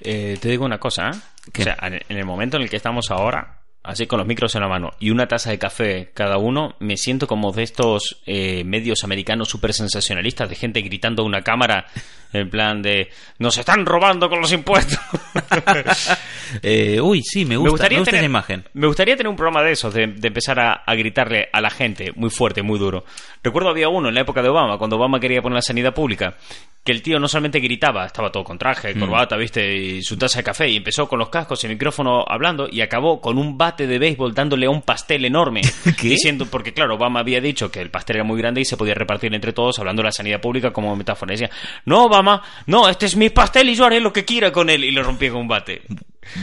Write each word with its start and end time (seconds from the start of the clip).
Eh, 0.00 0.38
te 0.40 0.48
digo 0.48 0.64
una 0.64 0.78
cosa, 0.78 1.10
¿eh? 1.10 1.18
O 1.58 1.62
sea, 1.62 1.76
en 1.80 2.16
el 2.16 2.24
momento 2.24 2.56
en 2.56 2.64
el 2.64 2.70
que 2.70 2.76
estamos 2.76 3.10
ahora, 3.10 3.60
así 3.86 4.06
con 4.06 4.18
los 4.18 4.26
micros 4.26 4.54
en 4.54 4.62
la 4.62 4.68
mano 4.68 4.90
y 4.98 5.10
una 5.10 5.26
taza 5.28 5.50
de 5.50 5.58
café 5.58 6.10
cada 6.14 6.38
uno, 6.38 6.74
me 6.80 6.96
siento 6.96 7.26
como 7.26 7.52
de 7.52 7.62
estos 7.62 8.20
eh, 8.26 8.64
medios 8.64 9.04
americanos 9.04 9.48
súper 9.48 9.72
sensacionalistas, 9.72 10.48
de 10.48 10.54
gente 10.56 10.80
gritando 10.82 11.22
a 11.22 11.26
una 11.26 11.42
cámara 11.42 11.86
en 12.32 12.50
plan 12.50 12.82
de 12.82 13.08
¡Nos 13.38 13.56
están 13.56 13.86
robando 13.86 14.28
con 14.28 14.40
los 14.40 14.52
impuestos! 14.52 14.98
Eh, 16.62 17.00
uy, 17.00 17.22
sí, 17.22 17.44
me 17.44 17.56
gusta, 17.56 17.88
me 17.88 17.98
gusta 17.98 18.10
tener, 18.12 18.14
esa 18.20 18.24
imagen. 18.24 18.64
Me 18.72 18.86
gustaría 18.86 19.16
tener 19.16 19.28
un 19.28 19.36
programa 19.36 19.62
de 19.64 19.72
esos, 19.72 19.92
de, 19.92 20.06
de 20.06 20.28
empezar 20.28 20.60
a, 20.60 20.72
a 20.86 20.94
gritarle 20.94 21.48
a 21.52 21.60
la 21.60 21.70
gente 21.70 22.12
muy 22.14 22.30
fuerte, 22.30 22.62
muy 22.62 22.78
duro. 22.78 23.04
Recuerdo 23.42 23.68
había 23.68 23.88
uno 23.88 24.08
en 24.08 24.14
la 24.14 24.20
época 24.20 24.42
de 24.42 24.48
Obama, 24.48 24.78
cuando 24.78 24.96
Obama 24.96 25.18
quería 25.18 25.42
poner 25.42 25.56
la 25.56 25.62
sanidad 25.62 25.92
pública, 25.92 26.36
que 26.84 26.92
el 26.92 27.02
tío 27.02 27.18
no 27.18 27.26
solamente 27.26 27.58
gritaba, 27.58 28.06
estaba 28.06 28.30
todo 28.30 28.44
con 28.44 28.58
traje, 28.58 28.94
Mm. 28.94 29.00
corbata, 29.00 29.36
viste, 29.36 29.74
y 29.76 30.02
su 30.02 30.16
taza 30.16 30.38
de 30.38 30.44
café, 30.44 30.68
y 30.68 30.76
empezó 30.76 31.08
con 31.08 31.18
los 31.18 31.30
cascos 31.30 31.62
y 31.64 31.66
el 31.66 31.72
micrófono 31.72 32.24
hablando, 32.26 32.68
y 32.70 32.80
acabó 32.80 33.20
con 33.20 33.38
un 33.38 33.58
bate 33.76 33.86
de 33.86 33.98
béisbol 33.98 34.34
dándole 34.34 34.66
a 34.66 34.70
un 34.70 34.80
pastel 34.80 35.24
enorme. 35.26 35.60
¿Qué? 36.00 36.08
Diciendo, 36.08 36.46
porque 36.46 36.72
claro, 36.72 36.94
Obama 36.94 37.20
había 37.20 37.40
dicho 37.42 37.70
que 37.70 37.80
el 37.82 37.90
pastel 37.90 38.16
era 38.16 38.24
muy 38.24 38.38
grande 38.38 38.62
y 38.62 38.64
se 38.64 38.76
podía 38.76 38.94
repartir 38.94 39.34
entre 39.34 39.52
todos, 39.52 39.78
hablando 39.78 40.00
de 40.00 40.06
la 40.06 40.12
sanidad 40.12 40.40
pública 40.40 40.72
como 40.72 40.96
metáfora. 40.96 41.34
Y 41.34 41.36
decía, 41.38 41.50
no, 41.84 42.06
Obama, 42.06 42.42
no, 42.66 42.88
este 42.88 43.04
es 43.04 43.16
mi 43.16 43.28
pastel 43.28 43.68
y 43.68 43.74
yo 43.74 43.84
haré 43.84 44.00
lo 44.00 44.12
que 44.14 44.24
quiera 44.24 44.50
con 44.50 44.70
él. 44.70 44.82
Y 44.82 44.92
lo 44.92 45.02
rompía 45.02 45.30
con 45.30 45.42
un 45.42 45.48
bate. 45.48 45.82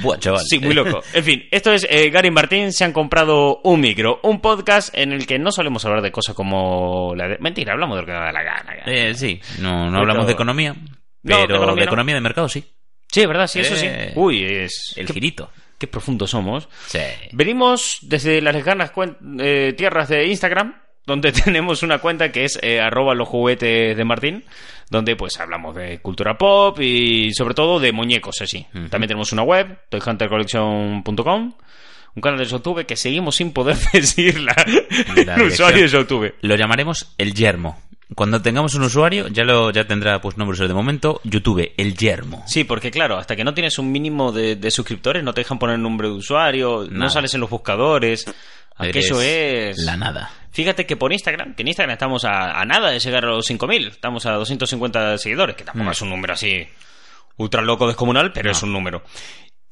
Buah, 0.03 0.17
chaval. 0.19 0.43
Sí, 0.47 0.59
muy 0.59 0.75
loco. 0.75 1.01
En 1.13 1.23
fin, 1.23 1.43
esto 1.49 1.73
es 1.73 1.87
eh, 1.89 2.09
Gary 2.11 2.27
y 2.27 2.31
Martín 2.31 2.71
se 2.71 2.85
han 2.85 2.93
comprado 2.93 3.59
un 3.63 3.81
micro, 3.81 4.19
un 4.23 4.39
podcast 4.39 4.95
en 4.95 5.11
el 5.11 5.25
que 5.25 5.39
no 5.39 5.51
solemos 5.51 5.83
hablar 5.85 6.03
de 6.03 6.11
cosas 6.11 6.35
como 6.35 7.13
la 7.15 7.27
de... 7.27 7.37
Mentira, 7.39 7.73
hablamos 7.73 7.95
de 7.97 8.01
lo 8.01 8.05
que 8.05 8.13
nos 8.13 8.21
da 8.21 8.31
la 8.31 8.43
gana. 8.43 8.73
Eh, 8.85 9.13
sí, 9.15 9.41
no, 9.59 9.85
hablamos 9.97 10.27
de 10.27 10.33
economía, 10.33 10.73
No, 10.73 10.83
pero 11.23 11.37
de 11.37 11.43
economía 11.55 11.73
de 11.73 11.85
no. 11.85 11.91
economía 11.91 12.15
de 12.15 12.21
mercado 12.21 12.47
sí. 12.47 12.63
Sí, 13.11 13.21
es 13.21 13.27
verdad, 13.27 13.47
sí, 13.47 13.59
eso 13.59 13.75
sí. 13.75 13.85
Eh, 13.87 14.13
Uy, 14.15 14.43
es... 14.43 14.93
El 14.95 15.07
girito. 15.07 15.51
Qué 15.83 15.87
profundos 15.87 16.29
somos. 16.29 16.69
Sí. 16.87 16.99
Venimos 17.33 17.97
desde 18.03 18.41
las 18.41 18.55
lejanas 18.55 18.93
eh, 19.37 19.73
tierras 19.75 20.07
de 20.07 20.27
Instagram, 20.27 20.75
donde 21.05 21.31
tenemos 21.43 21.83
una 21.83 21.97
cuenta 21.97 22.31
que 22.31 22.45
es 22.45 22.57
eh, 22.61 22.79
arroba 22.79 23.13
los 23.13 23.27
juguetes 23.27 23.97
de 23.97 24.05
Martín, 24.05 24.45
donde 24.89 25.17
pues 25.17 25.37
hablamos 25.41 25.75
de 25.75 25.99
cultura 25.99 26.37
pop 26.37 26.79
y 26.79 27.33
sobre 27.33 27.53
todo 27.53 27.81
de 27.81 27.91
muñecos 27.91 28.37
así. 28.39 28.65
También 28.89 29.09
tenemos 29.09 29.33
una 29.33 29.43
web, 29.43 29.77
toyhuntercollection.com, 29.89 31.53
un 32.15 32.21
canal 32.21 32.39
de 32.39 32.45
YouTube 32.45 32.85
que 32.85 32.95
seguimos 32.95 33.35
sin 33.35 33.51
poder 33.51 33.75
decir 33.91 34.39
la, 34.39 34.55
La 35.25 35.35
el 35.35 35.47
usuario 35.47 35.81
de. 35.81 35.89
YouTube. 35.89 36.33
Lo 36.43 36.55
llamaremos 36.55 37.13
el 37.17 37.33
yermo. 37.33 37.77
Cuando 38.15 38.41
tengamos 38.41 38.75
un 38.75 38.83
usuario, 38.83 39.27
ya 39.27 39.43
lo 39.43 39.71
ya 39.71 39.85
tendrá 39.85 40.19
pues 40.21 40.37
nombres 40.37 40.59
de 40.59 40.73
momento. 40.73 41.19
YouTube, 41.23 41.71
el 41.77 41.95
yermo. 41.97 42.43
Sí, 42.47 42.63
porque 42.63 42.91
claro, 42.91 43.17
hasta 43.17 43.35
que 43.35 43.43
no 43.43 43.53
tienes 43.53 43.77
un 43.79 43.91
mínimo 43.91 44.31
de, 44.31 44.55
de 44.55 44.71
suscriptores 44.71 45.23
no 45.23 45.33
te 45.33 45.41
dejan 45.41 45.59
poner 45.59 45.79
nombre 45.79 46.07
de 46.07 46.13
usuario, 46.15 46.85
no 46.89 47.09
sales 47.09 47.33
en 47.33 47.41
los 47.41 47.49
buscadores. 47.49 48.25
Aquello 48.75 49.21
es... 49.21 49.77
La 49.79 49.95
nada. 49.97 50.31
Fíjate 50.51 50.85
que 50.85 50.95
por 50.97 51.11
Instagram, 51.13 51.53
que 51.55 51.61
en 51.61 51.67
Instagram 51.67 51.93
estamos 51.93 52.25
a, 52.25 52.59
a 52.59 52.65
nada 52.65 52.89
de 52.91 52.99
llegar 52.99 53.23
a 53.25 53.29
los 53.29 53.49
5.000, 53.49 53.87
estamos 53.91 54.25
a 54.25 54.31
250 54.33 55.17
seguidores, 55.17 55.55
que 55.55 55.63
tampoco 55.63 55.89
Mm. 55.89 55.91
es 55.91 56.01
un 56.01 56.09
número 56.09 56.33
así 56.33 56.67
ultra 57.37 57.61
loco 57.61 57.87
descomunal, 57.87 58.31
pero 58.33 58.45
No. 58.47 58.51
es 58.51 58.63
un 58.63 58.73
número. 58.73 59.03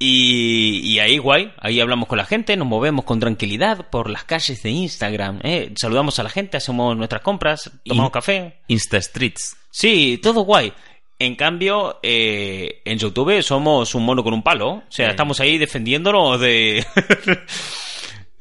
Y, 0.03 0.79
y 0.83 0.97
ahí 0.97 1.19
guay, 1.19 1.51
ahí 1.59 1.79
hablamos 1.79 2.07
con 2.09 2.17
la 2.17 2.25
gente, 2.25 2.57
nos 2.57 2.67
movemos 2.67 3.05
con 3.05 3.19
tranquilidad 3.19 3.87
por 3.91 4.09
las 4.09 4.23
calles 4.23 4.63
de 4.63 4.71
Instagram, 4.71 5.41
¿eh? 5.43 5.71
saludamos 5.79 6.17
a 6.17 6.23
la 6.23 6.31
gente, 6.31 6.57
hacemos 6.57 6.97
nuestras 6.97 7.21
compras, 7.21 7.69
tomamos 7.85 8.09
In- 8.09 8.11
café. 8.11 8.57
Insta 8.67 8.99
Streets. 8.99 9.55
Sí, 9.69 10.19
todo 10.23 10.41
guay. 10.41 10.73
En 11.19 11.35
cambio, 11.35 11.99
eh, 12.01 12.81
en 12.83 12.97
YouTube 12.97 13.43
somos 13.43 13.93
un 13.93 14.03
mono 14.03 14.23
con 14.23 14.33
un 14.33 14.41
palo. 14.41 14.69
O 14.71 14.83
sea, 14.89 15.05
Eh. 15.09 15.11
estamos 15.11 15.39
ahí 15.39 15.59
defendiéndonos 15.59 16.39
de... 16.39 16.83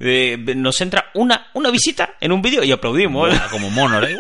de- 0.00 0.36
de- 0.38 0.54
Nos 0.56 0.80
entra 0.80 1.10
una, 1.14 1.48
una 1.54 1.70
visita 1.70 2.16
en 2.20 2.32
un 2.32 2.42
vídeo 2.42 2.64
y 2.64 2.72
aplaudimos. 2.72 3.28
Buah, 3.28 3.48
como 3.50 3.70
mono. 3.70 4.02
¿eh? 4.02 4.16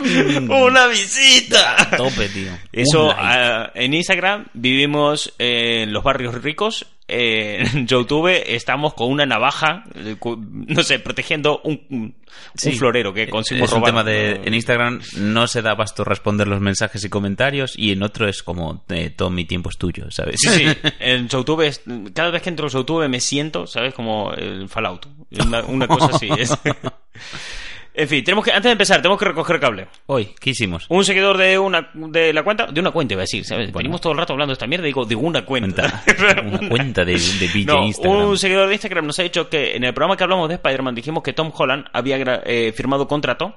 ¡Una 0.48 0.86
visita! 0.86 1.90
Tope, 1.96 2.28
tío. 2.28 2.50
Eso, 2.72 3.10
ah, 3.16 3.70
en 3.74 3.94
Instagram 3.94 4.46
vivimos 4.54 5.34
eh, 5.38 5.82
en 5.82 5.92
los 5.92 6.02
barrios 6.02 6.34
ricos. 6.42 6.86
Eh, 7.08 7.66
en 7.74 7.86
YouTube 7.86 8.28
estamos 8.46 8.94
con 8.94 9.10
una 9.10 9.26
navaja, 9.26 9.84
eh, 9.94 10.16
no 10.22 10.82
sé, 10.82 10.98
protegiendo 10.98 11.60
un, 11.64 11.80
un 11.90 12.14
Sí. 12.54 12.72
florero 12.72 13.12
que 13.14 13.28
conseguimos 13.28 13.70
es 13.70 13.72
un 13.74 13.80
robar. 13.80 13.90
tema 13.90 14.04
de 14.04 14.32
en 14.44 14.52
Instagram 14.54 15.00
no 15.16 15.46
se 15.48 15.62
da 15.62 15.70
abasto 15.72 16.04
responder 16.04 16.46
los 16.46 16.60
mensajes 16.60 17.02
y 17.04 17.08
comentarios 17.08 17.72
y 17.76 17.90
en 17.92 18.02
otro 18.02 18.28
es 18.28 18.42
como 18.42 18.84
eh, 18.90 19.10
todo 19.10 19.30
mi 19.30 19.44
tiempo 19.46 19.70
es 19.70 19.78
tuyo 19.78 20.10
sabes 20.10 20.36
Sí, 20.38 20.48
sí. 20.50 20.66
En 21.00 21.28
YouTube, 21.28 21.62
es- 21.62 21.80
cada 22.14 22.30
vez 22.30 22.42
que 22.42 22.50
entro 22.50 22.66
en 22.66 22.72
YouTube 22.72 23.08
me 23.08 23.20
siento, 23.20 23.66
¿sabes? 23.66 23.94
Como 23.94 24.32
el 24.34 24.68
Fallout. 24.68 25.06
Una, 25.46 25.62
una 25.62 25.88
cosa 25.88 26.10
así. 26.14 26.28
es. 26.38 26.52
En 27.98 28.06
fin, 28.08 28.22
tenemos 28.22 28.44
que, 28.44 28.52
antes 28.52 28.62
de 28.62 28.70
empezar, 28.70 29.02
tenemos 29.02 29.18
que 29.18 29.24
recoger 29.24 29.58
cable. 29.58 29.88
hoy 30.06 30.32
qué 30.38 30.50
hicimos 30.50 30.86
Un 30.88 31.04
seguidor 31.04 31.36
de 31.36 31.58
una 31.58 31.90
de 31.92 32.32
la 32.32 32.44
cuenta, 32.44 32.66
de 32.66 32.78
una 32.78 32.92
cuenta 32.92 33.14
iba 33.14 33.22
a 33.22 33.24
decir, 33.24 33.44
¿sabes? 33.44 33.72
Bueno. 33.72 33.78
Venimos 33.78 34.00
todo 34.00 34.12
el 34.12 34.18
rato 34.20 34.34
hablando 34.34 34.52
de 34.52 34.54
esta 34.54 34.68
mierda 34.68 34.86
y 34.86 34.90
digo, 34.90 35.04
de 35.04 35.16
una 35.16 35.44
cuenta. 35.44 36.04
cuenta 36.04 36.42
una 36.46 36.68
cuenta 36.68 37.04
de, 37.04 37.14
de 37.14 37.64
No, 37.66 37.84
Instagram 37.84 38.28
un 38.28 38.38
seguidor 38.38 38.68
de 38.68 38.74
Instagram 38.74 39.04
nos 39.04 39.18
ha 39.18 39.24
dicho 39.24 39.50
que 39.50 39.74
en 39.74 39.82
el 39.82 39.92
programa 39.94 40.16
que 40.16 40.22
hablamos 40.22 40.48
de 40.48 40.54
Spider-Man 40.54 40.94
dijimos 40.94 41.24
que 41.24 41.32
Tom 41.32 41.50
Holland 41.52 41.86
había 41.92 42.18
eh, 42.44 42.72
firmado 42.72 43.08
contrato 43.08 43.56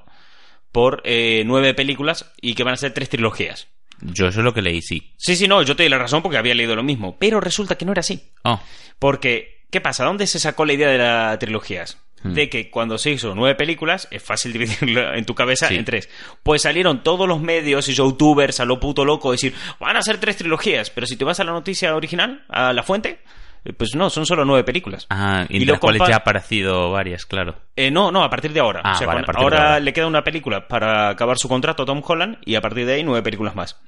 por 0.72 1.04
eh, 1.06 1.44
nueve 1.46 1.76
películas 1.76 2.34
y 2.42 2.56
que 2.56 2.64
van 2.64 2.74
a 2.74 2.78
ser 2.78 2.96
tres 2.96 3.10
trilogías. 3.10 3.68
yo 4.02 4.26
eso 4.26 4.40
es 4.40 4.44
lo 4.44 4.56
que 4.56 4.64
leí 4.64 4.82
sí 4.82 5.14
Sí, 5.18 5.36
sí, 5.36 5.48
no, 5.48 5.62
yo 5.62 5.76
te 5.76 5.84
di 5.84 5.90
la 5.90 6.00
razón 6.00 6.24
porque 6.24 6.40
había 6.40 6.56
leído 6.56 6.76
lo 6.76 6.82
mismo. 6.82 7.16
Pero 7.20 7.42
resulta 7.42 7.76
que 7.76 7.86
no 7.86 7.92
era 7.92 8.00
así. 8.00 8.32
oh 8.44 8.60
Porque, 8.98 9.66
¿qué 9.70 9.82
pasa? 9.82 10.04
¿Dónde 10.04 10.26
se 10.26 10.40
sacó 10.40 10.66
la 10.66 10.74
idea 10.74 10.90
de 10.90 10.98
las 10.98 11.38
trilogías? 11.38 12.00
Hmm. 12.24 12.34
De 12.34 12.50
que 12.50 12.70
cuando 12.70 12.98
se 12.98 13.12
hizo 13.12 13.34
nueve 13.36 13.56
películas, 13.56 14.08
es 14.12 14.22
fácil 14.24 14.54
dividirlo 14.54 15.14
en 15.14 15.26
tu 15.26 15.34
cabeza 15.36 15.68
Sí. 15.68 15.76
en 15.76 15.86
tres. 15.86 16.10
Pues 16.44 16.62
salieron 16.62 17.04
todos 17.04 17.28
los 17.28 17.42
medios 17.42 17.88
y 17.90 17.94
youtubers 17.94 18.60
a 18.60 18.66
lo 18.66 18.80
puto 18.80 19.06
loco 19.06 19.32
decir, 19.32 19.54
van 19.80 19.98
a 19.98 20.02
ser 20.02 20.18
tres 20.20 20.38
trilogías. 20.38 20.90
Pero 20.90 21.08
si 21.08 21.16
te 21.18 21.26
vas 21.26 21.40
a 21.40 21.44
la 21.44 21.52
noticia 21.52 21.96
original, 21.96 22.44
a 22.50 22.74
la 22.74 22.84
fuente, 22.84 23.20
eh, 23.66 23.74
pues 23.74 23.96
no, 23.96 24.10
son 24.10 24.26
solo 24.26 24.46
nueve 24.46 24.64
películas. 24.64 25.06
ah 25.10 25.46
y, 25.50 25.58
Y 25.58 25.66
las 25.66 25.80
cuales 25.80 26.02
ya 26.08 26.16
ha 26.16 26.18
aparecido 26.18 26.92
varias 26.92 27.26
claro 27.26 27.56
Eh, 27.76 27.92
no, 27.92 28.12
no, 28.12 28.24
a 28.24 28.30
partir 28.30 28.54
de 28.54 28.60
ahora. 28.60 28.82
Ah, 28.84 28.94
O 28.94 28.96
sea, 28.98 29.08
vale, 29.08 29.22
de 29.22 29.26
ahora, 29.36 29.58
ahora. 29.58 29.80
le 29.80 29.94
queda 29.94 30.08
una 30.08 30.24
película 30.24 30.68
para 30.68 31.10
acabar 31.10 31.38
su 31.38 31.48
contrato 31.48 31.84
a 31.84 31.86
Tom 31.86 32.02
Holland 32.06 32.38
y 32.46 32.56
a 32.56 32.62
partir 32.62 32.86
de 32.86 32.94
ahí 32.94 33.04
nueve 33.04 33.24
películas 33.24 33.56
más. 33.56 33.80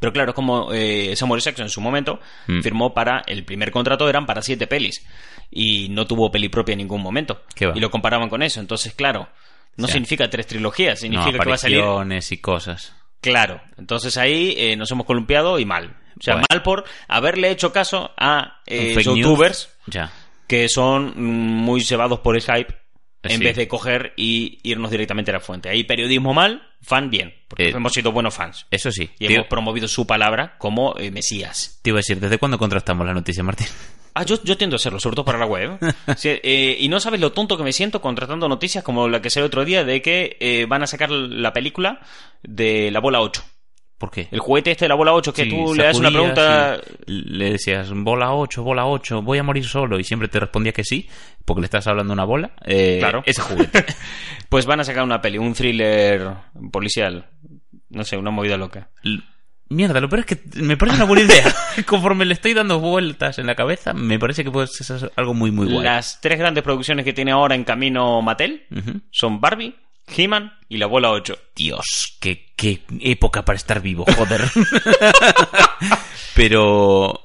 Pero 0.00 0.12
claro, 0.12 0.30
es 0.30 0.34
como 0.34 0.72
eh, 0.72 1.14
Samuel 1.16 1.40
Jackson 1.40 1.64
en 1.66 1.70
su 1.70 1.80
momento 1.80 2.20
Mm. 2.46 2.60
firmó 2.62 2.92
para 2.94 3.22
el 3.26 3.44
primer 3.44 3.70
contrato 3.70 4.08
eran 4.08 4.26
para 4.26 4.42
siete 4.42 4.66
pelis 4.66 5.04
y 5.50 5.88
no 5.88 6.06
tuvo 6.06 6.30
peli 6.30 6.48
propia 6.48 6.72
en 6.72 6.78
ningún 6.78 7.02
momento. 7.02 7.42
Y 7.74 7.80
lo 7.80 7.90
comparaban 7.90 8.28
con 8.28 8.42
eso. 8.42 8.60
Entonces, 8.60 8.94
claro, 8.94 9.28
no 9.76 9.84
O 9.84 9.88
sea, 9.88 9.94
significa 9.94 10.28
tres 10.30 10.46
trilogías, 10.46 10.94
no 10.94 11.00
significa 11.00 11.38
que 11.38 11.48
va 11.48 11.54
a 11.54 11.58
salir. 11.58 11.82
y 12.30 12.36
cosas 12.38 12.94
Claro. 13.20 13.60
Entonces 13.78 14.16
ahí 14.18 14.54
eh, 14.58 14.76
nos 14.76 14.90
hemos 14.90 15.06
columpiado 15.06 15.58
y 15.58 15.64
mal. 15.64 15.96
O 16.18 16.22
sea, 16.22 16.34
Bueno. 16.34 16.46
mal 16.50 16.62
por 16.62 16.84
haberle 17.08 17.50
hecho 17.50 17.72
caso 17.72 18.12
a 18.16 18.60
eh, 18.66 18.94
youtubers 19.02 19.70
ya 19.86 20.12
que 20.46 20.68
son 20.68 21.14
mm, 21.16 21.64
muy 21.64 21.80
cebados 21.80 22.20
por 22.20 22.36
el 22.36 22.42
hype 22.42 22.74
en 23.24 23.38
Sí. 23.38 23.44
vez 23.44 23.56
de 23.56 23.66
coger 23.68 24.12
y 24.16 24.58
irnos 24.62 24.90
directamente 24.90 25.30
a 25.30 25.34
la 25.34 25.40
fuente. 25.40 25.68
Ahí 25.68 25.84
periodismo 25.84 26.32
mal, 26.34 26.62
fan 26.82 27.10
bien, 27.10 27.34
porque 27.48 27.68
Eh, 27.68 27.72
hemos 27.74 27.92
sido 27.92 28.12
buenos 28.12 28.34
fans. 28.34 28.66
eso 28.70 28.90
sí 28.92 29.10
Y 29.18 29.32
hemos 29.32 29.46
promovido 29.46 29.88
su 29.88 30.06
palabra 30.06 30.56
como 30.58 30.94
eh, 30.98 31.10
Mesías. 31.10 31.78
te 31.82 31.90
iba 31.90 31.98
a 31.98 32.00
decir 32.00 32.20
desde 32.20 32.38
cuándo 32.38 32.58
contrastamos 32.58 33.06
la 33.06 33.14
noticia 33.14 33.42
Martín 33.42 33.66
Ah, 34.16 34.22
yo, 34.24 34.40
yo 34.44 34.56
tiendo 34.56 34.74
a 34.74 34.78
hacerlo, 34.78 35.00
sobre 35.00 35.16
todo 35.16 35.24
para 35.24 35.38
la 35.40 35.46
web. 35.46 35.76
Sí, 36.16 36.28
eh, 36.30 36.76
y 36.78 36.88
no 36.88 37.00
sabes 37.00 37.18
lo 37.20 37.32
tonto 37.32 37.56
que 37.56 37.64
me 37.64 37.72
siento 37.72 38.00
contratando 38.00 38.48
noticias 38.48 38.84
como 38.84 39.08
la 39.08 39.20
que 39.20 39.28
salió 39.28 39.46
otro 39.48 39.64
día 39.64 39.82
de 39.82 40.02
que 40.02 40.66
van 40.68 40.82
a 40.84 40.86
sacar 40.86 41.10
la 41.10 41.52
película 41.52 42.00
de 42.42 42.90
la 42.92 43.00
bola 43.00 43.20
8. 43.20 43.42
¿Por 43.98 44.10
qué? 44.10 44.28
El 44.30 44.40
juguete 44.40 44.70
este 44.72 44.84
de 44.84 44.88
la 44.90 44.94
bola 44.94 45.12
8 45.14 45.32
que 45.32 45.44
Sí, 45.44 45.50
tú 45.50 45.74
le 45.74 45.84
das 45.84 45.96
una 45.98 46.10
pregunta... 46.10 46.78
y 47.06 47.22
le 47.36 47.52
decías 47.52 47.90
bola 47.92 48.32
8, 48.32 48.62
bola 48.62 48.86
8, 48.86 49.22
voy 49.22 49.38
a 49.38 49.42
morir 49.42 49.64
solo 49.64 49.98
y 49.98 50.04
siempre 50.04 50.28
te 50.28 50.40
respondía 50.40 50.72
que 50.72 50.84
sí, 50.84 51.08
porque 51.44 51.60
le 51.62 51.66
estás 51.66 51.86
hablando 51.86 52.12
una 52.12 52.24
bola. 52.24 52.52
Eh, 52.64 52.96
Claro. 53.00 53.22
Ese 53.26 53.40
juguete. 53.42 53.84
Pues 54.48 54.66
van 54.66 54.78
a 54.80 54.84
sacar 54.84 55.02
una 55.02 55.20
peli, 55.20 55.38
un 55.38 55.52
thriller 55.54 56.28
policial. 56.70 57.26
No 57.90 58.04
sé, 58.04 58.16
una 58.16 58.30
movida 58.30 58.56
loca. 58.56 58.90
L- 59.02 59.20
Mierda, 59.70 59.98
lo 60.00 60.08
peor 60.08 60.20
es 60.20 60.26
que 60.26 60.40
me 60.62 60.76
parece 60.76 60.98
una 60.98 61.06
buena 61.06 61.22
idea. 61.24 61.44
Conforme 61.86 62.24
le 62.26 62.34
estoy 62.34 62.52
dando 62.54 62.78
vueltas 62.78 63.38
en 63.38 63.46
la 63.46 63.54
cabeza, 63.56 63.94
me 63.94 64.18
parece 64.18 64.44
que 64.44 64.50
puede 64.50 64.66
ser 64.68 65.10
algo 65.16 65.34
muy, 65.34 65.50
muy 65.50 65.66
guay. 65.72 65.82
Las 65.84 66.20
tres 66.20 66.38
grandes 66.38 66.62
producciones 66.62 67.04
que 67.04 67.12
tiene 67.14 67.32
ahora 67.32 67.54
en 67.54 67.64
camino 67.64 68.20
Mattel 68.22 68.66
Ujú. 68.70 69.00
son 69.10 69.40
Barbie, 69.40 69.74
He-Man 70.06 70.52
y 70.68 70.76
la 70.78 70.86
bola 70.86 71.10
8. 71.10 71.38
Dios, 71.56 72.16
qué, 72.20 72.52
qué 72.56 72.82
época 73.00 73.44
para 73.44 73.56
estar 73.56 73.80
vivo, 73.80 74.04
joder. 74.16 74.42
Pero... 76.34 77.20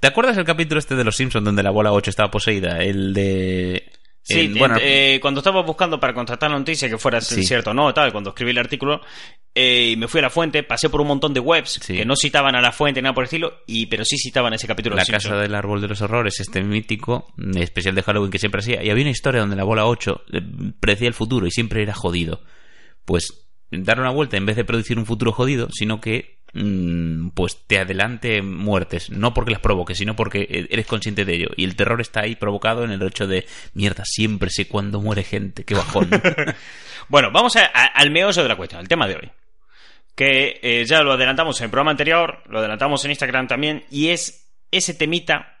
¿Te 0.00 0.08
acuerdas 0.08 0.36
el 0.36 0.44
capítulo 0.44 0.78
este 0.78 0.94
de 0.94 1.04
Los 1.04 1.16
Simpsons 1.16 1.44
donde 1.44 1.62
la 1.62 1.70
bola 1.70 1.92
8 1.92 2.10
estaba 2.10 2.30
poseída? 2.30 2.82
El 2.82 3.14
de... 3.14 3.90
Sí, 4.22 4.40
En- 4.40 4.54
bueno, 4.54 4.76
eh, 4.80 5.18
cuando 5.22 5.40
estaba 5.40 5.62
buscando 5.62 6.00
para 6.00 6.12
contratar 6.12 6.50
la 6.50 6.58
noticia 6.58 6.88
que 6.88 6.98
fuera 6.98 7.20
Sí. 7.20 7.44
cierto 7.44 7.70
o 7.70 7.74
no, 7.74 7.94
tal, 7.94 8.10
cuando 8.12 8.30
escribí 8.30 8.50
el 8.50 8.58
artículo, 8.58 9.00
eh, 9.56 9.90
y 9.92 9.96
me 9.96 10.06
fui 10.06 10.20
a 10.20 10.22
la 10.22 10.30
fuente, 10.30 10.62
pasé 10.62 10.88
por 10.90 11.00
un 11.00 11.08
montón 11.08 11.32
de 11.34 11.40
webs 11.40 11.80
Sí. 11.82 11.96
que 11.96 12.04
no 12.04 12.14
citaban 12.14 12.54
a 12.54 12.60
la 12.60 12.70
fuente, 12.70 13.02
nada 13.02 13.14
por 13.14 13.24
el 13.24 13.26
estilo, 13.26 13.62
y 13.66 13.86
pero 13.86 14.04
sí 14.04 14.16
citaban 14.18 14.52
ese 14.52 14.66
capítulo 14.68 14.94
La 14.94 15.04
Casa 15.04 15.34
del 15.36 15.54
Árbol 15.54 15.80
de 15.80 15.88
los 15.88 16.00
Horrores, 16.02 16.38
este 16.40 16.62
mítico 16.62 17.32
mm, 17.36 17.56
especial 17.58 17.94
de 17.94 18.02
Halloween 18.02 18.30
que 18.30 18.38
siempre 18.38 18.60
hacía. 18.60 18.84
Y 18.84 18.90
había 18.90 19.02
una 19.04 19.10
historia 19.10 19.40
donde 19.40 19.56
la 19.56 19.64
bola 19.64 19.86
8 19.86 20.22
eh, 20.32 20.40
predecía 20.78 21.08
el 21.08 21.14
futuro 21.14 21.46
y 21.46 21.50
siempre 21.50 21.82
era 21.82 21.94
jodido. 21.94 22.42
Pues 23.04 23.46
dar 23.70 23.98
una 23.98 24.10
vuelta 24.10 24.36
en 24.36 24.46
vez 24.46 24.54
de 24.56 24.64
predecir 24.64 24.98
un 24.98 25.06
futuro 25.06 25.32
jodido, 25.32 25.68
sino 25.72 26.00
que 26.00 26.38
mm, 26.54 27.28
pues 27.30 27.58
te 27.66 27.78
adelante 27.78 28.42
muertes. 28.42 29.10
No 29.10 29.32
porque 29.34 29.50
las 29.52 29.60
provoque, 29.60 29.94
sino 29.94 30.14
porque 30.16 30.46
eh, 30.50 30.66
eres 30.70 30.86
consciente 30.86 31.24
de 31.24 31.34
ello. 31.34 31.48
Y 31.56 31.64
el 31.64 31.76
terror 31.76 32.00
está 32.00 32.20
ahí 32.20 32.36
provocado 32.36 32.84
en 32.84 32.90
el 32.90 33.02
hecho 33.02 33.26
de 33.26 33.46
mierda, 33.74 34.04
siempre 34.04 34.50
sé 34.50 34.68
cuándo 34.68 35.00
muere 35.00 35.24
gente. 35.24 35.64
Qué 35.64 35.74
bajón. 35.74 36.10
Bueno, 37.08 37.30
vamos 37.32 37.54
a- 37.54 37.66
a- 37.72 37.86
al 37.94 38.10
meollo 38.10 38.42
de 38.42 38.48
la 38.48 38.56
cuestión, 38.56 38.80
el 38.80 38.88
tema 38.88 39.06
de 39.06 39.14
hoy. 39.14 39.30
Que 40.16 40.58
eh, 40.62 40.84
ya 40.86 41.02
lo 41.02 41.12
adelantamos 41.12 41.60
en 41.60 41.64
el 41.66 41.70
programa 41.70 41.92
anterior, 41.92 42.42
lo 42.48 42.58
adelantamos 42.58 43.04
en 43.04 43.12
Instagram 43.12 43.46
también, 43.46 43.84
y 43.90 44.08
es 44.08 44.50
ese 44.72 44.94
temita 44.94 45.58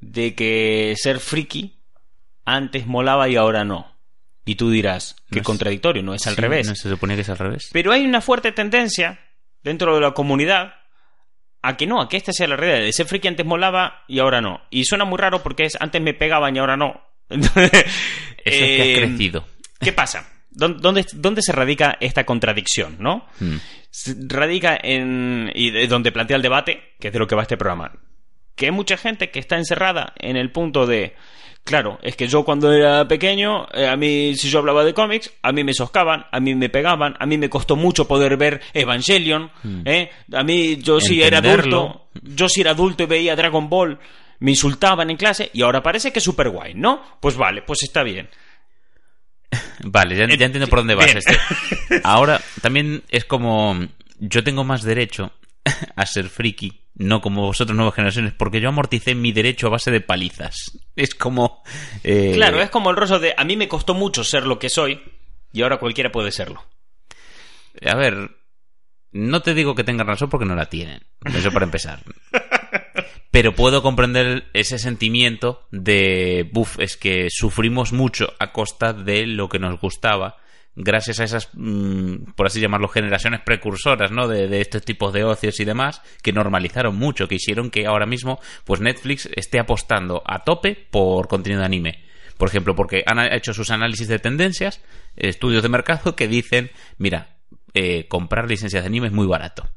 de 0.00 0.34
que 0.34 0.94
ser 0.96 1.18
friki 1.18 1.80
antes 2.44 2.86
molaba 2.86 3.28
y 3.28 3.34
ahora 3.36 3.64
no. 3.64 3.96
Y 4.44 4.54
tú 4.54 4.70
dirás, 4.70 5.16
qué 5.30 5.36
No 5.36 5.40
es- 5.40 5.46
contradictorio, 5.46 6.02
no 6.02 6.14
es 6.14 6.26
al 6.26 6.34
Sí, 6.36 6.40
revés. 6.40 6.68
¿No 6.68 6.74
se 6.74 6.88
suponía 6.88 7.16
que 7.16 7.22
es 7.22 7.28
al 7.30 7.38
revés? 7.38 7.68
Pero 7.72 7.92
hay 7.92 8.04
una 8.04 8.20
fuerte 8.20 8.52
tendencia 8.52 9.18
dentro 9.62 9.94
de 9.94 10.00
la 10.02 10.12
comunidad 10.12 10.74
a 11.62 11.76
que 11.76 11.86
no, 11.86 12.00
a 12.00 12.08
que 12.08 12.16
esta 12.16 12.32
sea 12.32 12.46
la 12.46 12.56
realidad. 12.56 12.84
De 12.84 12.92
ser 12.92 13.06
friki 13.06 13.28
antes 13.28 13.44
molaba 13.44 14.04
y 14.06 14.20
ahora 14.20 14.40
no. 14.40 14.60
Y 14.70 14.84
suena 14.84 15.04
muy 15.04 15.18
raro 15.18 15.42
porque 15.42 15.64
es 15.64 15.76
antes 15.80 16.00
me 16.00 16.14
pegaban 16.14 16.54
y 16.54 16.58
ahora 16.60 16.76
no. 16.76 17.02
Entonces, 17.28 17.70
Eso 18.44 18.64
es 18.64 18.76
que 18.76 18.82
has 18.94 18.98
crecido. 19.08 19.46
¿Qué 19.80 19.92
pasa? 19.92 20.26
¿Dó- 20.50 20.68
¿Dónde, 20.68 21.04
dónde 21.14 21.42
se 21.42 21.52
radica 21.52 21.96
esta 22.00 22.24
contradicción, 22.24 22.96
no? 22.98 23.26
Mm. 23.40 23.56
Se 23.90 24.14
radica 24.28 24.78
en. 24.82 25.50
y 25.54 25.70
de 25.70 25.86
donde 25.86 26.12
plantea 26.12 26.36
el 26.36 26.42
debate, 26.42 26.94
que 27.00 27.08
es 27.08 27.12
de 27.12 27.18
lo 27.18 27.26
que 27.26 27.34
va 27.36 27.42
este 27.42 27.56
programa. 27.56 27.92
Que 28.54 28.66
hay 28.66 28.72
mucha 28.72 28.96
gente 28.96 29.30
que 29.30 29.38
está 29.38 29.56
encerrada 29.56 30.12
en 30.18 30.36
el 30.36 30.50
punto 30.50 30.86
de. 30.86 31.14
Claro, 31.64 31.98
es 32.02 32.16
que 32.16 32.28
yo 32.28 32.44
cuando 32.44 32.72
era 32.72 33.06
pequeño, 33.06 33.66
eh, 33.74 33.86
a 33.86 33.94
mí, 33.96 34.34
si 34.36 34.48
yo 34.48 34.60
hablaba 34.60 34.84
de 34.84 34.94
cómics, 34.94 35.30
a 35.42 35.52
mí 35.52 35.64
me 35.64 35.74
soscaban, 35.74 36.24
a 36.32 36.40
mí 36.40 36.54
me 36.54 36.70
pegaban, 36.70 37.14
a 37.20 37.26
mí 37.26 37.36
me 37.36 37.50
costó 37.50 37.76
mucho 37.76 38.08
poder 38.08 38.38
ver 38.38 38.62
Evangelion, 38.72 39.50
¿eh? 39.84 40.08
A 40.32 40.42
mí, 40.44 40.76
yo 40.76 40.98
sí 40.98 41.22
era 41.22 41.38
Entenderlo. 41.38 41.80
adulto, 41.80 42.08
yo 42.22 42.48
sí 42.48 42.62
era 42.62 42.70
adulto 42.70 43.02
y 43.02 43.06
veía 43.06 43.36
Dragon 43.36 43.68
Ball, 43.68 43.98
me 44.40 44.52
insultaban 44.52 45.10
en 45.10 45.18
clase 45.18 45.50
y 45.52 45.60
ahora 45.60 45.82
parece 45.82 46.10
que 46.10 46.20
es 46.20 46.24
super 46.24 46.48
guay, 46.48 46.72
¿no? 46.74 47.02
Pues 47.20 47.36
vale, 47.36 47.60
pues 47.62 47.82
está 47.82 48.02
bien. 48.02 48.30
Vale, 49.84 50.16
ya, 50.16 50.26
ya 50.26 50.46
entiendo 50.46 50.68
por 50.68 50.80
dónde 50.80 50.94
vas. 50.94 51.14
Este. 51.14 51.36
Ahora, 52.04 52.40
también 52.60 53.02
es 53.08 53.24
como. 53.24 53.78
Yo 54.18 54.42
tengo 54.44 54.64
más 54.64 54.82
derecho 54.82 55.32
a 55.96 56.06
ser 56.06 56.28
friki, 56.28 56.82
no 56.96 57.20
como 57.20 57.42
vosotros, 57.42 57.76
nuevas 57.76 57.94
generaciones, 57.94 58.32
porque 58.34 58.60
yo 58.60 58.68
amorticé 58.68 59.14
mi 59.14 59.32
derecho 59.32 59.68
a 59.68 59.70
base 59.70 59.90
de 59.90 60.00
palizas. 60.00 60.72
Es 60.96 61.14
como. 61.14 61.62
eh, 62.04 62.32
Claro, 62.34 62.60
es 62.60 62.70
como 62.70 62.90
el 62.90 62.96
rollo 62.96 63.18
de 63.18 63.34
a 63.36 63.44
mí 63.44 63.56
me 63.56 63.68
costó 63.68 63.94
mucho 63.94 64.24
ser 64.24 64.44
lo 64.44 64.58
que 64.58 64.68
soy 64.68 65.00
y 65.52 65.62
ahora 65.62 65.78
cualquiera 65.78 66.10
puede 66.12 66.32
serlo. 66.32 66.64
A 67.86 67.94
ver, 67.94 68.30
no 69.12 69.40
te 69.40 69.54
digo 69.54 69.74
que 69.74 69.84
tengan 69.84 70.06
razón 70.08 70.28
porque 70.28 70.46
no 70.46 70.56
la 70.56 70.66
tienen. 70.66 71.00
Eso 71.24 71.52
para 71.52 71.64
empezar. 71.64 72.00
Pero 73.30 73.54
puedo 73.54 73.82
comprender 73.82 74.48
ese 74.54 74.78
sentimiento 74.78 75.66
de, 75.70 76.48
buf, 76.52 76.78
es 76.80 76.96
que 76.96 77.28
sufrimos 77.30 77.92
mucho 77.92 78.32
a 78.38 78.52
costa 78.52 78.92
de 78.92 79.26
lo 79.26 79.48
que 79.48 79.58
nos 79.58 79.78
gustaba, 79.78 80.38
gracias 80.74 81.20
a 81.20 81.24
esas, 81.24 81.50
mm, 81.52 82.32
por 82.34 82.46
así 82.46 82.60
llamarlo, 82.60 82.88
generaciones 82.88 83.40
precursoras, 83.44 84.10
¿no? 84.10 84.28
De, 84.28 84.48
de 84.48 84.60
estos 84.60 84.82
tipos 84.82 85.12
de 85.12 85.24
ocios 85.24 85.60
y 85.60 85.64
demás, 85.64 86.00
que 86.22 86.32
normalizaron 86.32 86.96
mucho, 86.96 87.28
que 87.28 87.34
hicieron 87.34 87.70
que 87.70 87.86
ahora 87.86 88.06
mismo, 88.06 88.40
pues 88.64 88.80
Netflix 88.80 89.28
esté 89.36 89.60
apostando 89.60 90.22
a 90.26 90.44
tope 90.44 90.74
por 90.90 91.28
contenido 91.28 91.60
de 91.60 91.66
anime. 91.66 92.04
Por 92.38 92.48
ejemplo, 92.48 92.74
porque 92.76 93.02
han 93.04 93.18
hecho 93.32 93.52
sus 93.52 93.70
análisis 93.70 94.06
de 94.06 94.20
tendencias, 94.20 94.80
estudios 95.16 95.64
de 95.64 95.68
mercado 95.68 96.14
que 96.14 96.28
dicen, 96.28 96.70
mira, 96.96 97.36
eh, 97.74 98.06
comprar 98.08 98.48
licencias 98.48 98.84
de 98.84 98.86
anime 98.86 99.08
es 99.08 99.12
muy 99.12 99.26
barato. 99.26 99.68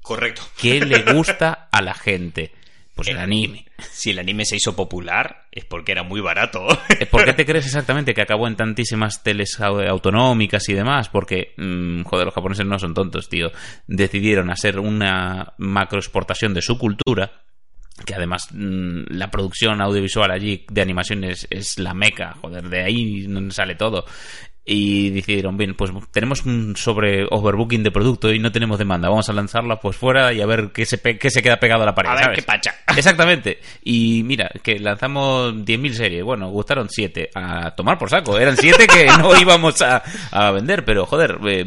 Correcto. 0.00 0.42
¿Qué 0.58 0.80
le 0.80 1.12
gusta 1.12 1.68
a 1.70 1.82
la 1.82 1.92
gente? 1.92 2.52
Pues 2.96 3.08
el 3.08 3.18
anime. 3.18 3.66
Si 3.78 4.10
el 4.10 4.18
anime 4.18 4.44
se 4.46 4.56
hizo 4.56 4.74
popular 4.74 5.42
es 5.52 5.64
porque 5.66 5.92
era 5.92 6.02
muy 6.02 6.20
barato. 6.22 6.66
Eh, 6.98 7.06
¿Por 7.10 7.24
qué 7.26 7.34
te 7.34 7.44
crees 7.46 7.66
exactamente 7.66 8.14
que 8.14 8.22
acabó 8.22 8.48
en 8.48 8.56
tantísimas 8.56 9.22
teles 9.22 9.60
au- 9.60 9.86
autonómicas 9.86 10.68
y 10.70 10.72
demás? 10.74 11.08
Porque, 11.10 11.52
mm, 11.58 12.02
joder, 12.04 12.24
los 12.24 12.34
japoneses 12.34 12.64
no 12.66 12.78
son 12.78 12.94
tontos, 12.94 13.28
tío. 13.28 13.52
Decidieron 13.86 14.50
hacer 14.50 14.80
una 14.80 15.52
macroexportación 15.58 16.54
de 16.54 16.62
su 16.62 16.78
cultura, 16.78 17.30
que 18.06 18.14
además 18.14 18.48
mm, 18.52 19.02
la 19.10 19.30
producción 19.30 19.80
audiovisual 19.82 20.30
allí 20.30 20.64
de 20.70 20.80
animación 20.80 21.22
es, 21.24 21.46
es 21.50 21.78
la 21.78 21.92
meca, 21.94 22.32
joder, 22.40 22.68
de 22.68 22.82
ahí 22.82 23.26
sale 23.50 23.74
todo. 23.74 24.06
Y 24.68 25.10
decidieron, 25.10 25.56
bien, 25.56 25.74
pues 25.76 25.92
tenemos 26.10 26.44
un 26.44 26.74
sobre 26.76 27.24
overbooking 27.30 27.84
de 27.84 27.92
producto 27.92 28.32
y 28.32 28.40
no 28.40 28.50
tenemos 28.50 28.78
demanda, 28.80 29.08
vamos 29.08 29.28
a 29.28 29.32
lanzarla 29.32 29.78
pues 29.78 29.96
fuera 29.96 30.32
y 30.32 30.40
a 30.40 30.46
ver 30.46 30.70
qué 30.74 30.84
se, 30.84 30.98
pe- 30.98 31.18
qué 31.18 31.30
se 31.30 31.40
queda 31.40 31.60
pegado 31.60 31.84
a 31.84 31.86
la 31.86 31.94
pared. 31.94 32.10
A 32.10 32.14
ver 32.14 32.24
¿sabes? 32.24 32.38
qué 32.40 32.44
pacha. 32.44 32.74
Exactamente. 32.96 33.60
Y 33.84 34.24
mira, 34.24 34.50
que 34.64 34.80
lanzamos 34.80 35.54
10.000 35.54 35.92
series. 35.92 36.24
Bueno, 36.24 36.50
gustaron 36.50 36.88
7. 36.90 37.30
A 37.34 37.76
tomar 37.76 37.96
por 37.96 38.10
saco. 38.10 38.36
Eran 38.38 38.56
7 38.56 38.88
que 38.88 39.06
no 39.18 39.40
íbamos 39.40 39.80
a, 39.82 40.02
a 40.32 40.50
vender. 40.50 40.84
Pero, 40.84 41.06
joder, 41.06 41.38
eh, 41.46 41.64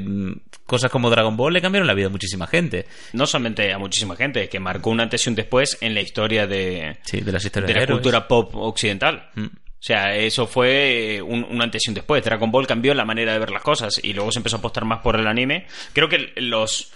cosas 0.65 0.91
como 0.91 1.09
Dragon 1.09 1.37
Ball 1.37 1.53
le 1.53 1.61
cambiaron 1.61 1.87
la 1.87 1.93
vida 1.93 2.07
a 2.07 2.09
muchísima 2.09 2.47
gente. 2.47 2.85
No 3.13 3.25
solamente 3.25 3.71
a 3.71 3.77
muchísima 3.79 4.17
gente, 4.17 4.49
que 4.49 4.59
marcó 4.59 4.89
un 4.89 4.99
antes 4.99 5.25
y 5.25 5.29
un 5.29 5.35
después 5.35 5.77
en 5.79 5.93
la 5.93 6.01
historia 6.01 6.47
de, 6.47 6.97
Sí, 7.03 7.21
de 7.21 7.31
las 7.31 7.45
historias 7.45 7.67
de 7.67 7.73
de, 7.73 7.79
la 7.79 7.83
héroes. 7.85 8.01
cultura 8.01 8.27
pop 8.27 8.53
occidental. 8.55 9.29
Mm. 9.35 9.45
O 9.79 9.81
sea, 9.81 10.13
eso 10.15 10.45
fue 10.45 11.15
eh, 11.15 11.21
un, 11.21 11.45
un 11.49 11.61
antes 11.61 11.85
y 11.85 11.89
un 11.89 11.95
después. 11.95 12.23
Dragon 12.23 12.51
Ball 12.51 12.67
cambió 12.67 12.93
la 12.93 13.05
manera 13.05 13.31
de 13.31 13.39
ver 13.39 13.49
las 13.49 13.63
cosas 13.63 13.99
y 14.03 14.11
luego 14.11 14.31
se 14.31 14.39
empezó 14.39 14.57
a 14.57 14.59
apostar 14.59 14.83
más 14.83 14.99
por 14.99 15.15
el 15.15 15.25
anime. 15.25 15.67
Creo 15.93 16.09
que 16.09 16.33
los 16.35 16.91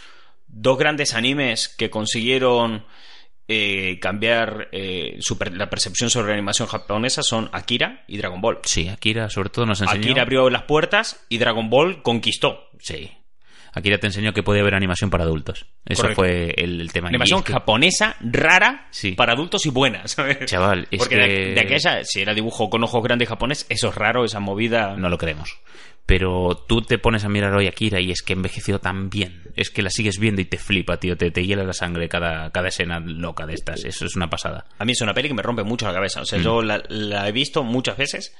dos 0.47 0.77
grandes 0.77 1.13
animes 1.13 1.69
que 1.69 1.89
consiguieron 1.89 2.85
eh, 3.47 4.00
cambiar 4.01 4.69
eh, 4.71 5.19
la 5.53 5.69
percepción 5.69 6.09
sobre 6.09 6.27
la 6.30 6.33
animación 6.33 6.68
japonesa 6.68 7.24
son 7.24 7.50
Akira 7.53 8.03
y 8.07 8.18
Dragon 8.18 8.41
Ball. 8.41 8.59
Sí, 8.63 8.88
Akira 8.89 9.30
sobre 9.30 9.50
todo 9.50 9.65
nos 9.65 9.81
enseñó... 9.81 10.01
Akira 10.01 10.21
abrió 10.21 10.50
las 10.50 10.63
puertas 10.63 11.25
y 11.30 11.38
Dragon 11.38 11.69
Ball 11.69 12.01
conquistó. 12.03 12.69
Sí. 12.80 13.12
Akira 13.73 13.97
te 13.97 14.07
enseñó 14.07 14.33
que 14.33 14.43
podía 14.43 14.61
haber 14.61 14.75
animación 14.75 15.09
para 15.09 15.23
adultos. 15.23 15.65
Eso 15.85 16.03
Correcto. 16.03 16.21
fue 16.21 16.53
el, 16.57 16.79
el 16.81 16.91
tema. 16.93 17.07
Animación 17.09 17.39
es 17.39 17.45
que- 17.45 17.53
japonesa 17.53 18.15
rara 18.21 18.87
Sí. 18.91 19.13
para 19.13 19.33
adultos 19.33 19.65
y 19.65 19.69
buena. 19.69 20.07
¿sabes? 20.07 20.45
Chaval, 20.45 20.87
es 20.92 20.99
Porque 20.99 21.15
que... 21.15 21.21
de, 21.21 21.53
de 21.56 21.59
aquella, 21.61 22.03
si 22.03 22.21
era 22.21 22.33
dibujo 22.33 22.69
con 22.69 22.83
ojos 22.83 23.03
grandes 23.03 23.27
japonés, 23.30 23.65
eso 23.69 23.89
es 23.89 23.95
raro, 23.95 24.25
esa 24.25 24.39
movida. 24.39 24.95
No 24.95 25.09
lo 25.09 25.18
creemos. 25.18 25.57
Pero 26.06 26.65
tú 26.68 26.81
te 26.81 26.97
pones 26.97 27.23
a 27.23 27.30
mirar 27.30 27.53
hoy 27.56 27.65
a 27.65 27.69
Akira 27.69 28.01
y 28.01 28.11
es 28.11 28.21
que 28.21 28.33
envejeció 28.33 28.80
tan 28.80 29.09
bien. 29.09 29.42
Es 29.56 29.69
que 29.69 29.81
la 29.81 29.89
sigues 29.89 30.19
viendo 30.19 30.42
y 30.42 30.45
te 30.45 30.57
flipa, 30.57 30.97
tío. 30.97 31.15
Te, 31.15 31.31
te 31.31 31.45
hiela 31.45 31.63
la 31.63 31.71
sangre 31.71 32.09
cada, 32.09 32.51
cada 32.51 32.68
escena 32.68 32.99
loca 32.99 33.45
de 33.45 33.53
estas. 33.53 33.85
Eso 33.85 34.06
es 34.06 34.15
una 34.18 34.30
pasada. 34.30 34.65
A 34.77 34.83
mí 34.85 34.92
es 34.92 34.99
una 35.01 35.13
peli 35.13 35.30
que 35.30 35.33
me 35.33 35.42
rompe 35.42 35.63
mucho 35.63 35.87
la 35.87 35.94
cabeza. 35.94 36.19
O 36.19 36.23
Mm. 36.23 36.25
sea, 36.25 36.39
yo 36.39 36.61
la, 36.61 36.83
la 36.89 37.27
he 37.30 37.31
visto 37.31 37.63
muchas 37.63 37.95
veces 37.95 38.35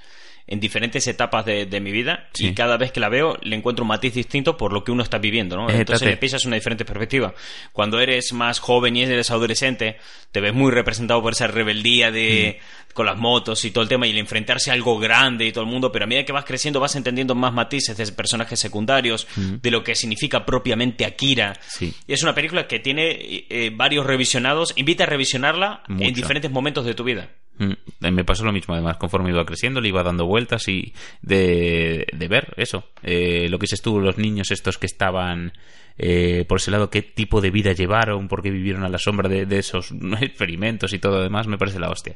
en 0.47 0.59
diferentes 0.59 1.07
etapas 1.07 1.45
de, 1.45 1.65
de 1.65 1.79
mi 1.79 1.91
vida 1.91 2.27
Sí. 2.33 2.47
y 2.47 2.53
cada 2.53 2.77
vez 2.77 2.91
que 2.91 3.00
la 3.00 3.09
veo 3.09 3.38
le 3.41 3.55
encuentro 3.55 3.83
un 3.83 3.89
matiz 3.89 4.13
distinto 4.13 4.57
por 4.57 4.73
lo 4.73 4.83
que 4.83 4.91
uno 4.91 5.03
está 5.03 5.17
viviendo, 5.17 5.55
¿no? 5.55 5.69
Entonces 5.69 6.17
pisas 6.17 6.45
una 6.45 6.55
diferente 6.55 6.85
perspectiva. 6.85 7.33
Cuando 7.71 8.00
eres 8.00 8.33
más 8.33 8.59
joven 8.59 8.95
y 8.97 9.03
eres 9.03 9.31
adolescente, 9.31 9.97
te 10.31 10.41
ves 10.41 10.53
muy 10.53 10.71
representado 10.71 11.21
por 11.21 11.33
esa 11.33 11.47
rebeldía 11.47 12.12
de 12.12 12.59
Mm. 12.59 12.93
con 12.93 13.05
las 13.07 13.17
motos 13.17 13.63
y 13.65 13.71
todo 13.71 13.81
el 13.83 13.89
tema 13.89 14.05
y 14.05 14.12
el 14.12 14.17
enfrentarse 14.19 14.69
a 14.69 14.73
algo 14.73 15.00
grande 15.00 15.45
y 15.45 15.51
todo 15.51 15.63
el 15.63 15.69
mundo, 15.69 15.91
pero 15.91 16.05
a 16.05 16.07
medida 16.07 16.25
que 16.25 16.31
vas 16.31 16.45
creciendo 16.45 16.79
vas 16.79 16.95
entendiendo 16.95 17.33
más 17.35 17.51
matices 17.53 17.97
de 17.97 18.12
personajes 18.12 18.59
secundarios, 18.59 19.27
de 19.35 19.71
lo 19.71 19.83
que 19.83 19.95
significa 19.95 20.45
propiamente 20.45 21.05
Akira. 21.05 21.53
Mm. 21.53 21.55
Sí. 21.67 21.93
Y 22.07 22.13
es 22.13 22.21
una 22.21 22.35
película 22.35 22.67
que 22.67 22.79
tiene 22.79 23.45
eh, 23.50 23.71
varios 23.73 24.05
revisionados, 24.05 24.73
invita 24.75 25.05
a 25.05 25.07
revisionarla 25.07 25.83
Mucho. 25.88 26.05
en 26.07 26.13
diferentes 26.13 26.51
momentos 26.51 26.85
de 26.85 26.93
tu 26.93 27.03
vida. 27.03 27.29
Mm, 27.57 27.74
Me 28.12 28.24
pasó 28.25 28.43
lo 28.45 28.51
mismo, 28.51 28.74
además, 28.74 28.98
conforme 28.98 29.29
iba 29.29 29.45
creciendo, 29.45 29.81
le 29.81 29.89
iba 29.89 30.03
dando 30.03 30.25
vueltas 30.25 30.67
y 30.67 30.93
de, 31.22 32.07
de 32.12 32.27
ver 32.27 32.53
eso. 32.57 32.89
Eh, 33.03 33.48
lo 33.50 33.60
que 33.60 33.65
dices 33.65 33.81
tú, 33.81 34.00
los 34.00 34.17
niños 34.17 34.51
estos 34.51 34.77
que 34.77 34.88
estaban 34.88 35.53
eh, 35.98 36.45
por 36.48 36.60
ese 36.60 36.72
lado, 36.72 36.89
qué 36.89 37.01
tipo 37.01 37.41
de 37.41 37.51
vida 37.51 37.74
llevaron, 37.74 38.27
por 38.27 38.41
qué 38.41 38.50
vivieron 38.50 38.83
a 38.83 38.89
la 38.89 38.98
sombra 38.98 39.29
de, 39.29 39.57
esos 39.57 39.91
experimentos 40.22 40.93
y 40.93 41.00
todo 41.00 41.22
demás, 41.22 41.48
me 41.48 41.57
parece 41.57 41.79
la 41.79 41.89
hostia. 41.89 42.15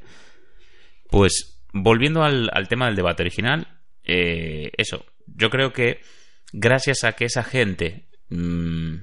Pues, 1.10 1.62
volviendo 1.74 2.24
al, 2.24 2.68
tema 2.68 2.88
del 2.88 2.96
debate 2.96 3.24
original, 3.24 3.68
eh, 4.04 4.72
eso, 4.78 5.06
yo 5.28 5.50
creo 5.50 5.74
que 5.74 6.02
gracias 6.52 7.04
a 7.04 7.14
que 7.14 7.26
esa 7.26 7.44
gente 7.44 8.08
mm, 8.30 8.96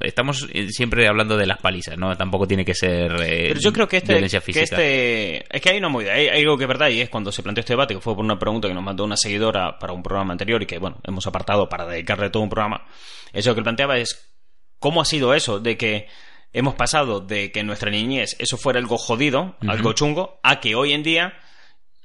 estamos 0.00 0.48
eh, 0.52 0.68
siempre 0.70 1.06
hablando 1.06 1.36
de 1.36 1.46
las 1.46 1.58
palizas, 1.58 1.96
¿no? 1.96 2.16
Tampoco 2.16 2.46
tiene 2.46 2.64
que 2.64 2.74
ser 2.74 3.12
eh, 3.22 3.46
Pero 3.48 3.60
yo 3.60 3.72
creo 3.72 3.86
que 3.88 3.98
este, 3.98 4.12
violencia 4.14 4.40
que 4.40 4.46
física. 4.46 4.64
este- 4.64 5.56
es 5.56 5.62
que 5.62 5.70
hay 5.70 5.78
una 5.78 5.88
movida, 5.88 6.12
hay, 6.14 6.28
hay 6.28 6.40
algo 6.42 6.56
que 6.58 6.64
es 6.64 6.68
verdad 6.68 6.88
y 6.88 7.00
es 7.00 7.08
cuando 7.08 7.30
se 7.30 7.42
planteó 7.42 7.60
este 7.60 7.72
debate, 7.74 7.94
que 7.94 8.00
fue 8.00 8.14
por 8.14 8.24
una 8.24 8.38
pregunta 8.38 8.66
que 8.68 8.74
nos 8.74 8.82
mandó 8.82 9.04
una 9.04 9.16
seguidora 9.16 9.78
para 9.78 9.92
un 9.92 10.02
programa 10.02 10.32
anterior 10.32 10.62
y 10.62 10.66
que, 10.66 10.78
bueno, 10.78 10.98
hemos 11.04 11.26
apartado 11.26 11.68
para 11.68 11.86
dedicarle 11.86 12.30
todo 12.30 12.42
un 12.42 12.50
programa. 12.50 12.84
Eso 13.32 13.54
que 13.54 13.62
planteaba 13.62 13.96
es 13.98 14.30
cómo 14.78 15.00
ha 15.00 15.04
sido 15.04 15.34
eso 15.34 15.60
de 15.60 15.76
que 15.76 16.08
hemos 16.52 16.74
pasado 16.74 17.20
de 17.20 17.50
que 17.52 17.60
en 17.60 17.66
nuestra 17.66 17.90
niñez 17.90 18.36
eso 18.38 18.56
fuera 18.56 18.78
algo 18.78 18.96
jodido, 18.98 19.56
algo 19.66 19.92
chungo, 19.92 20.40
a 20.42 20.60
que 20.60 20.74
hoy 20.74 20.92
en 20.92 21.02
día 21.02 21.34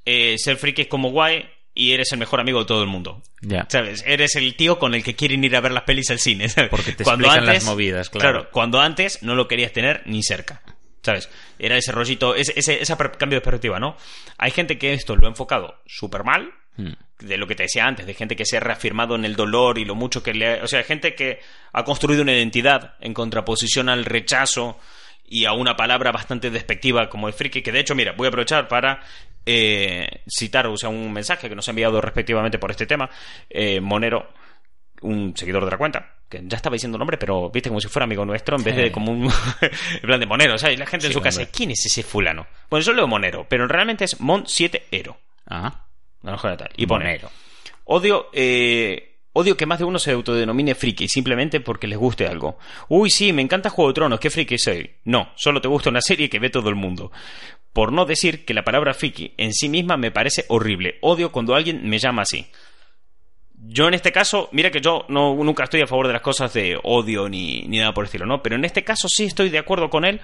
eh, 0.04 0.36
ser 0.38 0.56
friki 0.56 0.82
es 0.82 0.88
como 0.88 1.10
guay 1.10 1.44
y 1.74 1.92
eres 1.92 2.12
el 2.12 2.18
mejor 2.18 2.40
amigo 2.40 2.60
de 2.60 2.66
todo 2.66 2.82
el 2.82 2.88
mundo. 2.88 3.22
Ya. 3.42 3.66
¿Sabes? 3.68 4.02
Eres 4.06 4.34
el 4.36 4.54
tío 4.56 4.78
con 4.78 4.94
el 4.94 5.02
que 5.02 5.14
quieren 5.16 5.42
ir 5.44 5.54
a 5.56 5.60
ver 5.60 5.72
las 5.72 5.84
pelis 5.84 6.10
al 6.10 6.18
cine. 6.18 6.48
¿sabes? 6.48 6.70
Porque 6.70 6.92
te 6.92 7.02
explican 7.04 7.46
las 7.46 7.64
movidas, 7.64 8.10
claro. 8.10 8.48
cuando 8.50 8.80
antes 8.80 9.22
no 9.22 9.34
lo 9.34 9.48
querías 9.48 9.72
tener 9.72 10.02
ni 10.06 10.22
cerca. 10.22 10.62
¿Sabes? 11.02 11.30
Era 11.58 11.78
ese 11.78 11.92
rollito, 11.92 12.34
ese, 12.34 12.52
ese, 12.56 12.82
ese 12.82 12.94
cambio 13.18 13.38
de 13.38 13.40
perspectiva, 13.40 13.80
¿no? 13.80 13.96
Hay 14.36 14.50
gente 14.50 14.76
que 14.76 14.92
esto 14.92 15.16
lo 15.16 15.26
ha 15.26 15.30
enfocado 15.30 15.80
súper 15.86 16.24
mal, 16.24 16.52
Mm. 16.76 16.92
de 17.26 17.36
lo 17.36 17.48
que 17.48 17.56
te 17.56 17.64
decía 17.64 17.84
antes, 17.84 18.06
de 18.06 18.14
gente 18.14 18.36
que 18.36 18.46
se 18.46 18.56
ha 18.56 18.60
reafirmado 18.60 19.16
en 19.16 19.24
el 19.24 19.34
dolor 19.34 19.76
y 19.76 19.84
lo 19.84 19.96
mucho 19.96 20.22
que 20.22 20.32
le... 20.32 20.46
ha- 20.60 20.64
O 20.64 20.68
sea, 20.68 20.84
gente 20.84 21.16
que 21.16 21.40
ha 21.72 21.82
construido 21.84 22.22
una 22.22 22.32
identidad 22.32 22.94
en 23.00 23.12
contraposición 23.12 23.88
al 23.88 24.04
rechazo 24.04 24.78
y 25.26 25.44
a 25.44 25.52
una 25.52 25.76
palabra 25.76 26.12
bastante 26.12 26.50
despectiva 26.50 27.08
como 27.08 27.28
el 27.28 27.34
friki, 27.34 27.62
que 27.62 27.72
de 27.72 27.80
hecho, 27.80 27.94
mira, 27.94 28.12
voy 28.12 28.26
a 28.26 28.28
aprovechar 28.28 28.68
para 28.68 29.00
eh, 29.46 30.08
citar, 30.28 30.66
o 30.66 30.76
sea, 30.76 30.88
un 30.88 31.12
mensaje 31.12 31.48
que 31.48 31.54
nos 31.54 31.68
ha 31.68 31.70
enviado 31.70 32.00
respectivamente 32.00 32.58
por 32.58 32.70
este 32.70 32.86
tema, 32.86 33.08
eh, 33.48 33.80
Monero, 33.80 34.28
un 35.02 35.34
seguidor 35.36 35.64
de 35.64 35.70
la 35.70 35.78
cuenta, 35.78 36.14
que 36.28 36.42
ya 36.44 36.56
estaba 36.56 36.74
diciendo 36.74 36.98
nombre, 36.98 37.16
pero 37.16 37.48
viste 37.50 37.70
como 37.70 37.80
si 37.80 37.88
fuera 37.88 38.04
amigo 38.04 38.24
nuestro, 38.24 38.56
en 38.56 38.64
vez 38.64 38.76
de 38.76 38.92
como 38.92 39.12
un 39.12 39.24
en 39.60 40.00
plan 40.02 40.20
de 40.20 40.26
Monero, 40.26 40.58
¿sabes? 40.58 40.78
La 40.78 40.86
gente 40.86 41.06
en 41.06 41.12
Sí, 41.12 41.18
su 41.18 41.22
casa. 41.22 41.46
¿quién 41.46 41.70
es 41.70 41.84
ese 41.86 42.02
fulano? 42.02 42.46
Bueno, 42.68 42.84
yo 42.84 42.92
leo 42.92 43.06
Monero, 43.06 43.46
pero 43.48 43.66
realmente 43.66 44.04
es 44.04 44.20
Mon7ero. 44.20 45.16
Ah, 45.46 45.84
No, 46.22 46.36
joder, 46.36 46.56
tal. 46.58 46.70
Y 46.76 46.86
pone, 46.86 47.04
Monero. 47.06 47.30
Odio, 47.84 48.28
eh, 48.32 49.09
odio 49.32 49.56
que 49.56 49.66
más 49.66 49.78
de 49.78 49.84
uno 49.84 49.98
se 49.98 50.12
autodenomine 50.12 50.74
friki 50.74 51.08
simplemente 51.08 51.60
porque 51.60 51.86
les 51.86 51.98
guste 51.98 52.26
algo. 52.26 52.58
Uy, 52.88 53.10
sí, 53.10 53.32
me 53.32 53.42
encanta 53.42 53.70
Juego 53.70 53.90
de 53.90 53.94
Tronos, 53.94 54.20
qué 54.20 54.30
friki 54.30 54.58
soy. 54.58 54.90
No, 55.04 55.30
solo 55.36 55.60
te 55.60 55.68
gusta 55.68 55.90
una 55.90 56.00
serie 56.00 56.28
que 56.28 56.38
ve 56.38 56.50
todo 56.50 56.68
el 56.68 56.74
mundo. 56.74 57.12
Por 57.72 57.92
no 57.92 58.04
decir 58.04 58.44
que 58.44 58.54
la 58.54 58.64
palabra 58.64 58.94
friki 58.94 59.32
en 59.36 59.52
sí 59.52 59.68
misma 59.68 59.96
me 59.96 60.10
parece 60.10 60.44
horrible. 60.48 60.98
Odio 61.02 61.30
cuando 61.30 61.54
alguien 61.54 61.88
me 61.88 61.98
llama 61.98 62.22
así. 62.22 62.46
Yo 63.62 63.86
en 63.88 63.94
este 63.94 64.10
caso, 64.10 64.48
mira 64.52 64.70
que 64.70 64.80
yo 64.80 65.04
no, 65.08 65.34
nunca 65.34 65.64
estoy 65.64 65.82
a 65.82 65.86
favor 65.86 66.06
de 66.06 66.14
las 66.14 66.22
cosas 66.22 66.52
de 66.54 66.78
odio 66.82 67.28
ni, 67.28 67.62
ni 67.62 67.78
nada 67.78 67.92
por 67.92 68.04
el 68.04 68.06
estilo, 68.06 68.24
¿no? 68.26 68.42
Pero 68.42 68.56
en 68.56 68.64
este 68.64 68.82
caso 68.84 69.06
sí 69.08 69.24
estoy 69.24 69.50
de 69.50 69.58
acuerdo 69.58 69.90
con 69.90 70.04
él 70.06 70.20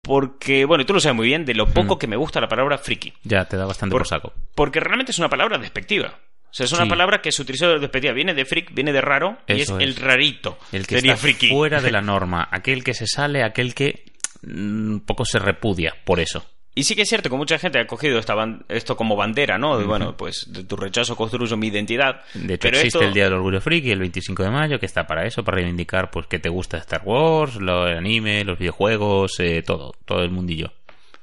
porque, 0.00 0.64
bueno, 0.64 0.82
y 0.82 0.86
tú 0.86 0.94
lo 0.94 1.00
sabes 1.00 1.16
muy 1.16 1.26
bien, 1.26 1.44
de 1.44 1.54
lo 1.54 1.66
poco 1.66 1.96
Mm. 1.96 1.98
que 1.98 2.06
me 2.06 2.16
gusta 2.16 2.40
la 2.40 2.48
palabra 2.48 2.78
friki. 2.78 3.12
ya 3.24 3.44
te 3.46 3.56
da 3.56 3.66
bastante 3.66 3.92
Por- 3.92 4.02
por 4.02 4.08
saco. 4.08 4.32
Porque 4.54 4.78
realmente 4.80 5.10
es 5.12 5.18
una 5.18 5.28
palabra 5.28 5.58
despectiva. 5.58 6.18
O 6.50 6.54
sea, 6.54 6.64
es 6.64 6.72
una 6.72 6.84
Sí. 6.84 6.88
palabra 6.90 7.20
que 7.20 7.30
se 7.30 7.42
utilizó 7.42 7.68
de 7.68 7.78
despectiva. 7.78 8.12
Viene 8.14 8.34
de 8.34 8.44
freak, 8.44 8.72
viene 8.74 8.92
de 8.92 9.00
raro 9.00 9.38
y 9.46 9.60
es, 9.60 9.68
el 9.70 9.94
rarito. 9.96 10.58
El 10.72 10.86
que 10.86 10.96
Sería 10.96 11.12
está 11.12 11.22
friki. 11.22 11.50
fuera 11.50 11.80
de 11.80 11.90
la 11.90 12.00
norma, 12.02 12.48
aquel 12.50 12.82
que 12.82 12.94
se 12.94 13.06
sale, 13.06 13.42
aquel 13.44 13.74
que 13.74 14.04
mm, 14.42 14.92
un 14.94 15.00
poco 15.06 15.24
se 15.24 15.38
repudia 15.38 15.94
por 16.04 16.20
eso. 16.20 16.44
Y 16.74 16.84
sí 16.84 16.94
que 16.94 17.02
es 17.02 17.08
cierto 17.08 17.28
que 17.28 17.34
mucha 17.36 17.58
gente 17.58 17.80
ha 17.80 17.86
cogido 17.88 18.20
esta 18.20 18.34
esto 18.68 18.96
como 18.96 19.16
bandera, 19.16 19.58
¿no? 19.58 19.78
De, 19.78 19.84
Bueno, 19.84 20.16
pues 20.16 20.46
de 20.52 20.62
tu 20.62 20.76
rechazo 20.76 21.16
construyo 21.16 21.56
mi 21.56 21.66
identidad. 21.66 22.22
De 22.34 22.54
hecho, 22.54 22.62
Pero 22.62 22.76
existe 22.76 22.98
esto- 22.98 23.08
el 23.08 23.14
Día 23.14 23.24
del 23.24 23.32
Orgullo 23.32 23.60
Friki, 23.60 23.90
el 23.90 23.98
25 23.98 24.44
de 24.44 24.50
mayo, 24.50 24.78
que 24.78 24.86
está 24.86 25.04
para 25.04 25.26
eso, 25.26 25.42
para 25.42 25.56
reivindicar 25.56 26.10
pues 26.12 26.28
que 26.28 26.38
te 26.38 26.48
gusta 26.48 26.78
Star 26.78 27.02
Wars, 27.04 27.56
lo- 27.56 27.88
el 27.88 27.98
anime, 27.98 28.44
los 28.44 28.58
videojuegos, 28.60 29.40
eh, 29.40 29.62
todo, 29.66 29.92
todo 30.04 30.22
el 30.22 30.30
mundillo. 30.30 30.72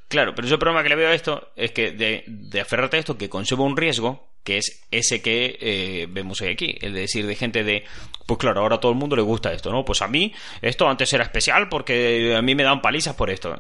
Claro, 0.10 0.36
pero 0.36 0.46
yo 0.48 0.55
el 0.55 0.60
problema 0.60 0.84
que 0.84 0.89
le 0.89 0.96
veo 0.96 1.10
a 1.10 1.13
esto 1.15 1.50
es 1.55 1.72
que 1.72 1.91
de, 1.94 2.25
de 2.27 2.60
aferrarte 2.62 2.98
a 2.98 3.00
esto 3.00 3.17
que 3.17 3.29
conlleva 3.29 3.63
un 3.63 3.77
riesgo, 3.77 4.27
que 4.45 4.57
es 4.59 4.85
ese 4.91 5.21
que 5.21 5.57
eh, 5.59 6.07
vemos 6.09 6.39
hoy 6.39 6.49
aquí, 6.49 6.77
el 6.79 6.93
de 6.93 7.01
decir 7.01 7.25
de 7.27 7.35
gente 7.35 7.63
de, 7.65 7.83
pues 8.25 8.37
claro, 8.39 8.61
ahora 8.61 8.75
a 8.75 8.79
todo 8.79 8.91
el 8.93 8.97
mundo 8.97 9.15
le 9.17 9.21
gusta 9.23 9.51
esto, 9.51 9.71
¿no? 9.71 9.83
Pues 9.83 10.01
a 10.01 10.07
mí 10.07 10.33
esto 10.61 10.87
antes 10.87 11.11
era 11.11 11.23
especial 11.25 11.67
porque 11.67 12.33
a 12.37 12.41
mí 12.41 12.55
me 12.55 12.63
dan 12.63 12.81
palizas 12.81 13.15
por 13.15 13.29
esto. 13.29 13.59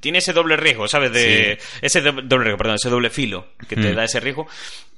Tiene 0.00 0.18
ese 0.18 0.32
doble 0.34 0.56
riesgo, 0.56 0.86
¿sabes? 0.88 1.12
De 1.12 1.58
ese 1.80 2.00
do- 2.02 2.20
doble 2.20 2.44
riesgo, 2.44 2.58
perdón, 2.58 2.74
ese 2.76 2.90
doble 2.90 3.08
filo 3.10 3.46
que 3.68 3.76
te 3.76 3.92
Mm. 3.92 3.94
da 3.96 4.04
ese 4.04 4.20
riesgo 4.20 4.46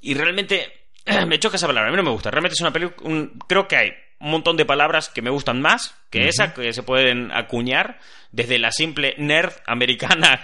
y 0.01 0.15
realmente 0.15 0.73
me 1.29 1.39
choca 1.39 1.57
esa 1.57 1.67
palabra, 1.69 1.89
a 1.89 1.93
mí 1.93 1.97
no 1.97 2.03
me 2.03 2.11
gusta. 2.11 2.31
Realmente 2.31 2.55
es 2.55 2.61
una 2.63 2.73
película, 2.73 3.29
creo 3.47 3.69
que 3.69 3.77
hay 3.77 3.93
un 4.19 4.31
montón 4.31 4.57
de 4.57 4.65
palabras 4.65 5.09
que 5.11 5.21
me 5.23 5.31
gustan 5.31 5.61
más 5.61 5.95
que 6.11 6.29
esa, 6.29 6.55
que 6.55 6.73
se 6.73 6.83
pueden 6.83 7.31
acuñar 7.33 7.99
desde 8.33 8.59
la 8.59 8.71
simple 8.73 9.15
nerd 9.19 9.53
americana 9.67 10.43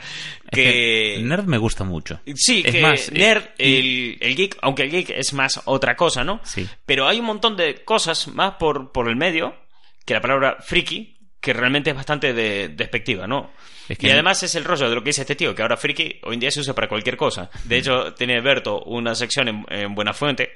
que... 0.50 1.18
Nerd 1.22 1.44
me 1.46 1.58
gusta 1.58 1.84
mucho. 1.84 2.20
Sí, 2.34 2.62
Es 2.64 2.72
que 2.74 2.82
más, 2.82 3.12
nerd, 3.12 3.44
el, 3.58 4.18
el 4.20 4.36
geek, 4.36 4.58
aunque 4.62 4.82
el 4.82 4.90
geek 4.90 5.10
es 5.10 5.32
más 5.32 5.60
otra 5.64 5.96
cosa, 5.96 6.24
¿no? 6.24 6.40
Sí. 6.44 6.68
Pero 6.84 7.06
hay 7.08 7.20
un 7.20 7.26
montón 7.26 7.56
de 7.56 7.84
cosas 7.84 8.28
más 8.28 8.54
por, 8.54 8.92
por 8.92 9.08
el 9.08 9.16
medio 9.16 9.56
que 10.04 10.14
la 10.14 10.20
palabra 10.20 10.58
friki, 10.60 11.18
que 11.40 11.52
realmente 11.52 11.90
es 11.90 11.96
bastante 11.96 12.32
de- 12.34 12.68
despectiva, 12.68 13.26
¿no? 13.26 13.52
Es 13.88 13.96
que- 13.98 14.06
y 14.06 14.10
además 14.10 14.42
es 14.42 14.54
el 14.54 14.64
rollo 14.64 14.88
de 14.88 14.94
lo 14.94 15.02
que 15.02 15.08
dice 15.10 15.22
este 15.22 15.36
tío, 15.36 15.54
que 15.54 15.62
ahora 15.62 15.76
friki 15.76 16.20
hoy 16.24 16.34
en 16.34 16.40
día 16.40 16.50
se 16.50 16.60
usa 16.60 16.74
para 16.74 16.88
cualquier 16.88 17.16
cosa. 17.16 17.50
De 17.64 17.78
hecho, 17.78 18.12
tiene 18.14 18.40
Berto 18.40 18.82
una 18.84 19.14
sección 19.14 19.48
en, 19.48 19.64
en 19.70 19.94
Buenafuente 19.94 20.50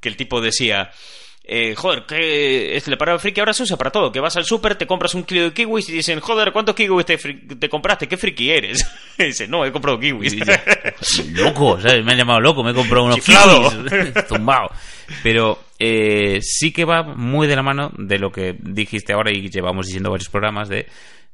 que 0.00 0.08
el 0.08 0.16
tipo 0.16 0.40
decía... 0.40 0.90
eh, 1.46 1.74
joder, 1.74 2.06
que 2.06 2.74
es 2.74 2.88
la 2.88 2.96
palabra 2.96 3.18
friki 3.18 3.38
ahora 3.38 3.52
se 3.52 3.64
usa 3.64 3.76
para 3.76 3.90
todo. 3.90 4.10
Que 4.10 4.18
vas 4.18 4.34
al 4.36 4.46
súper, 4.46 4.76
te 4.76 4.86
compras 4.86 5.14
un 5.14 5.24
kilo 5.24 5.42
de 5.42 5.52
kiwis 5.52 5.90
y 5.90 5.92
dicen, 5.92 6.20
joder, 6.20 6.52
¿cuántos 6.52 6.74
kiwis 6.74 7.04
te, 7.04 7.68
compraste? 7.68 8.08
¿Qué 8.08 8.16
friki 8.16 8.50
eres? 8.50 8.86
y 9.18 9.24
dice, 9.24 9.46
no, 9.46 9.64
he 9.64 9.70
comprado 9.70 10.00
kiwis. 10.00 10.34
loco, 11.32 11.78
¿sabes? 11.80 12.02
Me 12.02 12.12
han 12.12 12.18
llamado 12.18 12.40
loco, 12.40 12.64
me 12.64 12.70
he 12.70 12.74
comprado 12.74 13.04
unos 13.04 13.16
Chiflado. 13.16 13.70
kiwis, 13.70 14.24
zumbao. 14.28 14.70
Pero 15.22 15.58
eh, 15.78 16.38
sí 16.40 16.72
que 16.72 16.86
va 16.86 17.02
muy 17.02 17.46
de 17.46 17.56
la 17.56 17.62
mano 17.62 17.92
de 17.98 18.18
lo 18.18 18.32
que 18.32 18.56
dijiste 18.58 19.12
ahora 19.12 19.30
y 19.30 19.50
llevamos 19.50 19.86
diciendo 19.86 20.10
varios 20.10 20.30
programas 20.30 20.70
de 20.70 20.86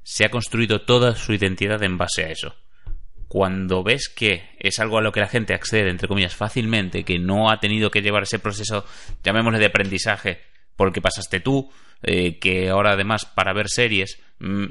se 0.03 0.25
ha 0.25 0.31
construido 0.31 0.81
toda 0.81 1.15
su 1.15 1.33
identidad 1.33 1.81
en 1.85 1.97
base 1.97 2.25
a 2.25 2.31
eso. 2.31 2.55
Cuando 3.31 3.85
ves 3.85 4.09
que 4.09 4.43
es 4.59 4.81
algo 4.81 4.99
a 4.99 5.03
lo 5.03 5.13
que 5.13 5.21
la 5.21 5.29
gente 5.29 5.55
accede, 5.55 5.89
entre 5.89 6.09
comillas, 6.09 6.35
fácilmente, 6.35 7.05
que 7.05 7.21
no 7.21 7.49
ha 7.49 7.61
tenido 7.61 7.89
que 7.89 8.03
llevar 8.03 8.25
ese 8.25 8.41
proceso, 8.41 8.85
llamémosle 9.23 9.61
de 9.61 9.67
aprendizaje, 9.67 10.41
por 10.75 10.89
el 10.89 10.93
que 10.93 11.01
pasaste 11.01 11.39
tú, 11.39 11.71
eh, 12.03 12.41
que 12.41 12.71
ahora 12.71 12.95
además 12.95 13.27
para 13.27 13.53
ver 13.53 13.69
series, 13.69 14.21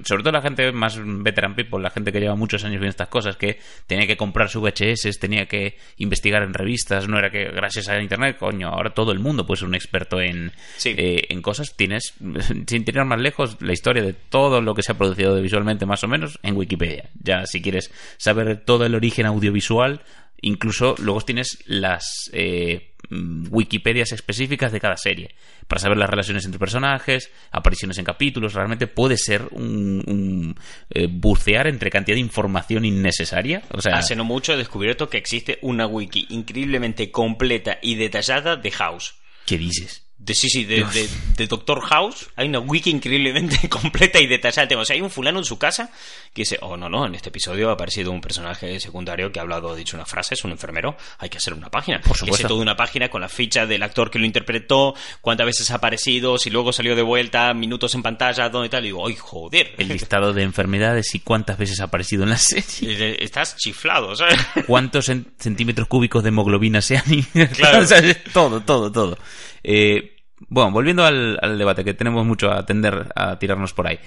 sobre 0.04 0.24
todo 0.24 0.32
la 0.32 0.42
gente 0.42 0.72
más 0.72 1.00
veteran 1.00 1.56
people, 1.56 1.80
la 1.80 1.92
gente 1.92 2.12
que 2.12 2.20
lleva 2.20 2.36
muchos 2.36 2.64
años 2.64 2.80
viendo 2.80 2.90
estas 2.90 3.08
cosas, 3.08 3.38
que 3.38 3.60
tenía 3.86 4.08
que 4.08 4.18
comprar 4.18 4.50
su 4.50 4.62
VHS, 4.62 5.20
tenía 5.20 5.46
que 5.46 5.78
investigar 5.98 6.42
en 6.44 6.54
revistas, 6.54 7.08
no 7.08 7.20
era 7.20 7.30
que 7.30 7.46
gracias 7.46 7.88
a 7.88 8.02
internet, 8.02 8.38
coño, 8.40 8.70
ahora 8.70 8.90
todo 8.92 9.12
el 9.12 9.20
mundo 9.20 9.46
puede 9.46 9.60
ser 9.60 9.68
un 9.68 9.76
experto 9.76 10.20
en, 10.20 10.52
Sí. 10.78 10.96
eh, 10.98 11.28
en 11.30 11.42
cosas, 11.42 11.76
tienes, 11.76 12.14
sin 12.68 12.84
tirar 12.86 13.06
más 13.06 13.20
lejos, 13.20 13.58
la 13.62 13.74
historia 13.74 14.04
de 14.04 14.14
todo 14.14 14.62
lo 14.62 14.74
que 14.74 14.82
se 14.84 14.92
ha 14.92 14.98
producido 14.98 15.40
visualmente 15.42 15.86
más 15.86 16.04
o 16.04 16.08
menos 16.08 16.40
en 16.42 16.58
Wikipedia. 16.58 17.10
Ya 17.22 17.46
si 17.46 17.62
quieres 17.62 17.92
saber 18.18 18.58
todo 18.66 18.86
el 18.86 18.96
origen 18.96 19.26
audiovisual, 19.28 20.02
incluso 20.42 20.96
luego 21.00 21.22
tienes 21.22 21.60
las 21.66 22.30
eh, 22.34 22.89
mm, 22.89 22.89
Wikipedias 23.12 24.12
específicas 24.12 24.72
de 24.72 24.80
cada 24.80 24.98
serie 24.98 25.36
para 25.68 25.80
saber 25.80 25.98
las 25.98 26.10
relaciones 26.10 26.46
entre 26.46 26.60
personajes, 26.60 27.32
apariciones 27.52 27.98
en 27.98 28.06
capítulos. 28.06 28.54
Realmente 28.54 28.88
puede 28.88 29.18
ser 29.18 29.48
un, 29.52 30.04
un, 30.08 30.56
eh, 30.90 31.08
bucear 31.10 31.68
entre 31.68 31.90
cantidad 31.90 32.16
de 32.16 32.22
información 32.22 32.86
innecesaria. 32.86 33.64
O 33.72 33.82
sea, 33.82 33.98
Hace 33.98 34.16
no 34.16 34.24
mucho 34.24 34.54
he 34.54 34.58
descubierto 34.58 35.10
que 35.10 35.18
existe 35.18 35.60
una 35.62 35.88
wiki 35.88 36.28
increíblemente 36.30 37.12
completa 37.12 37.80
y 37.82 37.96
detallada 37.96 38.56
de 38.56 38.72
House. 38.72 39.16
¿qué 39.50 39.58
dices? 39.58 40.09
De, 40.22 40.36
sí, 40.36 40.50
sí, 40.50 40.66
de, 40.66 40.84
de, 40.84 41.10
de 41.38 41.48
Doctor 41.48 41.80
House 41.82 42.28
hay 42.36 42.50
una 42.50 42.60
wiki 42.60 42.90
increíblemente 42.90 43.70
completa 43.70 44.20
y 44.20 44.28
detallada 44.28 44.64
del 44.64 44.68
tema. 44.70 44.82
O 44.82 44.86
sea, 44.86 44.96
hay 44.96 45.02
un 45.02 45.10
fulano 45.10 45.40
en 45.40 45.46
su 45.46 45.58
casa 45.58 45.92
que 46.34 46.42
dice, 46.42 46.58
oh, 46.62 46.76
no, 46.76 46.90
no, 46.90 47.06
en 47.06 47.16
este 47.16 47.30
episodio 47.30 47.70
ha 47.70 47.74
aparecido 47.74 48.12
un 48.12 48.20
personaje 48.20 48.80
secundario 48.82 49.32
que 49.32 49.40
ha 49.40 49.44
hablado, 49.44 49.72
ha 49.72 49.76
dicho 49.76 49.96
una 49.96 50.06
frase, 50.06 50.34
es 50.36 50.44
un 50.44 50.52
enfermero, 50.52 50.98
hay 51.20 51.30
que 51.30 51.38
hacer 51.38 51.54
una 51.54 51.70
página. 51.70 52.02
Por 52.02 52.12
Que 52.14 52.20
supuesto. 52.20 52.36
hace 52.46 52.48
toda 52.50 52.62
una 52.62 52.76
página 52.76 53.08
con 53.10 53.22
la 53.22 53.30
ficha 53.30 53.66
del 53.66 53.82
actor 53.82 54.12
que 54.12 54.20
lo 54.20 54.26
interpretó, 54.26 54.94
cuántas 55.22 55.46
veces 55.48 55.72
ha 55.72 55.76
aparecido, 55.76 56.38
si 56.38 56.50
luego 56.50 56.74
salió 56.74 56.98
de 56.98 57.02
vuelta, 57.02 57.54
minutos 57.54 57.96
en 57.96 58.04
pantalla, 58.04 58.50
dónde 58.50 58.68
tal. 58.70 58.84
Y 58.84 58.88
digo, 58.90 59.08
ay, 59.08 59.16
joder. 59.16 59.74
El 59.78 59.88
listado 59.88 60.34
de 60.34 60.44
enfermedades 60.44 61.16
y 61.16 61.20
cuántas 61.22 61.58
veces 61.58 61.80
ha 61.80 61.86
aparecido 61.86 62.24
en 62.24 62.32
la 62.32 62.38
serie. 62.38 63.24
Estás 63.24 63.56
chiflado, 63.56 64.16
¿sabes? 64.18 64.38
cuántos 64.68 65.08
cen- 65.10 65.26
centímetros 65.40 65.88
cúbicos 65.88 66.24
de 66.24 66.30
hemoglobina 66.30 66.82
se 66.82 66.98
han. 66.98 67.22
Claro. 67.56 67.80
O 67.84 67.86
sea, 67.86 68.02
todo, 68.34 68.60
todo, 68.62 68.92
todo. 68.92 69.18
Eh, 69.64 70.16
bueno, 70.48 70.72
volviendo 70.72 71.04
al, 71.06 71.38
al 71.42 71.58
debate, 71.58 71.84
que 71.84 71.94
tenemos 71.94 72.26
mucho 72.26 72.52
a 72.52 72.66
tender 72.66 73.12
a 73.16 73.38
tirarnos 73.40 73.74
por 73.74 73.88
ahí. 73.88 74.00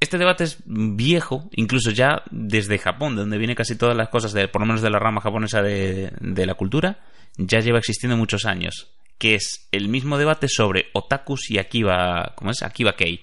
Este 0.00 0.16
debate 0.16 0.44
es 0.44 0.58
viejo, 0.64 1.50
incluso 1.52 1.90
ya 1.90 2.22
desde 2.30 2.78
Japón, 2.78 3.16
de 3.16 3.22
donde 3.22 3.38
vienen 3.38 3.56
casi 3.56 3.76
todas 3.76 3.96
las 3.96 4.08
cosas, 4.08 4.32
de, 4.32 4.46
por 4.48 4.60
lo 4.62 4.66
menos 4.66 4.80
de 4.82 4.90
la 4.90 4.98
rama 4.98 5.20
japonesa 5.20 5.60
de, 5.60 6.12
de 6.20 6.46
la 6.46 6.54
cultura, 6.54 7.00
ya 7.36 7.60
lleva 7.60 7.78
existiendo 7.78 8.16
muchos 8.16 8.44
años. 8.46 8.92
Que 9.18 9.34
es 9.34 9.68
el 9.72 9.88
mismo 9.88 10.16
debate 10.16 10.46
sobre 10.48 10.86
otakus 10.92 11.50
y 11.50 11.58
Akiba, 11.58 12.32
¿cómo 12.36 12.52
es? 12.52 12.62
Akiba 12.62 12.94
Kei. 12.94 13.20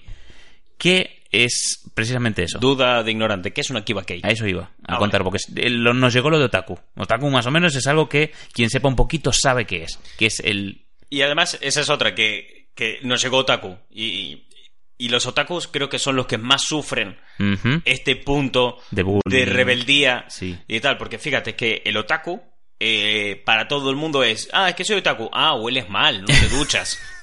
que 0.76 1.22
es 1.32 1.90
precisamente 1.94 2.42
eso. 2.44 2.58
Duda 2.58 3.02
de 3.02 3.10
ignorante, 3.10 3.52
¿qué 3.52 3.62
es 3.62 3.70
una 3.70 3.82
Kiba 3.84 4.04
Kei? 4.04 4.20
A 4.22 4.28
eso 4.30 4.46
iba, 4.46 4.64
a 4.86 4.94
Ah, 4.94 4.98
contar, 4.98 5.22
porque 5.24 5.38
es- 5.38 5.50
eh, 5.56 5.70
nos 5.70 6.12
llegó 6.12 6.30
lo 6.30 6.38
de 6.38 6.44
Otaku. 6.44 6.78
Otaku 6.96 7.30
más 7.30 7.46
o 7.46 7.50
menos 7.50 7.74
es 7.74 7.86
algo 7.86 8.08
que 8.08 8.32
quien 8.52 8.70
sepa 8.70 8.88
un 8.88 8.96
poquito 8.96 9.32
sabe 9.32 9.64
qué 9.64 9.82
es, 9.84 9.98
que 10.18 10.26
es 10.26 10.40
el... 10.40 10.82
Y 11.10 11.22
además, 11.22 11.58
esa 11.60 11.80
es 11.80 11.88
otra, 11.90 12.14
que, 12.14 12.68
que 12.74 12.98
nos 13.02 13.22
llegó 13.22 13.38
Otaku. 13.38 13.76
Y, 13.90 14.44
y 14.98 15.08
los 15.08 15.26
otakus 15.26 15.68
creo 15.68 15.88
que 15.88 15.98
son 15.98 16.16
los 16.16 16.26
que 16.26 16.38
más 16.38 16.62
sufren 16.62 17.18
este 17.84 18.16
punto 18.16 18.78
de 18.90 19.44
rebeldía 19.44 20.24
Sí. 20.28 20.58
y 20.66 20.80
tal. 20.80 20.96
Porque 20.96 21.18
fíjate 21.18 21.54
que 21.54 21.82
el 21.84 21.96
otaku, 21.98 22.42
eh, 22.80 23.42
para 23.44 23.68
todo 23.68 23.90
el 23.90 23.96
mundo 23.96 24.22
es, 24.24 24.48
ah, 24.52 24.68
es 24.70 24.74
que 24.74 24.84
soy 24.84 24.96
otaku, 24.96 25.28
ah, 25.32 25.54
hueles 25.54 25.88
mal, 25.88 26.22
no 26.22 26.26
te 26.26 26.48
duchas. 26.48 26.98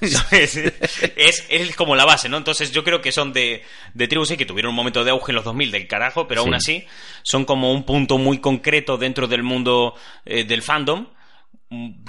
Es, 1.16 1.44
es 1.48 1.76
como 1.76 1.96
la 1.96 2.04
base, 2.04 2.28
¿no? 2.28 2.36
Entonces 2.36 2.70
yo 2.72 2.84
creo 2.84 3.00
que 3.00 3.12
son 3.12 3.32
de, 3.32 3.62
de 3.94 4.08
tribus 4.08 4.28
sí, 4.28 4.36
que 4.36 4.46
tuvieron 4.46 4.70
un 4.70 4.76
momento 4.76 5.04
de 5.04 5.10
auge 5.10 5.32
en 5.32 5.36
los 5.36 5.44
2000 5.44 5.70
del 5.70 5.86
carajo, 5.88 6.26
pero 6.28 6.42
aún 6.42 6.50
Sí. 6.50 6.56
así 6.78 6.86
son 7.22 7.44
como 7.44 7.72
un 7.72 7.84
punto 7.84 8.18
muy 8.18 8.38
concreto 8.38 8.96
dentro 8.98 9.26
del 9.26 9.42
mundo 9.42 9.94
eh, 10.24 10.44
del 10.44 10.62
fandom 10.62 11.08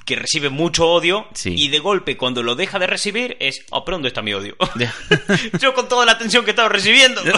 que 0.05 0.15
recibe 0.15 0.50
mucho 0.50 0.88
odio 0.88 1.25
Sí. 1.33 1.55
y 1.57 1.69
de 1.69 1.79
golpe 1.79 2.17
cuando 2.17 2.43
lo 2.43 2.55
deja 2.55 2.77
de 2.79 2.88
recibir 2.88 3.35
es, 3.39 3.65
oh, 3.71 3.83
pero 3.83 3.95
¿dónde 3.97 4.09
está 4.09 4.21
mi 4.21 4.33
odio? 4.33 4.55
yo 5.59 5.74
con 5.74 5.88
toda 5.88 6.05
la 6.05 6.12
atención 6.13 6.43
que 6.45 6.51
estaba 6.51 6.69
recibiendo. 6.69 7.21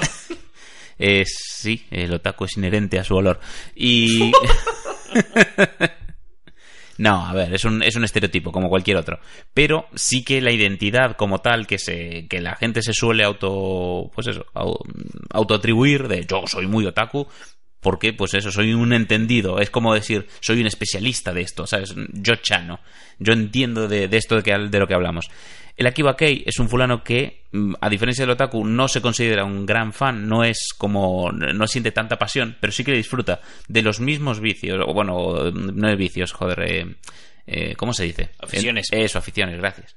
Eh, 0.99 1.25
sí, 1.27 1.85
el 1.91 2.11
otaku 2.11 2.45
es 2.45 2.57
inherente 2.57 2.97
a 2.97 3.03
su 3.03 3.15
olor. 3.15 3.39
Y... 3.75 4.31
no, 6.97 7.23
a 7.27 7.33
ver, 7.35 7.53
es 7.53 7.63
un, 7.65 7.83
es 7.83 7.95
un 7.95 8.03
estereotipo 8.03 8.51
como 8.51 8.67
cualquier 8.67 8.97
otro. 8.97 9.19
Pero 9.53 9.87
sí 9.93 10.23
que 10.23 10.41
la 10.41 10.51
identidad 10.51 11.15
como 11.15 11.37
tal 11.39 11.67
que 11.67 11.77
se 11.77 12.27
que 12.27 12.41
la 12.41 12.55
gente 12.55 12.81
se 12.81 12.93
suele 12.93 13.23
auto 13.23 14.09
pues 14.15 14.25
eso, 14.25 14.47
au- 14.55 14.79
autoatribuir 15.29 16.07
de 16.07 16.25
yo 16.25 16.47
soy 16.47 16.65
muy 16.65 16.87
otaku 16.87 17.27
porque 17.81 18.13
pues 18.13 18.33
eso, 18.33 18.51
soy 18.51 18.73
un 18.73 18.93
entendido, 18.93 19.59
es 19.59 19.69
como 19.69 19.93
decir, 19.93 20.27
soy 20.39 20.61
un 20.61 20.67
especialista 20.67 21.33
de 21.33 21.41
esto, 21.41 21.67
¿sabes? 21.67 21.93
Yo 22.13 22.35
chano, 22.37 22.79
yo 23.19 23.33
entiendo 23.33 23.87
de, 23.87 24.07
de 24.07 24.17
esto 24.17 24.35
de, 24.35 24.43
que, 24.43 24.57
de 24.57 24.79
lo 24.79 24.87
que 24.87 24.93
hablamos. 24.93 25.29
El 25.75 25.85
Akiba 25.85 26.17
Kei 26.17 26.43
es 26.45 26.57
un 26.59 26.69
fulano 26.69 27.03
que, 27.03 27.43
mm, 27.51 27.75
a 27.79 27.89
diferencia 27.89 28.23
del 28.23 28.31
otaku, 28.31 28.65
no 28.65 28.87
se 28.87 29.01
considera 29.01 29.45
un 29.45 29.65
gran 29.65 29.93
fan, 29.93 30.27
no 30.27 30.43
es 30.43 30.69
como, 30.75 31.31
no 31.31 31.67
siente 31.67 31.91
tanta 31.91 32.17
pasión, 32.17 32.57
pero 32.59 32.73
sí 32.73 32.83
que 32.83 32.93
disfruta 32.93 33.41
de 33.67 33.83
los 33.83 33.99
mismos 33.99 34.39
vicios, 34.39 34.79
o 34.85 34.93
bueno, 34.93 35.51
no 35.51 35.87
de 35.87 35.95
vicios, 35.95 36.31
joder, 36.31 36.59
eh, 36.67 36.95
eh, 37.47 37.75
¿cómo 37.75 37.93
se 37.93 38.03
dice? 38.03 38.29
Aficiones. 38.39 38.87
Eso, 38.91 39.19
aficiones, 39.19 39.57
gracias. 39.57 39.95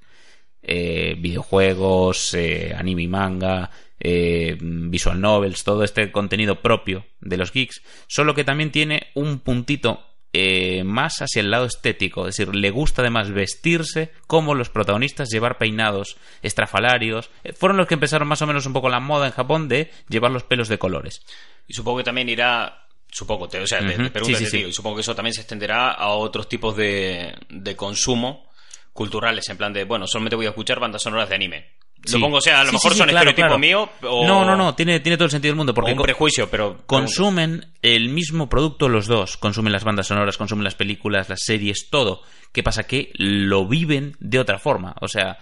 Eh, 0.62 1.16
videojuegos, 1.18 2.34
eh, 2.34 2.74
anime 2.76 3.02
y 3.02 3.08
manga, 3.08 3.70
eh, 4.00 4.56
visual 4.60 5.20
novels, 5.20 5.62
todo 5.64 5.84
este 5.84 6.10
contenido 6.10 6.60
propio 6.62 7.06
de 7.20 7.36
los 7.36 7.52
geeks, 7.52 7.82
solo 8.08 8.34
que 8.34 8.44
también 8.44 8.70
tiene 8.72 9.08
un 9.14 9.40
puntito 9.40 10.06
eh, 10.32 10.84
más 10.84 11.22
hacia 11.22 11.40
el 11.40 11.50
lado 11.50 11.66
estético, 11.66 12.26
es 12.28 12.36
decir, 12.36 12.54
le 12.54 12.70
gusta 12.70 13.02
además 13.02 13.30
vestirse 13.32 14.12
como 14.28 14.54
los 14.54 14.70
protagonistas, 14.70 15.28
llevar 15.28 15.58
peinados 15.58 16.16
estrafalarios. 16.42 17.30
Eh, 17.44 17.52
fueron 17.52 17.76
los 17.78 17.86
que 17.86 17.94
empezaron 17.94 18.28
más 18.28 18.40
o 18.42 18.46
menos 18.46 18.66
un 18.66 18.72
poco 18.72 18.88
la 18.88 19.00
moda 19.00 19.26
en 19.26 19.32
Japón 19.32 19.68
de 19.68 19.90
llevar 20.08 20.30
los 20.30 20.44
pelos 20.44 20.68
de 20.68 20.78
colores. 20.78 21.22
Y 21.66 21.74
supongo 21.74 21.98
que 21.98 22.04
también 22.04 22.28
irá. 22.28 22.86
Supongo, 23.12 23.48
te, 23.48 23.58
o 23.60 23.66
sea, 23.66 23.80
te- 23.80 23.94
Ujú. 23.94 24.04
te 24.04 24.10
preguntas 24.10 24.38
Sí, 24.38 24.46
sí. 24.46 24.58
y 24.68 24.72
supongo 24.72 24.96
que 24.96 25.00
eso 25.02 25.16
también 25.16 25.34
se 25.34 25.40
extenderá 25.40 25.90
a 25.90 26.10
otros 26.10 26.48
tipos 26.48 26.76
de, 26.76 27.34
de 27.48 27.74
consumo 27.74 28.48
culturales, 28.92 29.48
en 29.48 29.56
plan 29.56 29.72
de, 29.72 29.82
bueno, 29.84 30.06
solamente 30.06 30.36
voy 30.36 30.46
a 30.46 30.50
escuchar 30.50 30.78
bandas 30.78 31.02
sonoras 31.02 31.28
de 31.28 31.34
anime. 31.34 31.66
Sí. 32.04 32.12
Supongo, 32.12 32.38
o 32.38 32.40
sea, 32.40 32.60
a 32.60 32.64
lo 32.64 32.70
Sí, 32.70 32.76
mejor 32.76 32.92
sí, 32.92 32.98
son 32.98 33.08
claro, 33.08 33.30
estereotipo 33.30 33.58
claro. 33.58 33.58
mío 33.58 33.90
o, 34.10 34.26
No, 34.26 34.44
no, 34.44 34.56
no, 34.56 34.74
tiene, 34.74 35.00
tiene 35.00 35.16
todo 35.16 35.26
el 35.26 35.30
sentido 35.30 35.50
del 35.52 35.56
mundo. 35.56 35.72
o 35.72 35.74
Porque 35.74 35.92
un 35.92 35.98
prejuicio, 36.02 36.48
pero... 36.50 36.78
consumen 36.86 37.66
el 37.82 38.08
mismo 38.08 38.48
producto 38.48 38.88
los 38.88 39.06
dos. 39.06 39.36
Consumen 39.36 39.72
las 39.72 39.84
bandas 39.84 40.06
sonoras, 40.06 40.36
consumen 40.38 40.64
las 40.64 40.74
películas, 40.74 41.28
las 41.28 41.40
series, 41.44 41.88
todo. 41.90 42.22
¿Qué 42.52 42.62
pasa? 42.62 42.84
Que 42.84 43.12
lo 43.16 43.66
viven 43.68 44.16
de 44.18 44.38
otra 44.38 44.58
forma. 44.58 44.94
O 45.00 45.08
sea, 45.08 45.38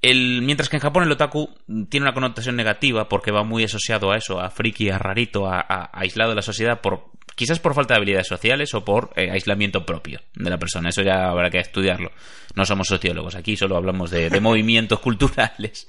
el, 0.00 0.42
mientras 0.42 0.68
que 0.68 0.76
en 0.76 0.80
Japón 0.82 1.02
el 1.04 1.12
otaku 1.12 1.50
tiene 1.88 2.04
una 2.04 2.14
connotación 2.14 2.56
negativa 2.56 3.08
porque 3.08 3.30
va 3.30 3.42
muy 3.44 3.64
asociado 3.64 4.12
a 4.12 4.16
eso, 4.16 4.40
a 4.40 4.50
friki, 4.50 4.88
a 4.90 4.98
rarito, 4.98 5.46
a, 5.46 5.60
a- 5.60 5.64
a 5.84 5.90
aislado 6.00 6.30
de 6.30 6.36
la 6.36 6.42
sociedad 6.42 6.80
por 6.80 7.10
quizás 7.34 7.58
por 7.60 7.74
falta 7.74 7.94
de 7.94 7.98
habilidades 7.98 8.26
sociales 8.28 8.72
o 8.74 8.84
por 8.84 9.10
eh, 9.16 9.30
aislamiento 9.30 9.84
propio 9.86 10.20
de 10.34 10.50
la 10.50 10.58
persona. 10.58 10.88
Eso 10.90 11.02
ya 11.02 11.28
habrá 11.30 11.50
que 11.50 11.58
estudiarlo. 11.58 12.12
No 12.54 12.64
somos 12.64 12.88
sociólogos, 12.88 13.34
aquí 13.34 13.56
solo 13.56 13.76
hablamos 13.76 14.10
de, 14.10 14.30
de 14.30 14.40
movimientos 14.42 15.00
culturales. 15.00 15.88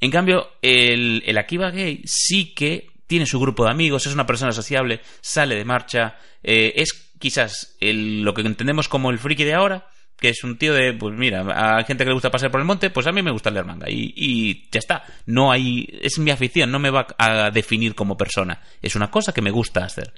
En 0.00 0.10
cambio, 0.10 0.52
el, 0.62 1.22
el 1.26 1.38
Akiba 1.38 1.70
Gay 1.70 2.02
sí 2.04 2.52
que 2.54 2.88
tiene 3.06 3.26
su 3.26 3.38
grupo 3.38 3.64
de 3.64 3.70
amigos, 3.70 4.06
es 4.06 4.14
una 4.14 4.26
persona 4.26 4.52
sociable, 4.52 5.00
sale 5.20 5.54
de 5.54 5.64
marcha, 5.64 6.16
eh, 6.42 6.72
es 6.76 7.12
quizás 7.18 7.76
el- 7.78 8.22
lo 8.22 8.32
que 8.34 8.40
entendemos 8.42 8.88
como 8.88 9.10
el 9.10 9.18
friki 9.18 9.44
de 9.44 9.54
ahora, 9.54 9.86
que 10.18 10.28
es 10.30 10.42
un 10.44 10.56
tío 10.56 10.72
de, 10.72 10.92
pues 10.92 11.14
mira, 11.16 11.42
a 11.78 11.82
gente 11.84 12.04
que 12.04 12.08
le 12.10 12.14
gusta 12.14 12.30
pasar 12.30 12.50
por 12.50 12.60
el 12.60 12.66
monte, 12.66 12.90
pues 12.90 13.06
a 13.06 13.12
mí 13.12 13.22
me 13.22 13.30
gusta 13.32 13.50
leer 13.50 13.64
manga 13.64 13.90
y, 13.90 14.12
y 14.16 14.68
ya 14.70 14.78
está. 14.78 15.04
No 15.26 15.52
hay, 15.52 15.86
es 16.00 16.18
mi 16.18 16.30
afición, 16.30 16.70
no 16.70 16.78
me 16.78 16.90
va 16.90 17.06
a 17.18 17.50
definir 17.50 17.94
como 17.94 18.16
persona, 18.16 18.60
es 18.80 18.94
una 18.96 19.10
cosa 19.10 19.32
que 19.34 19.42
me 19.42 19.50
gusta 19.50 19.84
hacer. 19.84 20.12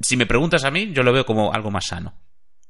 Si 0.00 0.16
me 0.16 0.26
preguntas 0.26 0.64
a 0.64 0.70
mí, 0.70 0.90
yo 0.92 1.02
lo 1.02 1.12
veo 1.12 1.24
como 1.26 1.52
algo 1.52 1.70
más 1.70 1.86
sano. 1.86 2.14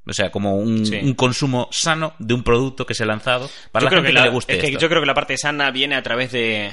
O 0.07 0.13
sea, 0.13 0.31
como 0.31 0.57
un, 0.57 0.85
Sí. 0.87 0.97
un 1.03 1.15
consumo 1.15 1.69
sano 1.71 2.15
de 2.19 2.35
un 2.35 2.43
producto 2.43 2.85
que 2.87 2.95
se 2.95 3.05
ha 3.05 3.07
lanzado 3.07 3.49
para 3.71 3.83
yo 3.83 3.85
la 3.85 3.91
creo 3.91 4.03
gente 4.03 4.07
que, 4.09 4.13
que, 4.15 4.19
la- 4.21 4.25
le 4.25 4.31
guste 4.33 4.57
es 4.57 4.65
que 4.65 4.73
yo 4.77 4.89
creo 4.89 5.01
que 5.01 5.07
la 5.07 5.15
parte 5.15 5.37
sana 5.37 5.71
viene 5.71 5.95
a 5.95 6.03
través 6.03 6.33
de 6.33 6.71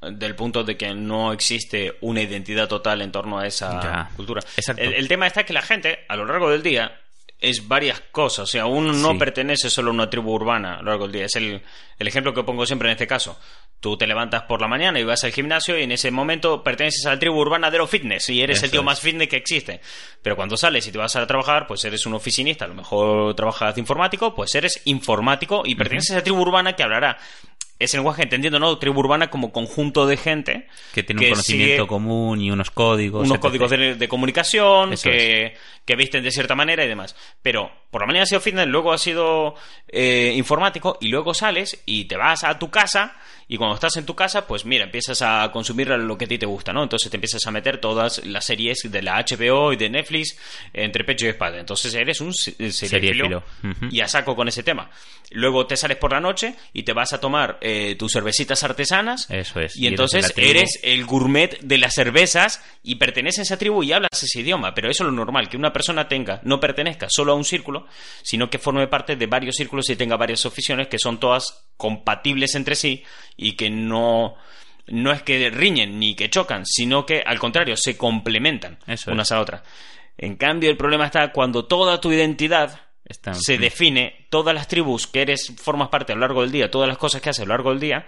del 0.00 0.36
punto 0.36 0.62
de 0.62 0.76
que 0.76 0.94
no 0.94 1.32
existe 1.32 1.96
una 2.02 2.22
identidad 2.22 2.68
total 2.68 3.02
en 3.02 3.10
torno 3.10 3.36
a 3.40 3.46
esa 3.48 3.82
Ya, 3.82 4.10
cultura. 4.16 4.40
El, 4.76 4.94
el 4.94 5.08
tema 5.08 5.26
está 5.26 5.44
que 5.44 5.52
la 5.52 5.60
gente, 5.60 5.98
a 6.08 6.14
lo 6.14 6.24
largo 6.24 6.50
del 6.50 6.62
día, 6.62 7.00
es 7.40 7.66
varias 7.66 8.00
cosas. 8.12 8.44
O 8.44 8.46
sea, 8.46 8.66
uno 8.66 8.92
no 8.92 9.10
Sí. 9.12 9.18
pertenece 9.18 9.68
solo 9.68 9.90
a 9.90 9.94
una 9.94 10.08
tribu 10.08 10.32
urbana 10.32 10.76
a 10.78 10.82
lo 10.82 10.90
largo 10.90 11.04
del 11.08 11.12
día. 11.14 11.24
Es 11.24 11.34
el, 11.34 11.60
el 11.98 12.06
ejemplo 12.06 12.32
que 12.32 12.44
pongo 12.44 12.64
siempre 12.64 12.88
en 12.88 12.92
este 12.92 13.08
caso. 13.08 13.40
Tú 13.80 13.96
te 13.96 14.06
levantas 14.08 14.42
por 14.42 14.60
la 14.60 14.66
mañana 14.66 14.98
y 14.98 15.04
vas 15.04 15.22
al 15.22 15.30
gimnasio 15.32 15.78
y 15.78 15.84
en 15.84 15.92
ese 15.92 16.10
momento 16.10 16.64
perteneces 16.64 17.06
a 17.06 17.10
la 17.14 17.18
tribu 17.18 17.38
urbana 17.38 17.70
de 17.70 17.78
los 17.78 17.88
fitness 17.88 18.28
y 18.28 18.42
eres 18.42 18.58
Eso 18.58 18.66
el 18.66 18.70
tío 18.72 18.80
es. 18.80 18.86
más 18.86 19.00
fitness 19.00 19.28
que 19.28 19.36
existe. 19.36 19.80
Pero 20.20 20.34
cuando 20.34 20.56
sales 20.56 20.86
y 20.88 20.92
te 20.92 20.98
vas 20.98 21.14
a 21.14 21.26
trabajar, 21.26 21.66
pues 21.68 21.84
eres 21.84 22.04
un 22.04 22.14
oficinista, 22.14 22.64
a 22.64 22.68
lo 22.68 22.74
mejor 22.74 23.34
trabajas 23.34 23.76
de 23.76 23.80
informático, 23.80 24.34
pues 24.34 24.52
eres 24.56 24.82
informático 24.86 25.62
y 25.64 25.76
perteneces 25.76 26.10
a 26.10 26.14
esa 26.14 26.24
tribu 26.24 26.40
urbana 26.40 26.74
que 26.74 26.82
hablará 26.82 27.18
ese 27.78 27.96
lenguaje 27.96 28.24
entendiendo, 28.24 28.58
¿no? 28.58 28.76
Tribu 28.78 28.98
urbana 29.00 29.30
como 29.30 29.52
conjunto 29.52 30.06
de 30.06 30.16
gente 30.16 30.66
que 30.92 31.04
tiene 31.04 31.22
un 31.22 31.30
conocimiento 31.30 31.74
sigue 31.74 31.86
común 31.86 32.40
y 32.40 32.50
unos 32.50 32.72
códigos. 32.72 33.20
unos 33.20 33.36
etc. 33.36 33.40
códigos 33.42 33.70
de, 33.70 33.94
de 33.94 34.08
comunicación 34.08 34.94
que, 35.00 35.54
que 35.84 35.96
visten 35.96 36.24
de 36.24 36.32
cierta 36.32 36.56
manera 36.56 36.84
y 36.84 36.88
demás. 36.88 37.14
Pero 37.40 37.70
por 37.90 38.00
la 38.00 38.08
mañana 38.08 38.24
ha 38.24 38.26
sido 38.26 38.40
fitness, 38.40 38.66
luego 38.66 38.92
ha 38.92 38.98
sido 38.98 39.54
eh, 39.86 40.32
informático 40.36 40.98
y 41.00 41.08
luego 41.08 41.34
sales 41.34 41.80
y 41.86 42.06
te 42.06 42.16
vas 42.16 42.42
a 42.42 42.58
tu 42.58 42.68
casa 42.68 43.16
y 43.50 43.56
cuando 43.56 43.74
estás 43.74 43.96
en 43.96 44.04
tu 44.04 44.14
casa, 44.14 44.46
pues 44.46 44.66
mira, 44.66 44.84
empiezas 44.84 45.22
a 45.22 45.50
consumir 45.50 45.88
lo 45.88 46.18
que 46.18 46.26
a 46.26 46.28
ti 46.28 46.36
te 46.36 46.44
gusta, 46.44 46.74
¿no? 46.74 46.82
Entonces 46.82 47.10
te 47.10 47.16
empiezas 47.16 47.46
a 47.46 47.50
meter 47.50 47.80
todas 47.80 48.24
las 48.26 48.44
series 48.44 48.80
de 48.84 49.00
la 49.02 49.24
HBO 49.24 49.72
y 49.72 49.76
de 49.76 49.88
Netflix 49.88 50.36
entre 50.74 51.02
pecho 51.02 51.24
y 51.24 51.30
espalda. 51.30 51.58
Entonces 51.58 51.94
eres 51.94 52.20
un 52.20 52.28
eh, 52.58 52.70
Seriéfilo. 52.70 53.42
Ujú. 53.64 53.86
y 53.90 54.02
a 54.02 54.08
saco 54.08 54.36
con 54.36 54.48
ese 54.48 54.62
tema. 54.62 54.90
Luego 55.30 55.66
te 55.66 55.78
sales 55.78 55.96
por 55.96 56.12
la 56.12 56.20
noche 56.20 56.56
y 56.74 56.82
te 56.82 56.92
vas 56.92 57.14
a 57.14 57.20
tomar 57.20 57.56
eh, 57.62 57.96
tus 57.98 58.12
cervecitas 58.12 58.62
artesanas 58.64 59.30
Eso 59.30 59.60
es. 59.60 59.76
y 59.76 59.86
entonces 59.86 60.32
eres 60.36 60.78
el 60.82 61.06
gourmet 61.06 61.58
de 61.60 61.78
las 61.78 61.94
cervezas 61.94 62.62
y 62.82 62.96
perteneces 62.96 63.38
a 63.38 63.42
esa 63.42 63.58
tribu 63.58 63.82
y 63.82 63.92
hablas 63.92 64.10
ese 64.12 64.40
idioma. 64.40 64.74
Pero 64.74 64.90
eso 64.90 65.04
es 65.04 65.06
lo 65.06 65.12
normal, 65.16 65.48
que 65.48 65.56
una 65.56 65.72
persona 65.72 66.06
tenga, 66.06 66.40
no 66.44 66.60
pertenezca 66.60 67.06
solo 67.08 67.32
a 67.32 67.34
un 67.34 67.44
círculo, 67.44 67.86
sino 68.22 68.50
que 68.50 68.58
forme 68.58 68.88
parte 68.88 69.16
de 69.16 69.26
varios 69.26 69.56
círculos 69.56 69.88
y 69.88 69.96
tenga 69.96 70.16
varias 70.18 70.44
aficiones 70.44 70.88
que 70.88 70.98
son 70.98 71.18
todas 71.18 71.64
compatibles 71.78 72.54
entre 72.56 72.74
sí 72.74 73.04
y 73.38 73.52
que 73.56 73.70
no, 73.70 74.34
no 74.88 75.12
es 75.12 75.22
que 75.22 75.48
riñen 75.48 75.98
ni 75.98 76.14
que 76.14 76.28
chocan, 76.28 76.66
sino 76.66 77.06
que 77.06 77.22
al 77.24 77.38
contrario, 77.38 77.76
se 77.78 77.96
complementan 77.96 78.78
Eso 78.86 79.10
unas 79.12 79.28
es. 79.28 79.32
a 79.32 79.40
otras. 79.40 79.62
En 80.18 80.36
cambio, 80.36 80.68
el 80.68 80.76
problema 80.76 81.06
está 81.06 81.32
cuando 81.32 81.64
toda 81.64 82.00
tu 82.00 82.12
identidad 82.12 82.80
Está- 83.04 83.32
se 83.32 83.56
define, 83.56 84.26
todas 84.28 84.54
las 84.54 84.68
tribus 84.68 85.06
que 85.06 85.22
eres, 85.22 85.54
formas 85.56 85.88
parte 85.88 86.12
a 86.12 86.16
lo 86.16 86.20
largo 86.20 86.42
del 86.42 86.52
día, 86.52 86.70
todas 86.70 86.88
las 86.88 86.98
cosas 86.98 87.22
que 87.22 87.30
haces 87.30 87.42
a 87.42 87.46
lo 87.46 87.54
largo 87.54 87.70
del 87.70 87.80
día, 87.80 88.04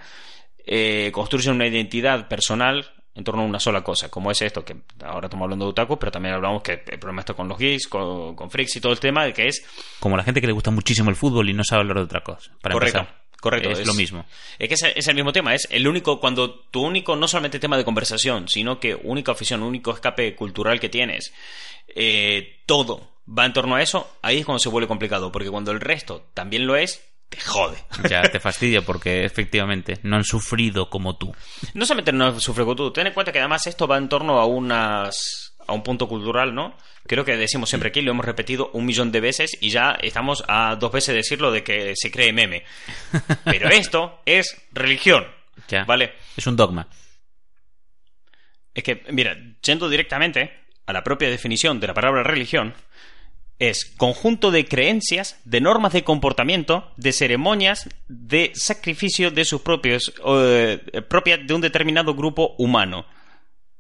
eh, 0.67 1.11
construyen 1.13 1.55
una 1.55 1.67
identidad 1.67 2.29
personal 2.29 2.85
en 3.15 3.25
torno 3.25 3.43
a 3.43 3.45
una 3.45 3.59
sola 3.59 3.83
cosa, 3.83 4.11
como 4.11 4.31
es 4.31 4.41
esto, 4.43 4.65
que 4.65 4.77
ahora 5.05 5.27
estamos 5.27 5.45
hablando 5.45 5.65
de 5.67 5.71
otaku, 5.71 5.99
pero 5.99 6.13
también 6.13 6.35
hablamos 6.35 6.63
que 6.63 6.83
el 6.87 6.99
problema 6.99 7.21
está 7.21 7.35
con 7.35 7.49
los 7.49 7.59
geeks, 7.59 7.89
con, 7.89 8.35
con 8.37 8.51
freaks 8.51 8.77
y 8.77 8.81
todo 8.81 8.93
el 8.93 9.01
tema, 9.01 9.25
de 9.25 9.33
que 9.33 9.47
es 9.49 9.65
Como 10.01 10.17
la 10.17 10.23
gente 10.23 10.41
que 10.41 10.47
le 10.47 10.53
gusta 10.53 10.71
muchísimo 10.71 11.11
el 11.11 11.17
fútbol 11.17 11.49
y 11.49 11.53
no 11.55 11.65
sabe 11.65 11.81
hablar 11.83 11.97
de 11.99 12.03
otra 12.05 12.23
cosa. 12.23 12.53
Para 12.61 12.75
correcto, 12.75 12.99
empezar. 13.01 13.21
Correcto. 13.41 13.71
Es, 13.71 13.87
lo 13.87 13.95
mismo. 13.95 14.27
Es 14.59 14.69
que 14.69 14.75
es, 14.75 14.83
es 14.95 15.09
el 15.09 15.15
mismo 15.15 15.33
tema, 15.33 15.55
es 15.55 15.67
el 15.71 15.87
único, 15.89 16.21
cuando 16.21 16.51
tu 16.51 16.83
único, 16.83 17.17
no 17.17 17.27
solamente 17.29 17.59
tema 17.59 17.77
de 17.77 17.85
conversación, 17.85 18.49
sino 18.49 18.79
que 18.79 18.95
única 18.95 19.33
afición, 19.33 19.63
único 19.63 19.93
escape 19.93 20.35
cultural 20.35 20.79
que 20.79 20.89
tienes, 20.89 21.33
eh, 21.95 22.63
todo 22.67 23.11
va 23.27 23.47
en 23.47 23.53
torno 23.53 23.77
a 23.77 23.83
eso, 23.83 24.17
ahí 24.23 24.39
es 24.39 24.45
cuando 24.45 24.59
se 24.59 24.69
vuelve 24.69 24.89
complicado, 24.89 25.31
porque 25.33 25.51
cuando 25.51 25.71
el 25.71 25.81
resto 25.81 26.29
también 26.35 26.67
lo 26.67 26.77
es, 26.77 27.03
te 27.29 27.41
jode. 27.41 27.79
Ya 28.11 28.23
te 28.23 28.41
fastidia 28.41 28.83
porque 28.83 29.25
efectivamente 29.25 29.99
no 30.03 30.17
han 30.17 30.25
sufrido 30.25 30.91
como 30.91 31.17
tú. 31.17 31.35
No 31.75 31.87
solamente 31.87 32.13
no 32.13 32.39
sufre 32.41 32.65
como 32.65 32.77
tú, 32.77 32.93
ten 32.93 33.07
en 33.07 33.15
cuenta 33.15 33.33
que 33.33 33.39
además 33.39 33.67
esto 33.67 33.87
va 33.87 33.99
en 33.99 34.09
torno 34.09 34.39
a 34.39 34.47
unas 34.47 35.50
a 35.71 35.73
un 35.73 35.83
punto 35.83 36.09
cultural, 36.09 36.55
¿no? 36.55 36.77
Creo 37.07 37.25
que 37.25 37.37
decimos 37.37 37.69
siempre 37.69 37.89
aquí, 37.89 38.03
lo 38.03 38.11
hemos 38.11 38.27
repetido 38.27 38.71
un 38.73 38.85
millón 38.85 39.13
de 39.13 39.21
veces 39.21 39.57
y 39.61 39.71
ya 39.71 39.93
estamos 40.03 40.45
a 40.49 40.77
dos 40.77 40.91
veces 40.93 41.15
decirlo 41.15 41.53
de 41.53 41.63
que 41.63 41.95
se 41.97 42.11
cree 42.11 42.33
meme. 42.33 42.65
Pero 43.45 43.69
esto 43.71 44.21
es 44.27 44.61
religión, 44.73 45.27
Ya. 45.69 45.85
¿vale? 45.85 46.13
Es 46.37 46.47
un 46.47 46.57
dogma. 46.57 46.89
Es 48.75 48.83
que, 48.83 49.03
mira, 49.11 49.37
yendo 49.63 49.89
directamente 49.89 50.53
a 50.87 50.93
la 50.93 51.05
propia 51.05 51.31
definición 51.31 51.81
de 51.81 51.87
la 51.87 51.95
palabra 51.95 52.23
religión, 52.23 52.75
es 53.61 53.85
conjunto 53.85 54.51
de 54.51 54.65
creencias, 54.65 55.39
de 55.45 55.61
normas 55.61 55.93
de 55.93 56.03
comportamiento, 56.03 56.91
de 56.97 57.13
ceremonias, 57.13 57.89
de 58.09 58.53
sacrificio 58.55 59.31
de 59.31 59.45
sus 59.45 59.61
propios, 59.61 60.13
eh, 60.27 60.81
propias 61.09 61.47
de 61.47 61.55
un 61.55 61.61
determinado 61.61 62.15
grupo 62.15 62.55
humano. 62.59 63.07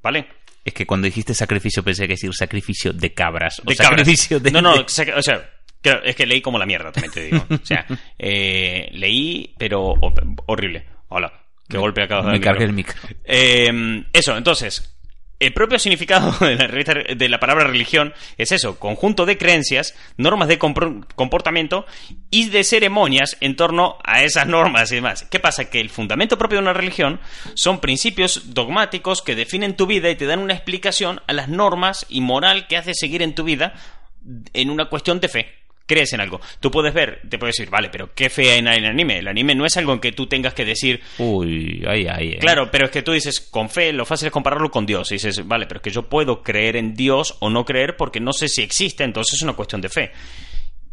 ¿Vale? 0.03 0.29
Es 0.65 0.75
que 0.75 0.87
cuando 0.87 1.07
dijiste 1.07 1.33
sacrificio 1.35 1.83
pensé 1.83 2.03
que 2.07 2.15
decir 2.15 2.31
sacrificio 2.35 2.93
de 2.93 3.15
cabras. 3.15 3.61
O 3.61 3.69
de 3.69 3.77
cabras. 3.77 3.99
sacrificio 4.01 4.41
de... 4.41 4.51
No, 4.51 4.61
no, 4.61 4.75
o 4.75 4.89
sea, 4.89 5.51
claro, 5.81 6.03
es 6.05 6.15
que 6.17 6.27
leí 6.27 6.41
como 6.43 6.59
la 6.59 6.67
mierda, 6.67 6.93
también 6.93 7.13
te 7.13 7.25
digo. 7.25 7.47
O 7.49 7.65
sea, 7.67 7.87
eh, 8.19 8.89
leí, 8.93 9.55
pero 9.59 9.81
ho- 9.81 10.15
horrible. 10.47 10.85
Hola, 11.09 11.33
qué 11.69 11.79
golpe 11.79 12.03
acabas 12.03 12.27
de 12.27 12.33
Me 12.33 12.39
dar 12.39 12.45
cargué 12.45 12.65
al 12.65 12.71
el 12.71 12.77
micro. 12.77 12.95
Eh, 13.25 14.05
eso, 14.13 14.37
entonces, 14.37 15.00
el 15.41 15.55
propio 15.55 15.79
significado 15.79 16.33
de 16.47 16.57
la, 16.57 16.69
de 17.15 17.29
la 17.29 17.41
palabra 17.41 17.65
religión 17.65 18.15
es 18.37 18.53
eso, 18.53 18.79
conjunto 18.79 19.27
de 19.27 19.39
creencias, 19.39 19.97
normas 20.17 20.49
de 20.49 20.59
comportamiento 20.59 21.87
y 22.31 22.51
de 22.51 22.63
ceremonias 22.63 23.37
en 23.41 23.57
torno 23.57 23.99
a 24.05 24.23
esas 24.23 24.47
normas 24.47 24.93
y 24.93 24.97
demás. 24.97 25.27
¿Qué 25.31 25.41
pasa? 25.41 25.71
Que 25.71 25.81
el 25.81 25.91
fundamento 25.91 26.39
propio 26.39 26.59
de 26.59 26.63
una 26.63 26.73
religión 26.75 27.21
son 27.55 27.81
principios 27.81 28.55
dogmáticos 28.55 29.23
que 29.23 29.35
definen 29.35 29.77
tu 29.77 29.87
vida 29.87 30.11
y 30.11 30.17
te 30.17 30.27
dan 30.27 30.41
una 30.41 30.55
explicación 30.55 31.21
a 31.27 31.33
las 31.33 31.49
normas 31.49 32.07
y 32.09 32.21
moral 32.21 32.67
que 32.69 32.77
haces 32.77 32.99
seguir 33.01 33.23
en 33.23 33.35
tu 33.35 33.43
vida 33.43 33.75
en 34.53 34.71
una 34.71 34.91
cuestión 34.91 35.21
de 35.21 35.29
fe. 35.29 35.60
Crees 35.91 36.13
en 36.13 36.21
algo. 36.21 36.41
Tú 36.61 36.71
puedes 36.71 36.95
ver, 36.95 37.21
te 37.29 37.37
puedes 37.37 37.57
decir, 37.57 37.69
vale, 37.69 37.89
pero 37.91 38.15
¿qué 38.15 38.31
fe 38.31 38.53
hay 38.53 38.61
en 38.61 38.69
el 38.69 38.85
anime? 38.87 39.19
El 39.19 39.27
anime 39.27 39.57
no 39.57 39.67
es 39.67 39.77
algo 39.77 39.93
en 39.93 39.99
que 39.99 40.13
tú 40.13 40.29
tengas 40.29 40.55
que 40.55 40.65
decir, 40.65 41.01
Uy, 41.19 41.83
ay, 41.85 42.07
ay. 42.09 42.29
eh. 42.35 42.39
Claro, 42.39 42.71
pero 42.71 42.85
es 42.85 42.93
que 42.93 43.03
tú 43.03 43.11
dices, 43.11 43.41
con 43.41 43.69
fe, 43.69 43.93
lo 43.93 44.07
fácil 44.07 44.27
es 44.27 44.33
compararlo 44.33 44.71
con 44.71 44.87
Dios. 44.87 45.11
Y 45.11 45.15
dices, 45.17 45.45
vale, 45.49 45.67
pero 45.67 45.79
es 45.79 45.83
que 45.83 45.91
yo 45.91 46.09
puedo 46.09 46.45
creer 46.45 46.77
en 46.77 46.95
Dios 46.95 47.37
o 47.41 47.51
no 47.51 47.65
creer 47.65 47.97
porque 47.97 48.21
no 48.21 48.33
sé 48.33 48.47
si 48.49 48.63
existe, 48.63 49.03
entonces 49.03 49.35
es 49.35 49.43
una 49.43 49.55
cuestión 49.55 49.81
de 49.81 49.89
fe. 49.89 50.13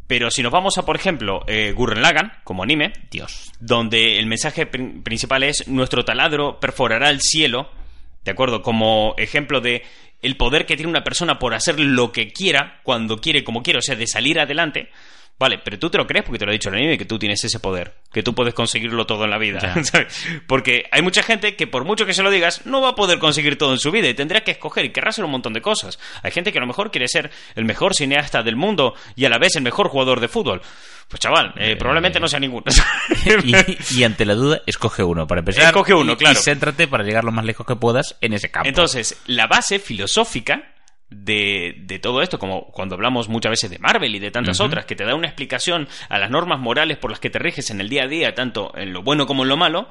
Pero 0.08 0.32
si 0.32 0.42
nos 0.42 0.52
vamos 0.52 0.78
a, 0.78 0.86
por 0.86 0.96
ejemplo, 0.96 1.44
eh, 1.48 1.74
Gurren 1.76 2.02
Lagann, 2.02 2.32
como 2.44 2.64
anime, 2.64 2.94
Dios. 3.12 3.52
donde 3.60 4.18
el 4.18 4.26
mensaje 4.26 4.66
prin- 4.66 5.04
principal 5.04 5.44
es 5.44 5.68
nuestro 5.68 6.06
taladro 6.06 6.60
perforará 6.60 7.10
el 7.10 7.20
cielo, 7.22 7.70
¿de 8.24 8.32
acuerdo? 8.32 8.62
Como 8.62 9.14
ejemplo 9.18 9.60
de 9.62 9.84
el 10.22 10.38
poder 10.38 10.66
que 10.66 10.76
tiene 10.76 10.90
una 10.90 11.04
persona 11.04 11.40
por 11.40 11.54
hacer 11.54 11.80
lo 11.80 12.12
que 12.12 12.32
quiera, 12.32 12.82
cuando 12.84 13.22
quiere, 13.22 13.44
como 13.44 13.64
quiere, 13.64 13.80
o 13.80 13.82
sea, 13.82 13.96
de 13.96 14.08
salir 14.08 14.40
adelante. 14.40 14.90
Vale, 15.40 15.60
pero 15.64 15.78
tú 15.78 15.90
te 15.92 16.00
lo 16.00 16.08
crees 16.08 16.26
porque 16.26 16.40
te 16.40 16.46
lo 16.46 16.52
ha 16.52 16.54
dicho 16.54 16.70
el 16.70 16.76
anime 16.76 16.98
que 16.98 17.06
tú 17.06 17.20
tienes 17.20 17.44
ese 17.44 17.60
poder, 17.60 17.94
que 18.12 18.24
tú 18.24 18.34
puedes 18.34 18.56
conseguirlo 18.56 19.06
todo 19.06 19.24
en 19.26 19.30
la 19.30 19.38
vida. 19.38 19.76
Porque 20.48 20.86
hay 20.92 21.02
mucha 21.04 21.22
gente 21.22 21.56
que 21.56 21.68
por 21.68 21.86
mucho 21.86 22.06
que 22.08 22.14
se 22.14 22.24
lo 22.24 22.32
digas, 22.32 22.66
no 22.66 22.82
va 22.82 22.90
a 22.90 22.96
poder 22.96 23.20
conseguir 23.20 23.56
todo 23.58 23.72
en 23.74 23.78
su 23.80 23.92
vida 23.92 24.08
y 24.08 24.14
tendrá 24.16 24.42
que 24.42 24.50
escoger 24.52 24.86
y 24.86 24.90
querrá 24.92 25.10
hacer 25.10 25.24
un 25.26 25.30
montón 25.32 25.54
de 25.54 25.62
cosas. 25.62 26.00
Hay 26.24 26.32
gente 26.32 26.52
que 26.52 26.58
a 26.58 26.62
lo 26.62 26.68
mejor 26.68 26.90
quiere 26.90 27.08
ser 27.08 27.30
el 27.56 27.66
mejor 27.66 27.94
cineasta 27.94 28.42
del 28.42 28.56
mundo 28.56 28.96
y 29.16 29.26
a 29.26 29.30
la 29.30 29.38
vez 29.38 29.56
el 29.56 29.62
mejor 29.64 29.90
jugador 29.90 30.20
de 30.20 30.28
fútbol. 30.28 30.62
Pues 31.08 31.20
chaval, 31.22 31.54
eh, 31.58 31.76
probablemente 31.78 32.20
no 32.20 32.28
sea 32.28 32.40
ninguno. 32.40 32.66
Y, 33.44 34.00
y 34.00 34.04
ante 34.04 34.26
la 34.26 34.34
duda, 34.34 34.62
escoge 34.66 35.04
uno 35.04 35.28
para 35.28 35.40
empezar. 35.40 35.66
Escoge 35.66 35.94
uno, 35.94 36.14
y- 36.14 36.16
claro. 36.18 36.40
Y 36.40 36.44
céntrate 36.44 36.88
para 36.88 37.04
llegar 37.04 37.24
lo 37.24 37.32
más 37.32 37.46
lejos 37.46 37.66
que 37.66 37.76
puedas 37.76 38.16
en 38.22 38.34
ese 38.34 38.50
campo. 38.50 38.68
Entonces, 38.68 39.22
la 39.28 39.48
base 39.48 39.80
filosófica 39.80 40.74
de, 41.10 41.76
de 41.80 42.00
todo 42.00 42.22
esto, 42.22 42.38
como 42.38 42.68
cuando 42.68 42.96
hablamos 42.96 43.30
muchas 43.30 43.52
veces 43.52 43.70
de 43.70 43.80
Marvel 43.80 44.16
y 44.16 44.20
de 44.20 44.32
tantas 44.32 44.60
otras, 44.60 44.86
que 44.86 44.96
te 44.96 45.06
da 45.06 45.16
una 45.16 45.28
explicación 45.28 45.88
a 46.10 46.20
las 46.20 46.30
normas 46.30 46.60
morales 46.60 46.98
por 46.98 47.12
las 47.12 47.20
que 47.20 47.30
te 47.30 47.40
riges 47.40 47.70
en 47.70 47.80
el 47.80 47.90
día 47.90 48.04
a 48.04 48.08
día, 48.08 48.36
tanto 48.36 48.72
en 48.76 48.92
lo 48.92 49.04
bueno 49.04 49.26
como 49.26 49.44
en 49.44 49.50
lo 49.50 49.58
malo, 49.58 49.90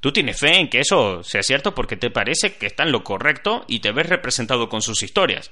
tú 0.00 0.12
tienes 0.12 0.38
fe 0.38 0.58
en 0.58 0.68
que 0.68 0.80
eso 0.80 1.22
sea 1.22 1.42
cierto 1.42 1.74
porque 1.74 1.96
te 1.96 2.10
parece 2.10 2.56
que 2.56 2.66
está 2.66 2.82
en 2.82 2.92
lo 2.92 3.04
correcto 3.04 3.64
y 3.68 3.78
te 3.78 3.92
ves 3.92 4.08
representado 4.08 4.68
con 4.68 4.82
sus 4.82 5.02
historias. 5.02 5.50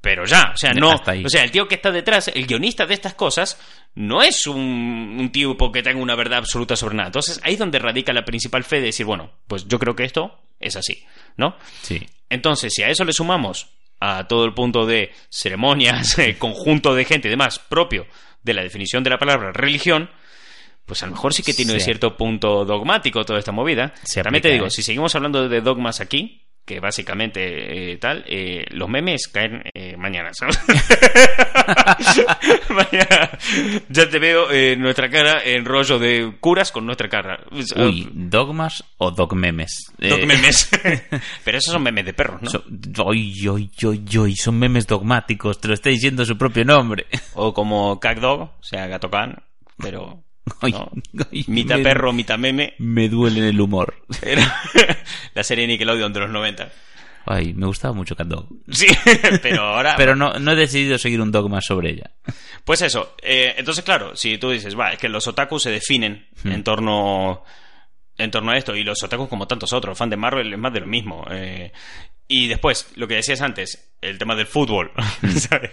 Pero 0.00 0.24
ya, 0.24 0.52
o 0.54 0.56
sea, 0.56 0.72
no. 0.72 0.90
O 0.90 1.28
sea, 1.28 1.42
el 1.42 1.50
tío 1.50 1.66
que 1.66 1.74
está 1.74 1.90
detrás, 1.90 2.28
el 2.28 2.46
guionista 2.46 2.86
de 2.86 2.94
estas 2.94 3.14
cosas, 3.14 3.58
no 3.96 4.22
es 4.22 4.46
un, 4.46 5.16
un 5.18 5.32
tipo 5.32 5.72
que 5.72 5.82
tenga 5.82 6.00
una 6.00 6.14
verdad 6.14 6.38
absoluta 6.38 6.76
sobre 6.76 6.94
nada. 6.94 7.08
Entonces, 7.08 7.40
ahí 7.42 7.54
es 7.54 7.58
donde 7.58 7.80
radica 7.80 8.12
la 8.12 8.24
principal 8.24 8.62
fe 8.62 8.76
de 8.76 8.82
decir, 8.82 9.04
bueno, 9.04 9.32
pues 9.48 9.66
yo 9.66 9.80
creo 9.80 9.96
que 9.96 10.04
esto 10.04 10.38
es 10.60 10.76
así, 10.76 11.04
¿no? 11.36 11.56
Sí. 11.82 12.06
Entonces, 12.28 12.72
si 12.72 12.84
a 12.84 12.88
eso 12.88 13.04
le 13.04 13.12
sumamos 13.12 13.68
a 14.00 14.26
todo 14.28 14.44
el 14.44 14.52
punto 14.54 14.86
de 14.86 15.12
ceremonias, 15.30 16.18
eh, 16.18 16.36
conjunto 16.38 16.94
de 16.94 17.04
gente 17.04 17.28
y 17.28 17.30
demás 17.30 17.58
propio 17.58 18.06
de 18.42 18.54
la 18.54 18.62
definición 18.62 19.02
de 19.02 19.10
la 19.10 19.18
palabra 19.18 19.52
religión, 19.52 20.10
pues 20.84 21.02
a 21.02 21.06
lo 21.06 21.12
mejor 21.12 21.34
sí 21.34 21.42
que 21.42 21.52
tiene 21.54 21.72
Sí. 21.74 21.80
cierto 21.80 22.16
punto 22.16 22.64
dogmático 22.64 23.24
toda 23.24 23.38
esta 23.40 23.50
movida. 23.52 23.92
Se 24.04 24.22
También 24.22 24.42
te 24.42 24.48
aplica, 24.48 24.54
digo, 24.54 24.66
¿eh? 24.66 24.70
si 24.70 24.82
seguimos 24.82 25.14
hablando 25.16 25.48
de 25.48 25.60
dogmas 25.60 26.00
aquí, 26.00 26.45
que 26.66 26.80
básicamente 26.80 27.92
eh, 27.92 27.96
tal, 27.98 28.24
eh, 28.26 28.64
los 28.70 28.88
memes 28.88 29.28
caen 29.28 29.62
eh, 29.72 29.96
mañana, 29.96 30.34
¿sabes? 30.34 30.58
mañana 32.68 33.30
ya 33.88 34.10
te 34.10 34.18
veo 34.18 34.50
en 34.50 34.80
nuestra 34.80 35.08
cara 35.08 35.40
en 35.44 35.64
rollo 35.64 36.00
de 36.00 36.34
curas 36.40 36.72
con 36.72 36.84
nuestra 36.84 37.08
cara. 37.08 37.38
Uy, 37.52 38.08
dogmas 38.12 38.82
o 38.98 39.12
dogmemes. 39.12 39.92
Eh, 40.00 40.08
Dog 40.08 40.26
memes. 40.26 40.68
Pero 41.44 41.58
esos 41.58 41.72
son 41.72 41.84
memes 41.84 42.04
de 42.04 42.14
perros, 42.14 42.42
¿no? 42.42 42.50
Ay, 43.10 43.32
ay, 43.48 43.70
ay, 43.82 44.04
ay, 44.24 44.34
son 44.34 44.58
memes 44.58 44.88
dogmáticos, 44.88 45.60
te 45.60 45.68
lo 45.68 45.74
está 45.74 45.90
diciendo 45.90 46.24
su 46.24 46.36
propio 46.36 46.64
nombre. 46.64 47.06
O 47.34 47.54
como 47.54 48.00
Dog, 48.20 48.40
o 48.40 48.62
sea, 48.62 48.88
Gato 48.88 49.08
Can, 49.08 49.40
pero 49.78 50.25
Ay, 50.60 50.72
¿no? 50.72 50.90
ay, 51.32 51.44
mitad 51.48 51.76
me- 51.76 51.82
perro, 51.82 52.12
mitad 52.12 52.38
meme. 52.38 52.74
Me 52.78 53.08
duele 53.08 53.48
el 53.48 53.60
humor. 53.60 53.94
Era 54.22 54.60
la 55.34 55.42
serie 55.42 55.66
Nickelodeon 55.66 56.12
de 56.12 56.20
los 56.20 56.30
90. 56.30 56.70
Ay, 57.28 57.52
me 57.54 57.66
gustaba 57.66 57.92
mucho 57.92 58.14
Cat 58.14 58.28
Dog. 58.28 58.46
Sí, 58.70 58.86
pero 59.42 59.62
ahora... 59.62 59.94
Pero 59.96 60.14
no, 60.14 60.34
no 60.34 60.52
he 60.52 60.56
decidido 60.56 60.96
seguir 60.96 61.20
un 61.20 61.32
dogma 61.32 61.60
sobre 61.60 61.90
ella. 61.90 62.12
Pues 62.64 62.82
eso, 62.82 63.16
eh, 63.20 63.54
entonces 63.56 63.84
claro, 63.84 64.14
si 64.14 64.38
tú 64.38 64.50
dices, 64.50 64.78
va, 64.78 64.92
es 64.92 64.98
que 65.00 65.08
los 65.08 65.26
otakus 65.26 65.64
se 65.64 65.70
definen 65.70 66.28
Hmm. 66.44 66.52
en 66.52 66.62
torno 66.64 67.42
en 68.18 68.30
torno 68.30 68.52
a 68.52 68.56
esto, 68.56 68.74
y 68.76 68.82
los 68.84 69.02
otakus 69.02 69.28
como 69.28 69.46
tantos 69.46 69.72
otros, 69.74 69.98
fan 69.98 70.08
de 70.08 70.16
Marvel 70.16 70.50
es 70.52 70.58
más 70.58 70.72
de 70.72 70.80
lo 70.80 70.86
mismo. 70.86 71.26
eh, 71.30 71.72
y 72.28 72.46
después, 72.48 72.88
lo 72.96 73.06
que 73.06 73.14
decías 73.16 73.40
antes, 73.42 73.92
el 74.00 74.16
tema 74.18 74.34
del 74.36 74.46
fútbol, 74.46 74.92
Hmm. 75.20 75.28
¿sabes? 75.36 75.72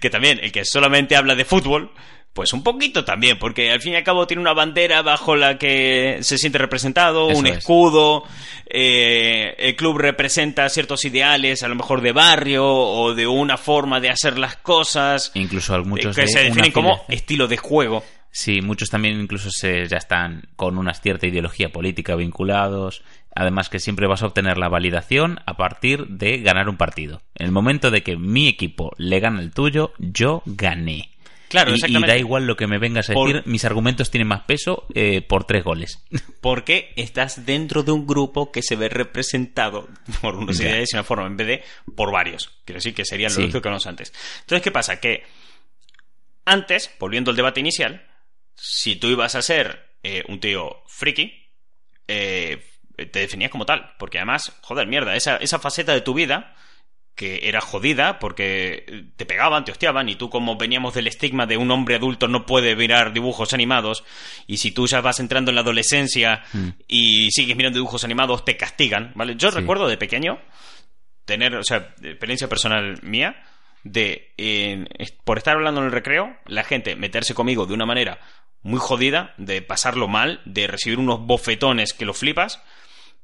Que 0.00 0.10
también, 0.10 0.38
el 0.42 0.52
que 0.52 0.64
solamente 0.66 1.16
habla 1.16 1.34
de 1.34 1.44
fútbol, 1.46 1.90
pues 2.34 2.52
un 2.52 2.62
poquito 2.62 3.04
también, 3.04 3.38
porque 3.38 3.70
al 3.70 3.80
fin 3.80 3.92
y 3.92 3.96
al 3.96 4.02
cabo 4.02 4.26
tiene 4.26 4.42
una 4.42 4.52
bandera 4.52 5.02
bajo 5.02 5.36
la 5.36 5.56
que 5.56 6.18
se 6.20 6.36
siente 6.36 6.58
representado, 6.58 7.30
Eso 7.30 7.38
un 7.38 7.46
es. 7.46 7.58
escudo, 7.58 8.24
eh, 8.66 9.54
el 9.56 9.76
club 9.76 9.98
representa 9.98 10.68
ciertos 10.68 11.04
ideales, 11.04 11.62
a 11.62 11.68
lo 11.68 11.76
mejor 11.76 12.00
de 12.02 12.12
barrio, 12.12 12.66
o 12.66 13.14
de 13.14 13.26
una 13.28 13.56
forma 13.56 14.00
de 14.00 14.10
hacer 14.10 14.36
las 14.36 14.56
cosas. 14.56 15.30
Incluso 15.34 15.82
muchos 15.84 16.16
que 16.16 16.22
de 16.22 16.28
se 16.28 16.42
definen 16.42 16.72
como 16.72 17.04
estilo 17.08 17.46
de 17.46 17.56
juego. 17.56 18.02
Sí, 18.32 18.60
muchos 18.62 18.90
también 18.90 19.20
incluso 19.20 19.48
se, 19.52 19.86
ya 19.86 19.98
están 19.98 20.48
con 20.56 20.76
una 20.76 20.92
cierta 20.92 21.28
ideología 21.28 21.68
política 21.70 22.16
vinculados. 22.16 23.04
Además 23.32 23.68
que 23.68 23.78
siempre 23.78 24.08
vas 24.08 24.24
a 24.24 24.26
obtener 24.26 24.58
la 24.58 24.68
validación 24.68 25.38
a 25.46 25.56
partir 25.56 26.08
de 26.08 26.38
ganar 26.38 26.68
un 26.68 26.76
partido. 26.76 27.22
En 27.36 27.46
el 27.46 27.52
momento 27.52 27.92
de 27.92 28.02
que 28.02 28.16
mi 28.16 28.48
equipo 28.48 28.90
le 28.96 29.20
gana 29.20 29.40
el 29.40 29.52
tuyo, 29.52 29.92
yo 29.98 30.42
gané. 30.46 31.10
Claro, 31.54 31.74
y, 31.74 32.06
da 32.06 32.16
igual 32.18 32.46
lo 32.46 32.56
que 32.56 32.66
me 32.66 32.78
vengas 32.78 33.08
a 33.10 33.14
Por- 33.14 33.28
decir, 33.32 33.42
mis 33.50 33.64
argumentos 33.64 34.10
tienen 34.10 34.28
más 34.28 34.42
peso 34.42 34.86
eh, 34.94 35.22
por 35.22 35.44
tres 35.44 35.64
goles. 35.64 36.04
Porque 36.40 36.92
estás 36.96 37.46
dentro 37.46 37.82
de 37.82 37.92
un 37.92 38.06
grupo 38.06 38.52
que 38.52 38.62
se 38.62 38.76
ve 38.76 38.88
representado 38.88 39.88
por 40.20 40.36
unos 40.36 40.58
Ya. 40.58 40.64
ideales 40.68 40.90
y 40.92 40.96
una 40.96 41.04
forma, 41.04 41.26
en 41.26 41.36
vez 41.36 41.46
de 41.46 41.64
por 41.94 42.12
varios. 42.12 42.50
Quiero 42.64 42.78
decir 42.78 42.94
que 42.94 43.04
sería 43.04 43.28
lo 43.28 43.34
Sí. 43.34 43.40
lógico 43.42 43.62
que 43.62 43.68
hablamos 43.68 43.86
antes. 43.86 44.12
Entonces, 44.40 44.62
¿qué 44.62 44.70
pasa? 44.70 45.00
Que 45.00 45.22
antes, 46.44 46.90
volviendo 46.98 47.30
al 47.30 47.36
debate 47.36 47.60
inicial, 47.60 48.06
si 48.54 48.96
tú 48.96 49.08
ibas 49.08 49.34
a 49.34 49.42
ser 49.42 49.94
eh, 50.02 50.22
un 50.28 50.38
tío 50.40 50.82
friki, 50.86 51.32
eh, 52.08 52.62
te 52.96 53.18
definías 53.20 53.50
como 53.50 53.64
tal. 53.66 53.94
Porque 53.98 54.18
además, 54.18 54.52
joder, 54.60 54.86
mierda, 54.86 55.16
esa, 55.16 55.36
esa 55.36 55.58
faceta 55.58 55.92
de 55.94 56.02
tu 56.02 56.12
vida 56.14 56.54
que 57.14 57.48
era 57.48 57.60
jodida 57.60 58.18
porque 58.18 59.06
te 59.16 59.24
pegaban, 59.24 59.64
te 59.64 59.70
hostiaban 59.72 60.08
y 60.08 60.16
tú 60.16 60.30
como 60.30 60.56
veníamos 60.56 60.94
del 60.94 61.06
estigma 61.06 61.46
de 61.46 61.56
un 61.56 61.70
hombre 61.70 61.94
adulto 61.94 62.26
no 62.26 62.44
puede 62.44 62.74
mirar 62.74 63.12
dibujos 63.12 63.52
animados 63.54 64.02
y 64.48 64.56
si 64.56 64.72
tú 64.72 64.86
ya 64.88 65.00
vas 65.00 65.20
entrando 65.20 65.50
en 65.50 65.54
la 65.54 65.60
adolescencia 65.60 66.42
Mm. 66.52 66.68
y 66.88 67.30
sigues 67.30 67.56
mirando 67.56 67.78
dibujos 67.78 68.02
animados 68.04 68.44
te 68.44 68.56
castigan, 68.56 69.12
¿vale? 69.14 69.34
Yo 69.36 69.50
Sí. 69.52 69.58
recuerdo 69.58 69.86
de 69.86 69.96
pequeño 69.96 70.40
tener, 71.24 71.54
o 71.54 71.64
sea, 71.64 71.94
experiencia 72.02 72.48
personal 72.48 72.98
mía, 73.02 73.36
de, 73.84 74.32
eh, 74.38 74.84
por 75.24 75.38
estar 75.38 75.54
hablando 75.56 75.80
en 75.80 75.86
el 75.86 75.92
recreo, 75.92 76.36
la 76.46 76.64
gente 76.64 76.96
meterse 76.96 77.34
conmigo 77.34 77.66
de 77.66 77.74
una 77.74 77.86
manera 77.86 78.18
muy 78.62 78.80
jodida, 78.80 79.34
de 79.36 79.60
pasarlo 79.62 80.08
mal, 80.08 80.40
de 80.46 80.66
recibir 80.66 80.98
unos 80.98 81.20
bofetones 81.20 81.92
que 81.92 82.06
lo 82.06 82.14
flipas, 82.14 82.62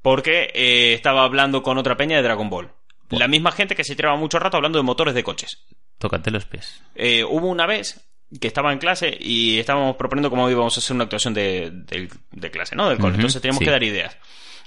porque 0.02 0.50
eh, 0.54 0.92
estaba 0.94 1.24
hablando 1.24 1.62
con 1.62 1.76
otra 1.78 1.96
peña 1.96 2.16
de 2.18 2.22
Dragon 2.22 2.50
Ball. 2.50 2.72
La 3.10 3.28
misma 3.28 3.52
gente 3.52 3.74
que 3.74 3.84
se 3.84 3.94
tiraba 3.96 4.16
mucho 4.16 4.38
rato 4.38 4.56
hablando 4.56 4.78
de 4.78 4.82
motores 4.84 5.14
de 5.14 5.22
coches. 5.24 5.64
Tócate 5.98 6.30
los 6.30 6.46
pies. 6.46 6.82
Eh, 6.94 7.24
hubo 7.24 7.48
una 7.48 7.66
vez 7.66 8.06
que 8.40 8.46
estaba 8.46 8.72
en 8.72 8.78
clase 8.78 9.16
y 9.20 9.58
estábamos 9.58 9.96
proponiendo 9.96 10.30
cómo 10.30 10.48
íbamos 10.48 10.76
a 10.76 10.80
hacer 10.80 10.94
una 10.94 11.04
actuación 11.04 11.34
de, 11.34 11.70
de- 11.72 12.08
de 12.30 12.50
clase, 12.50 12.76
¿no? 12.76 12.88
Del 12.88 12.98
cole. 12.98 13.10
Ujú, 13.12 13.16
Entonces 13.22 13.42
teníamos 13.42 13.58
sí. 13.58 13.64
que 13.64 13.70
dar 13.70 13.82
ideas. 13.82 14.16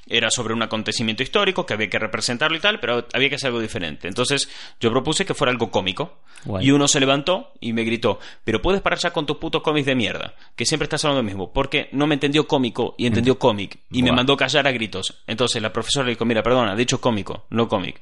Era 0.06 0.30
sobre 0.30 0.54
un 0.54 0.62
acontecimiento 0.62 1.24
histórico 1.24 1.66
que 1.66 1.74
había 1.74 1.90
que 1.90 1.98
representarlo 1.98 2.58
y 2.58 2.60
tal, 2.60 2.82
pero 2.82 3.08
había 3.14 3.30
que 3.30 3.36
hacer 3.36 3.48
algo 3.48 3.62
diferente. 3.62 4.10
Entonces 4.10 4.50
yo 4.82 4.92
propuse 4.92 5.26
que 5.26 5.34
fuera 5.34 5.50
algo 5.52 5.72
cómico. 5.72 6.20
Guay. 6.44 6.68
Y 6.68 6.72
uno 6.72 6.90
se 6.90 7.00
levantó 7.00 7.54
y 7.62 7.72
me 7.72 7.86
gritó, 7.86 8.20
pero 8.44 8.62
puedes 8.62 8.82
parar 8.82 9.00
ya 9.00 9.12
con 9.14 9.26
tus 9.26 9.38
putos 9.38 9.62
cómics 9.64 9.86
de 9.86 9.96
mierda, 9.96 10.34
que 10.58 10.66
siempre 10.66 10.84
estás 10.88 11.06
hablando 11.06 11.22
lo 11.22 11.26
mismo, 11.26 11.54
porque 11.54 11.88
no 11.94 12.06
me 12.06 12.16
entendió 12.16 12.46
cómico 12.48 12.96
y 12.98 13.08
entendió 13.08 13.40
cómic, 13.40 13.80
y 13.90 14.04
me 14.04 14.12
mandó 14.12 14.36
callar 14.36 14.68
a 14.68 14.74
gritos. 14.74 15.24
Entonces 15.26 15.62
la 15.62 15.72
profesora 15.72 16.06
le 16.06 16.12
dijo, 16.12 16.26
mira, 16.26 16.44
perdona, 16.44 16.74
ha 16.74 16.76
dicho 16.76 17.00
cómico, 17.00 17.46
no 17.50 17.70
cómic. 17.70 18.02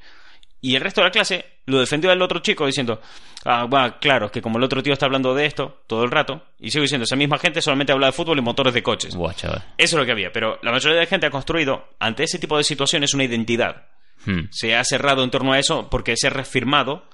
Y 0.64 0.76
el 0.76 0.80
resto 0.80 1.00
de 1.00 1.08
la 1.08 1.10
clase 1.10 1.44
lo 1.66 1.80
defendió 1.80 2.12
al 2.12 2.22
otro 2.22 2.38
chico 2.38 2.64
diciendo, 2.64 3.00
ah, 3.44 3.66
va, 3.66 3.98
claro, 3.98 4.30
que 4.30 4.40
como 4.40 4.58
el 4.58 4.64
otro 4.64 4.80
tío 4.80 4.92
está 4.92 5.06
hablando 5.06 5.34
de 5.34 5.44
esto 5.44 5.82
todo 5.88 6.04
el 6.04 6.10
rato, 6.10 6.40
y 6.60 6.70
sigo 6.70 6.82
diciendo, 6.82 7.02
esa 7.02 7.16
misma 7.16 7.36
gente 7.38 7.60
solamente 7.60 7.92
habla 7.92 8.06
de 8.06 8.12
fútbol 8.12 8.38
y 8.38 8.42
motores 8.42 8.72
de 8.72 8.80
coches. 8.80 9.16
Buah. 9.16 9.32
Eso 9.32 9.66
es 9.76 9.92
lo 9.92 10.06
que 10.06 10.12
había, 10.12 10.30
pero 10.32 10.60
la 10.62 10.70
mayoría 10.70 10.94
de 10.94 11.04
la 11.04 11.08
gente 11.08 11.26
ha 11.26 11.30
construido 11.30 11.88
ante 11.98 12.22
ese 12.22 12.38
tipo 12.38 12.56
de 12.56 12.62
situaciones 12.62 13.12
una 13.12 13.24
identidad. 13.24 13.88
Hmm. 14.24 14.42
Se 14.52 14.76
ha 14.76 14.84
cerrado 14.84 15.24
en 15.24 15.30
torno 15.30 15.52
a 15.52 15.58
eso 15.58 15.90
porque 15.90 16.14
se 16.16 16.28
ha 16.28 16.30
reafirmado 16.30 17.08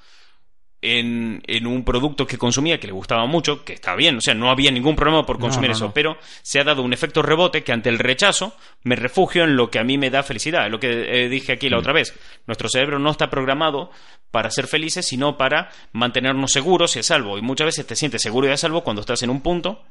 en, 0.80 1.42
en 1.46 1.66
un 1.66 1.84
producto 1.84 2.26
que 2.26 2.38
consumía 2.38 2.78
que 2.78 2.86
le 2.86 2.92
gustaba 2.92 3.26
mucho, 3.26 3.64
que 3.64 3.72
está 3.72 3.96
bien, 3.96 4.16
o 4.16 4.20
sea, 4.20 4.34
no 4.34 4.50
había 4.50 4.70
ningún 4.70 4.94
problema 4.94 5.26
por 5.26 5.38
consumir 5.38 5.70
no, 5.70 5.76
eso, 5.76 5.86
no. 5.86 5.92
pero 5.92 6.18
se 6.42 6.60
ha 6.60 6.64
dado 6.64 6.82
un 6.82 6.92
efecto 6.92 7.22
rebote 7.22 7.64
que 7.64 7.72
ante 7.72 7.88
el 7.88 7.98
rechazo 7.98 8.54
me 8.84 8.94
refugio 8.94 9.44
en 9.44 9.56
lo 9.56 9.70
que 9.70 9.78
a 9.78 9.84
mí 9.84 9.98
me 9.98 10.10
da 10.10 10.22
felicidad, 10.22 10.66
es 10.66 10.70
lo 10.70 10.78
que 10.78 11.24
eh, 11.24 11.28
dije 11.28 11.52
aquí 11.52 11.68
la 11.68 11.78
otra 11.78 11.92
vez. 11.92 12.14
Nuestro 12.46 12.68
cerebro 12.68 12.98
no 12.98 13.10
está 13.10 13.28
programado 13.28 13.90
para 14.30 14.50
ser 14.50 14.68
felices, 14.68 15.06
sino 15.06 15.36
para 15.36 15.70
mantenernos 15.92 16.52
seguros 16.52 16.94
y 16.96 17.00
a 17.00 17.02
salvo, 17.02 17.38
y 17.38 17.42
muchas 17.42 17.66
veces 17.66 17.86
te 17.86 17.96
sientes 17.96 18.22
seguro 18.22 18.46
y 18.46 18.50
a 18.50 18.56
salvo 18.56 18.84
cuando 18.84 19.00
estás 19.00 19.22
en 19.22 19.30
un 19.30 19.40
punto 19.40 19.82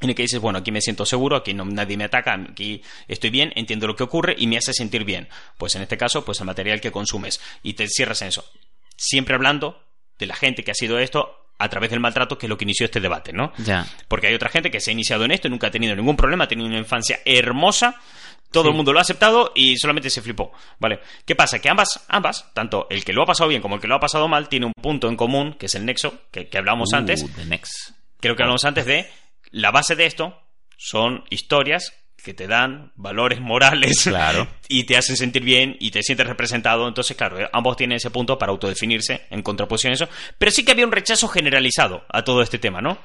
en 0.00 0.10
el 0.10 0.16
que 0.16 0.22
dices, 0.22 0.40
bueno, 0.40 0.58
aquí 0.58 0.72
me 0.72 0.80
siento 0.80 1.06
seguro, 1.06 1.36
aquí 1.36 1.54
no, 1.54 1.64
nadie 1.64 1.96
me 1.96 2.04
ataca, 2.04 2.34
aquí 2.34 2.82
estoy 3.08 3.30
bien, 3.30 3.52
entiendo 3.56 3.86
lo 3.86 3.96
que 3.96 4.02
ocurre 4.02 4.34
y 4.36 4.46
me 4.46 4.56
hace 4.56 4.72
sentir 4.72 5.04
bien. 5.04 5.28
Pues 5.56 5.74
en 5.76 5.82
este 5.82 5.96
caso, 5.96 6.24
pues 6.24 6.40
el 6.40 6.46
material 6.46 6.80
que 6.80 6.92
consumes 6.92 7.40
y 7.62 7.74
te 7.74 7.86
cierras 7.88 8.20
en 8.22 8.28
eso. 8.28 8.44
Siempre 8.96 9.34
hablando 9.34 9.83
de 10.18 10.26
la 10.26 10.34
gente 10.34 10.62
que 10.64 10.70
ha 10.70 10.74
sido 10.74 10.98
esto 10.98 11.40
a 11.58 11.68
través 11.68 11.90
del 11.90 12.00
maltrato, 12.00 12.36
que 12.36 12.46
es 12.46 12.50
lo 12.50 12.58
que 12.58 12.64
inició 12.64 12.86
este 12.86 13.00
debate, 13.00 13.32
¿no? 13.32 13.52
Ya. 13.58 13.86
Porque 14.08 14.26
hay 14.26 14.34
otra 14.34 14.48
gente 14.48 14.70
que 14.70 14.80
se 14.80 14.90
ha 14.90 14.92
iniciado 14.92 15.24
en 15.24 15.30
esto 15.30 15.48
y 15.48 15.50
nunca 15.50 15.68
ha 15.68 15.70
tenido 15.70 15.94
ningún 15.94 16.16
problema, 16.16 16.44
ha 16.44 16.48
tenido 16.48 16.68
una 16.68 16.78
infancia 16.78 17.20
hermosa, 17.24 18.00
todo 18.50 18.68
el 18.68 18.74
mundo 18.74 18.92
lo 18.92 18.98
ha 18.98 19.02
aceptado 19.02 19.52
y 19.54 19.76
solamente 19.76 20.10
se 20.10 20.22
flipó, 20.22 20.52
¿vale? 20.78 21.00
¿Qué 21.24 21.34
pasa? 21.34 21.58
Que 21.60 21.68
ambas, 21.68 22.04
ambas, 22.08 22.52
tanto 22.54 22.86
el 22.90 23.04
que 23.04 23.12
lo 23.12 23.22
ha 23.22 23.26
pasado 23.26 23.48
bien 23.48 23.60
como 23.60 23.76
el 23.76 23.80
que 23.80 23.88
lo 23.88 23.96
ha 23.96 24.00
pasado 24.00 24.28
mal, 24.28 24.48
tiene 24.48 24.66
un 24.66 24.72
punto 24.72 25.08
en 25.08 25.16
común, 25.16 25.54
que 25.54 25.66
es 25.66 25.74
el 25.74 25.84
nexo, 25.84 26.22
que, 26.30 26.48
que 26.48 26.58
hablamos 26.58 26.92
Uh, 26.92 26.96
antes, 26.96 27.24
creo 28.20 28.36
que 28.36 28.42
hablamos 28.42 28.64
antes 28.64 28.86
de 28.86 29.08
la 29.50 29.70
base 29.70 29.96
de 29.96 30.06
esto 30.06 30.40
son 30.76 31.24
historias 31.30 31.92
que 32.22 32.34
te 32.34 32.46
dan 32.46 32.92
valores 32.96 33.40
morales 33.40 34.04
Claro. 34.04 34.48
y 34.68 34.84
te 34.84 34.96
hacen 34.96 35.16
sentir 35.16 35.42
bien 35.42 35.76
y 35.80 35.90
te 35.90 36.02
sientes 36.02 36.26
representado. 36.26 36.86
Entonces, 36.88 37.16
claro, 37.16 37.40
eh, 37.40 37.48
ambos 37.52 37.76
tienen 37.76 37.96
ese 37.96 38.10
punto 38.10 38.38
para 38.38 38.50
autodefinirse 38.52 39.22
en 39.30 39.42
contraposición 39.42 39.92
a 39.92 39.94
eso. 39.94 40.08
Pero 40.38 40.50
sí 40.50 40.64
que 40.64 40.72
había 40.72 40.86
un 40.86 40.92
rechazo 40.92 41.28
generalizado 41.28 42.04
a 42.08 42.22
todo 42.22 42.42
este 42.42 42.58
tema, 42.58 42.80
¿no? 42.80 42.98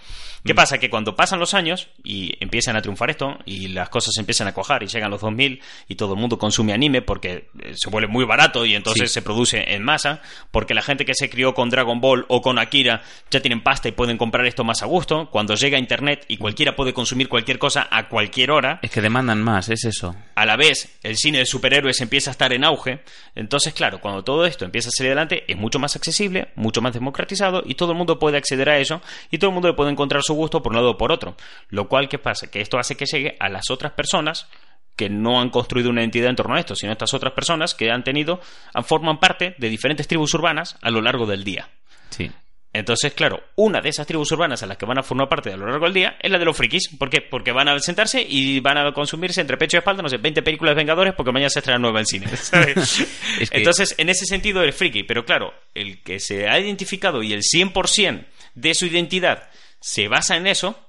¿Qué 0.46 0.56
pasa? 0.56 0.78
Que 0.78 0.90
cuando 0.90 1.18
pasan 1.18 1.38
los 1.38 1.54
años 1.54 1.90
y 2.02 2.34
empiezan 2.40 2.78
a 2.78 2.82
triunfar 2.82 3.10
esto 3.10 3.38
y 3.46 3.68
las 3.68 3.90
cosas 3.90 4.16
empiezan 4.18 4.48
a 4.48 4.54
cuajar 4.54 4.82
y 4.84 4.88
llegan 4.88 5.12
los 5.12 5.20
2000 5.20 5.62
y 5.90 5.96
todo 5.96 6.14
el 6.14 6.20
mundo 6.20 6.40
consume 6.40 6.72
anime 6.72 7.02
porque 7.02 7.50
eh, 7.62 7.74
se 7.76 7.90
vuelve 7.90 8.08
muy 8.08 8.24
barato 8.24 8.66
y 8.66 8.74
entonces 8.74 9.10
Sí. 9.12 9.16
se 9.16 9.22
produce 9.22 9.74
en 9.74 9.84
masa, 9.84 10.22
porque 10.52 10.74
la 10.74 10.82
gente 10.82 11.04
que 11.04 11.14
se 11.14 11.30
crió 11.30 11.54
con 11.54 11.70
Dragon 11.70 12.00
Ball 12.00 12.26
o 12.30 12.42
con 12.42 12.58
Akira 12.58 13.02
ya 13.30 13.42
tienen 13.42 13.62
pasta 13.62 13.90
y 13.90 13.92
pueden 13.92 14.18
comprar 14.18 14.46
esto 14.46 14.64
más 14.64 14.82
a 14.82 14.86
gusto. 14.86 15.30
Cuando 15.30 15.56
llega 15.56 15.78
Internet 15.78 16.24
y 16.30 16.38
cualquiera 16.38 16.74
puede 16.74 16.94
consumir 16.94 17.28
cualquier 17.28 17.60
cosa 17.60 17.88
a 17.92 18.08
cualquier 18.08 18.52
hora, 18.52 18.80
Es 18.82 18.92
que 18.92 19.02
demandan 19.02 19.42
más, 19.44 19.68
es 19.68 19.84
eso. 19.84 20.16
a 20.36 20.46
la 20.46 20.56
vez 20.56 20.98
el 21.04 21.18
cine 21.18 21.40
de 21.40 21.46
superhéroes 21.60 22.00
empieza 22.00 22.30
a 22.30 22.34
estar 22.34 22.54
en 22.54 22.64
auge. 22.64 23.02
Entonces, 23.36 23.74
claro, 23.74 24.00
cuando 24.00 24.24
todo 24.24 24.46
esto 24.46 24.64
empieza 24.66 24.90
a 24.90 24.92
salir 24.92 25.12
adelante, 25.12 25.44
es 25.48 25.58
mucho 25.58 25.78
más 25.78 25.96
accesible, 25.96 26.50
mucho 26.56 26.82
más 26.82 26.94
democratizado 26.94 27.64
y 27.66 27.76
todo 27.76 27.92
el 27.92 27.98
mundo 27.98 28.18
puede 28.18 28.38
acceder 28.38 28.70
a 28.70 28.78
eso 28.78 29.02
y 29.30 29.38
todo 29.38 29.50
el 29.50 29.54
mundo 29.54 29.68
le 29.68 29.74
puede 29.74 29.92
encontrar 29.92 30.24
su 30.24 30.34
gusto 30.34 30.64
por 30.64 30.72
un 30.72 30.78
lado 30.78 30.92
o 30.92 30.98
por 30.98 31.12
otro. 31.12 31.36
Lo 31.70 31.90
cual, 31.90 32.08
¿qué 32.08 32.18
pasa? 32.18 32.50
Que 32.50 32.62
esto 32.62 32.80
hace 32.80 32.96
que 32.96 33.06
llegue 33.06 33.36
a 33.40 33.50
las 33.50 33.70
otras 33.70 33.92
personas 33.92 34.48
que 34.96 35.10
no 35.10 35.40
han 35.40 35.50
construido 35.50 35.90
una 35.90 36.02
identidad 36.02 36.30
en 36.30 36.36
torno 36.36 36.56
a 36.56 36.60
esto, 36.60 36.76
sino 36.76 36.92
estas 36.92 37.14
otras 37.14 37.34
personas 37.34 37.74
que 37.74 37.90
han 37.90 38.04
tenido, 38.04 38.42
forman 38.84 39.20
parte 39.20 39.56
de 39.58 39.70
diferentes 39.70 40.08
tribus 40.08 40.34
urbanas 40.34 40.78
a 40.82 40.90
lo 40.90 41.02
largo 41.02 41.26
del 41.26 41.44
día. 41.44 41.70
Sí. 42.10 42.30
Entonces, 42.72 43.14
claro, 43.14 43.42
una 43.56 43.82
de 43.82 43.90
esas 43.90 44.06
tribus 44.06 44.32
urbanas 44.32 44.62
a 44.62 44.68
las 44.68 44.78
que 44.78 44.86
van 44.86 45.00
a 45.00 45.04
formar 45.04 45.28
parte 45.28 45.52
a 45.52 45.58
lo 45.58 45.66
largo 45.66 45.86
del 45.86 45.94
día 45.96 46.18
es 46.22 46.30
la 46.30 46.38
de 46.38 46.46
los 46.46 46.56
frikis. 46.56 46.90
¿Por 47.00 47.10
qué? 47.10 47.20
Porque 47.22 47.52
van 47.52 47.68
a 47.68 47.80
sentarse 47.80 48.22
y 48.22 48.60
van 48.60 48.78
a 48.78 48.92
consumirse 48.94 49.42
entre 49.42 49.58
pecho 49.58 49.78
y 49.78 49.80
espalda, 49.80 50.04
no 50.04 50.10
sé, 50.10 50.18
20 50.18 50.44
películas 50.44 50.76
de 50.76 50.82
Vengadores 50.82 51.16
porque 51.16 51.32
mañana 51.32 51.50
se 51.50 51.60
estrena 51.60 51.80
nueva 51.80 52.00
en 52.00 52.06
cine. 52.06 52.28
¿sabes? 52.38 53.00
Es 53.40 53.50
que- 53.50 53.58
Entonces, 53.58 53.96
en 53.98 54.10
ese 54.10 54.26
sentido 54.26 54.62
eres 54.62 54.76
friki. 54.76 55.02
Pero 55.04 55.26
claro, 55.26 55.52
el 55.74 56.04
que 56.04 56.20
se 56.20 56.48
ha 56.48 56.60
identificado 56.60 57.24
y 57.24 57.34
el 57.34 57.42
100% 57.42 58.26
de 58.54 58.74
su 58.76 58.86
identidad 58.86 59.50
se 59.80 60.08
basa 60.08 60.38
en 60.38 60.46
eso, 60.46 60.80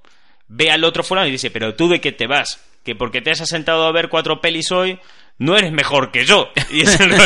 ve 0.48 0.70
al 0.70 0.84
otro 0.84 1.02
fulano 1.02 1.28
y 1.28 1.32
dice, 1.32 1.50
pero 1.50 1.74
tú 1.76 1.88
de 1.88 2.00
qué 2.00 2.12
te 2.12 2.26
vas? 2.26 2.62
Que 2.84 2.94
porque 2.94 3.22
te 3.22 3.30
has 3.30 3.38
sentado 3.48 3.86
a 3.86 3.92
ver 3.92 4.08
cuatro 4.10 4.40
pelis 4.42 4.70
hoy, 4.72 4.98
no 5.40 5.56
eres 5.58 5.72
mejor 5.72 6.12
que 6.12 6.24
yo. 6.24 6.48
Y 6.70 6.82
eso 6.82 7.04
no, 7.04 7.16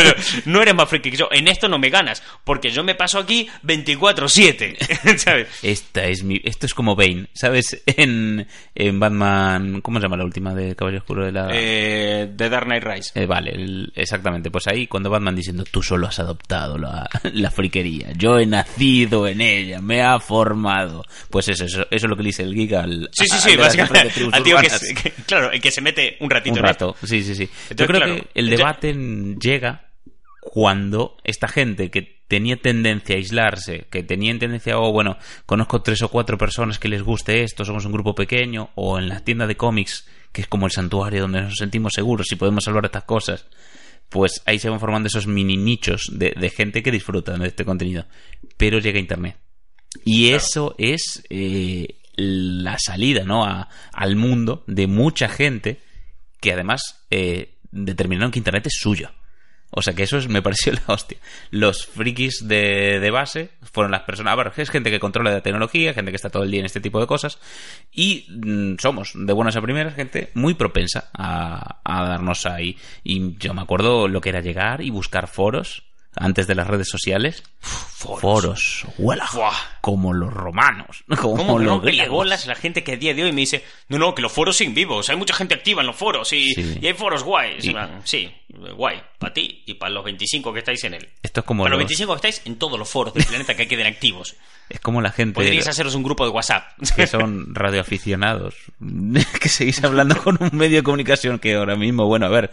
no 0.47 0.63
eres 0.63 0.75
más 0.75 0.89
friki 0.89 1.11
que 1.11 1.19
yo. 1.19 1.29
En 1.31 1.49
esto 1.49 1.69
no 1.69 1.79
me 1.79 1.91
ganas, 1.91 2.23
porque 2.45 2.71
yo 2.71 2.83
me 2.83 2.95
paso 2.95 3.19
aquí 3.19 3.47
24-7. 3.63 5.17
¿Sabes? 5.19 5.49
Esta 5.63 6.05
es 6.07 6.23
mi... 6.25 6.41
Esto 6.45 6.65
es 6.67 6.75
como 6.75 6.97
Bane, 6.97 7.27
¿sabes? 7.35 7.83
En, 7.87 8.47
en 8.75 8.99
Batman... 9.01 9.81
¿Cómo 9.83 9.99
se 9.99 10.05
llama 10.05 10.17
la 10.17 10.25
última 10.25 10.55
de 10.55 10.75
Caballo 10.75 10.99
Oscuro 10.99 11.27
de 11.27 11.33
la... 11.33 11.49
Eh, 11.53 12.33
The 12.37 12.49
Dark 12.49 12.67
Knight 12.67 12.85
Rise. 12.85 13.11
Eh, 13.21 13.27
vale, 13.27 13.51
el- 13.53 13.93
exactamente. 13.95 14.51
Pues 14.51 14.67
ahí 14.67 14.87
cuando 14.87 15.11
Batman 15.11 15.37
diciendo, 15.37 15.65
tú 15.71 15.83
solo 15.83 16.07
has 16.07 16.19
adoptado 16.19 16.79
la, 16.79 17.09
la 17.35 17.51
friquería, 17.51 18.13
yo 18.17 18.39
he 18.39 18.47
nacido 18.47 19.29
en 19.29 19.41
ella, 19.41 19.81
me 19.81 20.03
ha 20.03 20.19
formado. 20.21 21.05
Pues 21.31 21.49
eso, 21.49 21.65
eso, 21.65 21.83
eso 21.83 21.87
es 21.91 22.05
lo 22.05 22.17
que 22.17 22.23
le 22.23 22.29
dice 22.29 22.43
el 22.45 22.55
geek 22.55 22.73
al... 22.73 23.11
Sí, 23.13 23.27
sí, 23.29 23.37
sí, 23.39 23.51
de 23.51 23.57
básicamente. 23.59 24.13
Al 24.33 24.43
tío 24.43 24.57
que, 24.59 25.11
claro, 25.27 25.51
el 25.53 25.61
que 25.61 25.71
se 25.71 25.81
mete 25.81 26.17
un 26.21 26.31
ratito 26.31 26.55
Un 26.55 26.61
en 26.61 26.71
esto. 26.71 26.87
rato, 26.93 27.07
sí, 27.07 27.23
sí, 27.23 27.35
sí. 27.35 27.49
Yo 27.77 27.87
creo 27.87 28.01
claro, 28.05 28.23
que 28.23 28.29
el 28.41 28.51
ya- 28.51 28.57
debate 28.57 28.95
llega 29.41 29.91
cuando 30.41 31.17
esta 31.25 31.49
gente 31.49 31.91
que 31.91 32.23
tenía 32.29 32.57
tendencia 32.57 33.15
a 33.15 33.19
aislarse, 33.19 33.87
que 33.91 34.03
tenía 34.03 34.37
tendencia, 34.39 34.79
o 34.79 34.93
bueno, 34.93 35.17
conozco 35.47 35.83
tres 35.83 36.03
o 36.03 36.09
cuatro 36.09 36.39
personas 36.39 36.79
que 36.79 36.89
les 36.89 37.03
guste 37.03 37.43
esto, 37.43 37.65
somos 37.65 37.85
un 37.85 37.93
grupo 37.93 38.15
pequeño, 38.15 38.71
o 38.75 38.99
en 38.99 39.09
la 39.09 39.21
tienda 39.21 39.47
de 39.47 39.57
cómics, 39.57 40.07
que 40.33 40.43
es 40.43 40.47
como 40.49 40.67
el 40.67 40.73
santuario 40.73 41.23
donde 41.23 41.43
nos 41.43 41.57
sentimos 41.57 41.93
seguros 41.95 42.31
y 42.33 42.37
podemos 42.37 42.65
salvar 42.65 42.85
estas 42.87 43.05
cosas, 43.05 43.47
pues 44.09 44.43
ahí 44.47 44.59
se 44.59 44.69
van 44.69 44.81
formando 44.81 45.07
esos 45.09 45.27
mini 45.27 45.57
nichos 45.57 46.11
de, 46.13 46.35
de 46.39 46.51
gente 46.51 46.83
que 46.83 46.91
disfrutan 46.91 47.41
de 47.41 47.49
este 47.49 47.65
contenido. 47.65 48.07
Pero 48.57 48.79
llega 48.79 48.99
Internet. 48.99 49.37
Y 50.05 50.31
eso 50.31 50.75
es 50.79 51.25
eh, 51.31 51.99
la 52.17 52.77
salida 52.79 53.25
¿no? 53.25 53.45
A- 53.45 53.69
al 53.93 54.17
mundo 54.17 54.65
de 54.67 54.87
mucha 54.89 55.29
gente 55.29 55.81
que 56.41 56.53
además 56.53 57.07
eh, 57.11 57.54
determinaron 57.75 58.31
que 58.31 58.39
Internet 58.39 58.67
es 58.67 58.79
suyo. 58.81 59.11
O 59.77 59.83
sea 59.83 59.93
que 59.93 60.05
eso 60.05 60.19
es- 60.19 60.29
me 60.29 60.41
pareció 60.41 60.73
la 60.87 60.95
hostia. 60.95 61.19
Los 61.51 61.87
frikis 61.87 62.47
de, 62.47 63.01
de 63.01 63.11
base 63.11 63.51
fueron 63.73 63.91
las 63.91 64.03
personas. 64.03 64.33
A 64.33 64.37
ver, 64.37 64.53
es 64.57 64.71
gente 64.71 64.91
que 64.91 65.01
controla 65.01 65.33
la 65.33 65.41
tecnología, 65.41 65.93
gente 65.93 66.13
que 66.13 66.17
está 66.17 66.31
todo 66.31 66.45
el 66.45 66.51
día 66.51 66.61
en 66.61 66.67
este 66.67 66.81
tipo 66.81 67.01
de 67.01 67.07
cosas. 67.09 67.39
Y 67.93 68.27
mm, 68.31 68.77
somos, 68.79 69.13
de 69.15 69.33
buenas 69.33 69.57
a 69.57 69.63
primeras, 69.63 69.95
gente 69.95 70.31
muy 70.35 70.55
propensa 70.55 71.11
a 71.13 72.05
darnos 72.07 72.47
ahí. 72.47 72.79
Y 73.03 73.37
yo 73.39 73.53
me 73.53 73.63
acuerdo 73.63 74.07
lo 74.07 74.21
que 74.21 74.29
era 74.29 74.41
llegar 74.41 74.81
y 74.81 74.91
buscar 74.91 75.27
foros 75.27 75.83
antes 76.17 76.47
de 76.47 76.55
las 76.55 76.67
redes 76.67 76.89
sociales. 76.89 77.43
Foros. 77.61 78.85
Huela. 78.99 79.27
Buah. 79.33 79.53
Como 79.81 80.13
los 80.13 80.33
romanos. 80.33 81.05
Como 81.21 81.37
¿Cómo 81.37 81.59
me 81.59 81.65
los 81.65 81.83
griegos. 81.83 82.27
la 82.47 82.55
gente 82.55 82.85
que 82.85 82.93
a 82.93 82.97
día 82.97 83.15
de 83.15 83.25
hoy 83.25 83.33
me 83.33 83.41
dice, 83.43 83.65
no, 83.89 83.99
no, 83.99 84.15
que 84.15 84.23
los 84.23 84.33
foros 84.33 84.57
siguen 84.57 84.75
vivos, 84.75 85.09
hay 85.09 85.17
mucha 85.17 85.35
gente 85.35 85.55
activa 85.55 85.81
en 85.81 85.87
los 85.87 85.97
foros 85.97 86.33
y, 86.33 86.53
Sí. 86.55 86.79
y 86.81 86.87
hay 86.87 86.95
foros 86.95 87.23
guays. 87.25 87.65
Y- 87.65 87.75
Sí, 88.05 88.31
guay, 88.77 89.01
para 89.19 89.33
ti 89.33 89.63
y 89.67 89.75
para 89.75 89.93
los 89.93 90.05
25 90.05 90.53
que 90.53 90.59
estáis 90.61 90.85
en 90.85 90.95
él. 90.95 91.09
Esto 91.23 91.41
es 91.41 91.47
como 91.47 91.63
Para 91.65 91.77
los 91.77 91.81
los- 91.83 91.89
25 91.89 92.13
que 92.13 92.29
estáis 92.29 92.43
en 92.47 92.57
todos 92.57 92.79
los 92.79 92.89
foros 92.89 93.15
del 93.15 93.25
planeta 93.25 93.55
que 93.55 93.67
queden 93.69 93.87
activos. 93.87 94.35
Es 94.71 94.81
como 94.81 95.03
la 95.03 95.11
gente 95.13 95.35
Podríais 95.35 95.69
haceros 95.69 95.95
un 95.95 96.03
grupo 96.03 96.25
de 96.25 96.31
WhatsApp. 96.31 96.65
que 96.97 97.07
son 97.07 97.55
radioaficionados, 97.55 98.55
que 99.41 99.49
seguís 99.51 99.85
hablando 99.85 100.17
con 100.23 100.39
un 100.41 100.51
medio 100.57 100.79
de 100.79 100.83
comunicación 100.83 101.39
que 101.39 101.55
ahora 101.55 101.77
mismo, 101.77 102.07
bueno, 102.07 102.25
a 102.25 102.31
ver, 102.31 102.51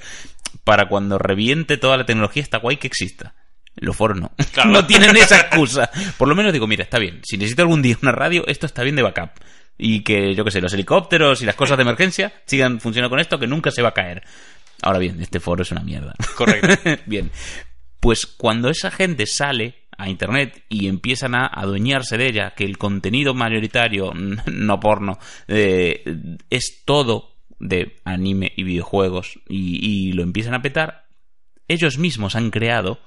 para 0.65 0.89
cuando 0.89 1.17
reviente 1.17 1.77
toda 1.77 1.95
la 1.95 2.05
tecnología 2.05 2.43
está 2.43 2.57
guay 2.57 2.75
que 2.75 2.87
exista. 2.87 3.33
Los 3.75 3.95
foros 3.95 4.19
no. 4.19 4.31
Claro. 4.53 4.71
no 4.71 4.85
tienen 4.85 5.15
esa 5.15 5.39
excusa. 5.39 5.89
Por 6.17 6.27
lo 6.27 6.35
menos 6.35 6.53
digo, 6.53 6.67
mira, 6.67 6.83
está 6.83 6.99
bien. 6.99 7.21
Si 7.23 7.37
necesito 7.37 7.61
algún 7.61 7.81
día 7.81 7.97
una 8.01 8.11
radio, 8.11 8.45
esto 8.47 8.65
está 8.65 8.83
bien 8.83 8.95
de 8.95 9.03
backup. 9.03 9.31
Y 9.77 10.03
que, 10.03 10.35
yo 10.35 10.43
qué 10.43 10.51
sé, 10.51 10.61
los 10.61 10.73
helicópteros 10.73 11.41
y 11.41 11.45
las 11.45 11.55
cosas 11.55 11.77
de 11.77 11.83
emergencia 11.83 12.33
sigan 12.45 12.79
funcionando 12.79 13.09
con 13.09 13.19
esto, 13.19 13.39
que 13.39 13.47
nunca 13.47 13.71
se 13.71 13.81
va 13.81 13.89
a 13.89 13.93
caer. 13.93 14.23
Ahora 14.81 14.99
bien, 14.99 15.21
este 15.21 15.39
foro 15.39 15.63
es 15.63 15.71
una 15.71 15.81
mierda. 15.81 16.13
Correcto. 16.35 16.89
bien. 17.05 17.31
Pues 17.99 18.25
cuando 18.25 18.69
esa 18.69 18.91
gente 18.91 19.25
sale 19.25 19.81
a 19.97 20.09
internet 20.09 20.63
y 20.69 20.87
empiezan 20.87 21.35
a 21.35 21.45
adueñarse 21.45 22.17
de 22.17 22.27
ella, 22.27 22.53
que 22.55 22.65
el 22.65 22.77
contenido 22.77 23.33
mayoritario, 23.33 24.11
no 24.45 24.79
porno, 24.79 25.17
eh, 25.47 26.03
es 26.49 26.83
todo 26.85 27.35
de 27.59 27.97
anime 28.03 28.51
y 28.55 28.63
videojuegos 28.63 29.39
y, 29.47 29.79
y 29.87 30.13
lo 30.13 30.23
empiezan 30.23 30.55
a 30.55 30.61
petar, 30.63 31.05
ellos 31.67 31.99
mismos 31.99 32.35
han 32.35 32.49
creado 32.49 32.99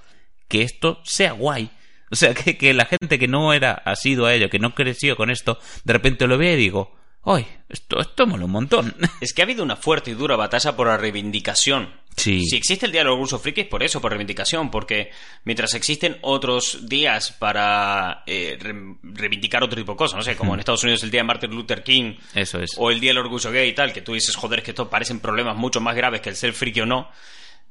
que 0.49 0.63
esto 0.63 1.01
sea 1.05 1.33
guay. 1.33 1.71
O 2.11 2.17
sea, 2.17 2.35
que, 2.35 2.57
que 2.57 2.75
la 2.75 2.85
gente 2.87 3.19
que 3.19 3.29
no 3.29 3.53
era 3.53 3.73
asido 3.73 4.27
a 4.27 4.35
ello, 4.35 4.51
que 4.51 4.59
no 4.59 4.75
creció 4.75 5.17
con 5.17 5.31
esto, 5.31 5.59
de 5.85 5.93
repente 5.93 6.27
lo 6.27 6.39
ve 6.39 6.53
y 6.53 6.57
digo, 6.57 6.95
¡ay! 7.25 7.47
Esto, 7.69 7.99
esto 8.01 8.27
mola 8.27 8.45
un 8.45 8.51
montón. 8.53 8.95
Es 9.21 9.33
que 9.33 9.43
ha 9.43 9.45
habido 9.47 9.63
una 9.65 9.77
fuerte 9.77 10.11
y 10.11 10.15
dura 10.15 10.37
batalla 10.37 10.77
por 10.77 10.87
la 10.87 10.97
reivindicación. 10.97 11.93
Sí. 12.17 12.45
Si 12.47 12.55
existe 12.57 12.87
el 12.87 12.93
Día 12.93 13.01
de 13.01 13.07
los 13.07 13.19
Rusos 13.19 13.43
Friki 13.43 13.63
es 13.63 13.67
por 13.67 13.83
eso, 13.83 14.01
por 14.01 14.13
reivindicación, 14.13 14.71
porque 14.71 15.11
mientras 15.43 15.75
existen 15.75 16.17
otros 16.21 16.87
días 16.89 17.33
para 17.33 18.23
eh, 18.27 18.57
re- 18.61 18.97
reivindicar 19.03 19.65
otro 19.65 19.77
tipo 19.77 19.93
de 19.93 19.99
cosas, 19.99 20.17
no 20.17 20.23
sé, 20.23 20.37
como 20.37 20.55
en 20.55 20.61
Estados 20.61 20.85
Unidos 20.85 21.03
el 21.03 21.11
Día 21.11 21.21
de 21.23 21.27
Martin 21.27 21.51
Luther 21.51 21.83
King 21.83 22.15
Eso 22.35 22.61
es. 22.61 22.71
o 22.77 22.93
el 22.93 23.01
Día 23.01 23.11
del 23.11 23.19
Orgullo 23.19 23.51
Gay 23.51 23.71
y 23.71 23.75
tal, 23.75 23.93
que 23.93 24.03
tú 24.03 24.13
dices, 24.13 24.37
joder, 24.37 24.61
es 24.61 24.65
que 24.65 24.71
esto 24.71 24.89
parecen 24.89 25.19
problemas 25.19 25.57
mucho 25.57 25.81
más 25.81 25.97
graves 25.97 26.21
que 26.21 26.29
el 26.29 26.37
ser 26.37 26.53
friki 26.53 26.83
o 26.83 26.87
no, 26.87 27.11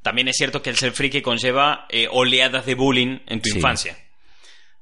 también 0.04 0.28
es 0.28 0.36
cierto 0.38 0.62
que 0.62 0.70
el 0.70 0.78
ser 0.78 0.92
friki 0.92 1.22
conlleva 1.22 1.86
eh, 1.90 2.08
oleadas 2.12 2.66
de 2.66 2.76
bullying 2.76 3.20
en 3.26 3.42
tu 3.42 3.50
Sí. 3.50 3.56
infancia. 3.56 3.98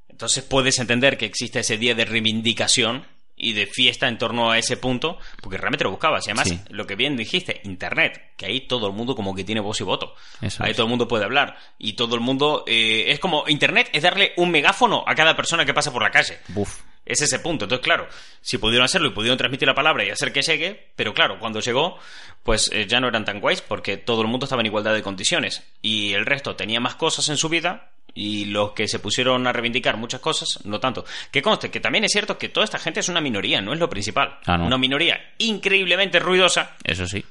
Entonces 0.09 0.43
puedes 0.43 0.77
entender 0.79 1.17
que 1.17 1.25
existe 1.25 1.59
ese 1.59 1.77
día 1.77 1.95
de 1.95 2.05
reivindicación 2.05 3.05
y 3.35 3.53
de 3.53 3.65
fiesta 3.65 4.07
en 4.07 4.19
torno 4.19 4.51
a 4.51 4.59
ese 4.59 4.77
punto, 4.77 5.17
porque 5.41 5.57
realmente 5.57 5.83
lo 5.83 5.89
buscabas. 5.89 6.27
Y 6.27 6.29
además, 6.29 6.49
Sí. 6.49 6.59
lo 6.69 6.85
que 6.85 6.95
bien 6.95 7.17
dijiste, 7.17 7.59
Internet, 7.63 8.33
que 8.37 8.45
ahí 8.45 8.67
todo 8.67 8.87
el 8.87 8.93
mundo 8.93 9.15
como 9.15 9.33
que 9.33 9.43
tiene 9.43 9.61
voz 9.61 9.79
y 9.81 9.83
voto. 9.83 10.13
Eso 10.41 10.63
ahí 10.63 10.71
es. 10.71 10.75
todo 10.77 10.85
el 10.85 10.89
mundo 10.91 11.07
puede 11.07 11.23
hablar. 11.23 11.57
Y 11.79 11.93
todo 11.93 12.13
el 12.15 12.21
mundo... 12.21 12.63
eh, 12.67 13.05
es 13.07 13.19
como 13.19 13.45
Internet, 13.47 13.89
es 13.93 14.03
darle 14.03 14.33
un 14.37 14.51
megáfono 14.51 15.03
a 15.07 15.15
cada 15.15 15.35
persona 15.35 15.65
que 15.65 15.73
pasa 15.73 15.91
por 15.91 16.03
la 16.03 16.11
calle. 16.11 16.37
Buf. 16.49 16.81
Es 17.05 17.21
ese 17.21 17.39
punto. 17.39 17.65
Entonces, 17.65 17.83
claro, 17.83 18.07
si 18.41 18.57
pudieron 18.57 18.85
hacerlo 18.85 19.07
y 19.09 19.11
pudieron 19.11 19.37
transmitir 19.37 19.67
la 19.67 19.73
palabra 19.73 20.05
y 20.05 20.09
hacer 20.11 20.31
que 20.31 20.41
llegue, 20.41 20.91
pero 20.95 21.13
claro, 21.13 21.39
cuando 21.39 21.59
llegó, 21.59 21.97
pues 22.43 22.69
eh, 22.71 22.85
ya 22.87 22.99
no 22.99 23.07
eran 23.07 23.25
tan 23.25 23.39
guays 23.39 23.61
porque 23.61 23.97
todo 23.97 24.21
el 24.21 24.27
mundo 24.27 24.45
estaba 24.45 24.61
en 24.61 24.67
igualdad 24.67 24.93
de 24.93 25.01
condiciones. 25.01 25.63
Y 25.81 26.13
el 26.13 26.25
resto 26.25 26.55
tenía 26.55 26.79
más 26.79 26.95
cosas 26.95 27.27
en 27.29 27.37
su 27.37 27.49
vida 27.49 27.91
y 28.13 28.45
los 28.45 28.73
que 28.73 28.87
se 28.87 28.99
pusieron 28.99 29.47
a 29.47 29.53
reivindicar 29.53 29.97
muchas 29.97 30.19
cosas, 30.21 30.63
no 30.65 30.79
tanto. 30.79 31.05
Que 31.31 31.41
conste 31.41 31.71
que 31.71 31.79
también 31.79 32.03
es 32.03 32.11
cierto 32.11 32.37
que 32.37 32.49
toda 32.49 32.65
esta 32.65 32.77
gente 32.79 32.99
es 32.99 33.09
una 33.09 33.21
minoría, 33.21 33.61
no 33.61 33.73
es 33.73 33.79
lo 33.79 33.89
principal. 33.89 34.37
Ah, 34.45 34.57
¿no? 34.57 34.67
Una 34.67 34.77
minoría 34.77 35.19
increíblemente 35.39 36.19
ruidosa, 36.19 36.75
Eso 36.83 37.07
sí. 37.07 37.25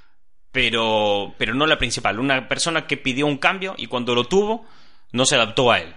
pero, 0.51 1.35
pero 1.39 1.55
no 1.55 1.67
la 1.67 1.79
principal. 1.79 2.19
Una 2.19 2.49
persona 2.49 2.87
que 2.87 2.97
pidió 2.97 3.27
un 3.27 3.39
cambio 3.39 3.75
y 3.79 3.87
cuando 3.87 4.15
lo 4.15 4.25
tuvo, 4.25 4.67
no 5.13 5.25
se 5.27 5.37
adaptó 5.37 5.71
a 5.71 5.79
él. 5.81 5.95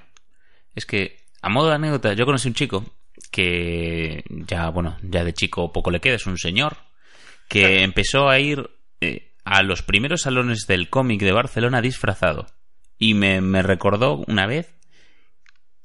Es 0.75 0.85
que, 0.85 1.17
a 1.41 1.49
modo 1.49 1.69
de 1.69 1.75
anécdota, 1.75 2.13
yo 2.13 2.25
conocí 2.25 2.47
un 2.47 2.53
chico 2.53 2.85
que 3.31 4.23
ya, 4.29 4.69
bueno, 4.69 4.97
ya 5.01 5.23
de 5.23 5.33
chico 5.33 5.71
poco 5.71 5.91
le 5.91 5.99
queda, 5.99 6.15
es 6.15 6.25
un 6.25 6.37
señor, 6.37 6.77
que 7.47 7.83
empezó 7.83 8.29
a 8.29 8.39
ir 8.39 8.69
eh, 9.01 9.33
a 9.43 9.63
los 9.63 9.81
primeros 9.83 10.21
salones 10.21 10.65
del 10.67 10.89
cómic 10.89 11.21
de 11.21 11.31
Barcelona 11.31 11.81
disfrazado. 11.81 12.47
Y 12.97 13.13
me, 13.15 13.41
me 13.41 13.61
recordó 13.63 14.23
una 14.27 14.45
vez 14.47 14.75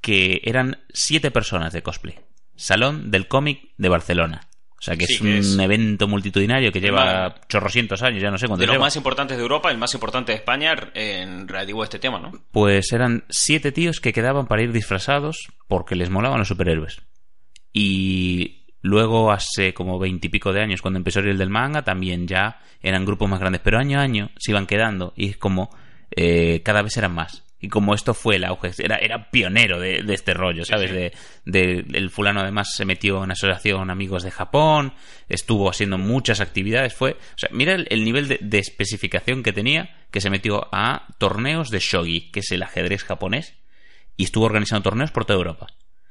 que 0.00 0.40
eran 0.44 0.78
siete 0.92 1.30
personas 1.30 1.72
de 1.72 1.82
cosplay. 1.82 2.18
Salón 2.56 3.10
del 3.10 3.28
cómic 3.28 3.70
de 3.76 3.88
Barcelona. 3.88 4.42
O 4.78 4.80
sea 4.80 4.96
que 4.96 5.06
Sí, 5.06 5.14
es 5.14 5.20
un 5.20 5.28
es- 5.28 5.58
evento 5.58 6.06
multitudinario 6.06 6.70
que 6.70 6.80
lleva 6.80 7.30
Más- 7.30 7.48
chorrocientos 7.48 8.00
años, 8.02 8.22
ya 8.22 8.30
no 8.30 8.38
sé 8.38 8.46
cuánto 8.46 8.60
De 8.60 8.66
los 8.68 8.74
lleva. 8.74 8.84
más 8.86 8.94
importantes 8.94 9.36
de 9.36 9.42
Europa, 9.42 9.70
el 9.72 9.78
más 9.78 9.92
importante 9.94 10.30
de 10.32 10.38
España, 10.38 10.72
en 10.94 11.48
relativo 11.48 11.82
a 11.82 11.84
este 11.84 11.98
tema, 11.98 12.20
¿no? 12.20 12.30
Pues 12.52 12.92
eran 12.92 13.24
siete 13.28 13.72
tíos 13.72 14.00
que 14.00 14.12
quedaban 14.12 14.46
para 14.46 14.62
ir 14.62 14.70
disfrazados 14.72 15.48
porque 15.66 15.96
les 15.96 16.10
molaban 16.10 16.38
los 16.38 16.46
superhéroes. 16.48 17.02
Y 17.80 18.64
luego, 18.82 19.30
hace 19.30 19.72
como 19.72 20.00
veintipico 20.00 20.52
de 20.52 20.62
años, 20.62 20.82
cuando 20.82 20.98
empezó 20.98 21.20
el 21.20 21.38
del 21.38 21.48
manga, 21.48 21.82
también 21.84 22.26
ya 22.26 22.60
eran 22.82 23.04
grupos 23.04 23.28
más 23.28 23.38
grandes. 23.38 23.60
Pero 23.62 23.78
año 23.78 24.00
a 24.00 24.02
año 24.02 24.30
se 24.36 24.50
iban 24.50 24.66
quedando 24.66 25.12
y 25.16 25.28
es 25.28 25.36
como 25.36 25.70
eh, 26.10 26.60
cada 26.64 26.82
vez 26.82 26.96
eran 26.96 27.14
más. 27.14 27.44
Y 27.60 27.68
como 27.68 27.94
esto 27.94 28.14
fue 28.14 28.36
el 28.36 28.44
auge, 28.44 28.70
era, 28.78 28.96
era 28.96 29.30
pionero 29.30 29.80
de, 29.80 30.02
de 30.02 30.14
este 30.14 30.32
rollo, 30.32 30.64
¿sabes? 30.64 30.90
sí. 30.90 30.96
De, 30.96 31.12
de- 31.44 31.98
el 31.98 32.10
fulano 32.10 32.40
además 32.40 32.72
se 32.74 32.84
metió 32.84 33.22
en 33.24 33.32
asociación 33.32 33.90
Amigos 33.90 34.22
de 34.22 34.30
Japón, 34.30 34.92
estuvo 35.28 35.68
haciendo 35.68 35.98
muchas 35.98 36.40
actividades, 36.40 36.94
fue... 36.94 37.12
O 37.12 37.38
sea, 37.38 37.48
mira 37.52 37.74
el, 37.74 37.86
el 37.90 38.04
nivel 38.04 38.28
de, 38.28 38.38
de 38.40 38.58
especificación 38.58 39.42
que 39.42 39.52
tenía, 39.52 39.96
que 40.12 40.20
se 40.20 40.30
metió 40.30 40.68
a 40.72 41.08
torneos 41.18 41.70
de 41.70 41.80
shogi, 41.80 42.30
que 42.30 42.40
es 42.40 42.50
el 42.52 42.62
ajedrez 42.62 43.02
japonés, 43.02 43.54
y 44.16 44.22
estuvo 44.24 44.46
organizando 44.46 44.84
torneos 44.84 45.10
por 45.10 45.24
toda 45.24 45.38
Europa. 45.38 45.66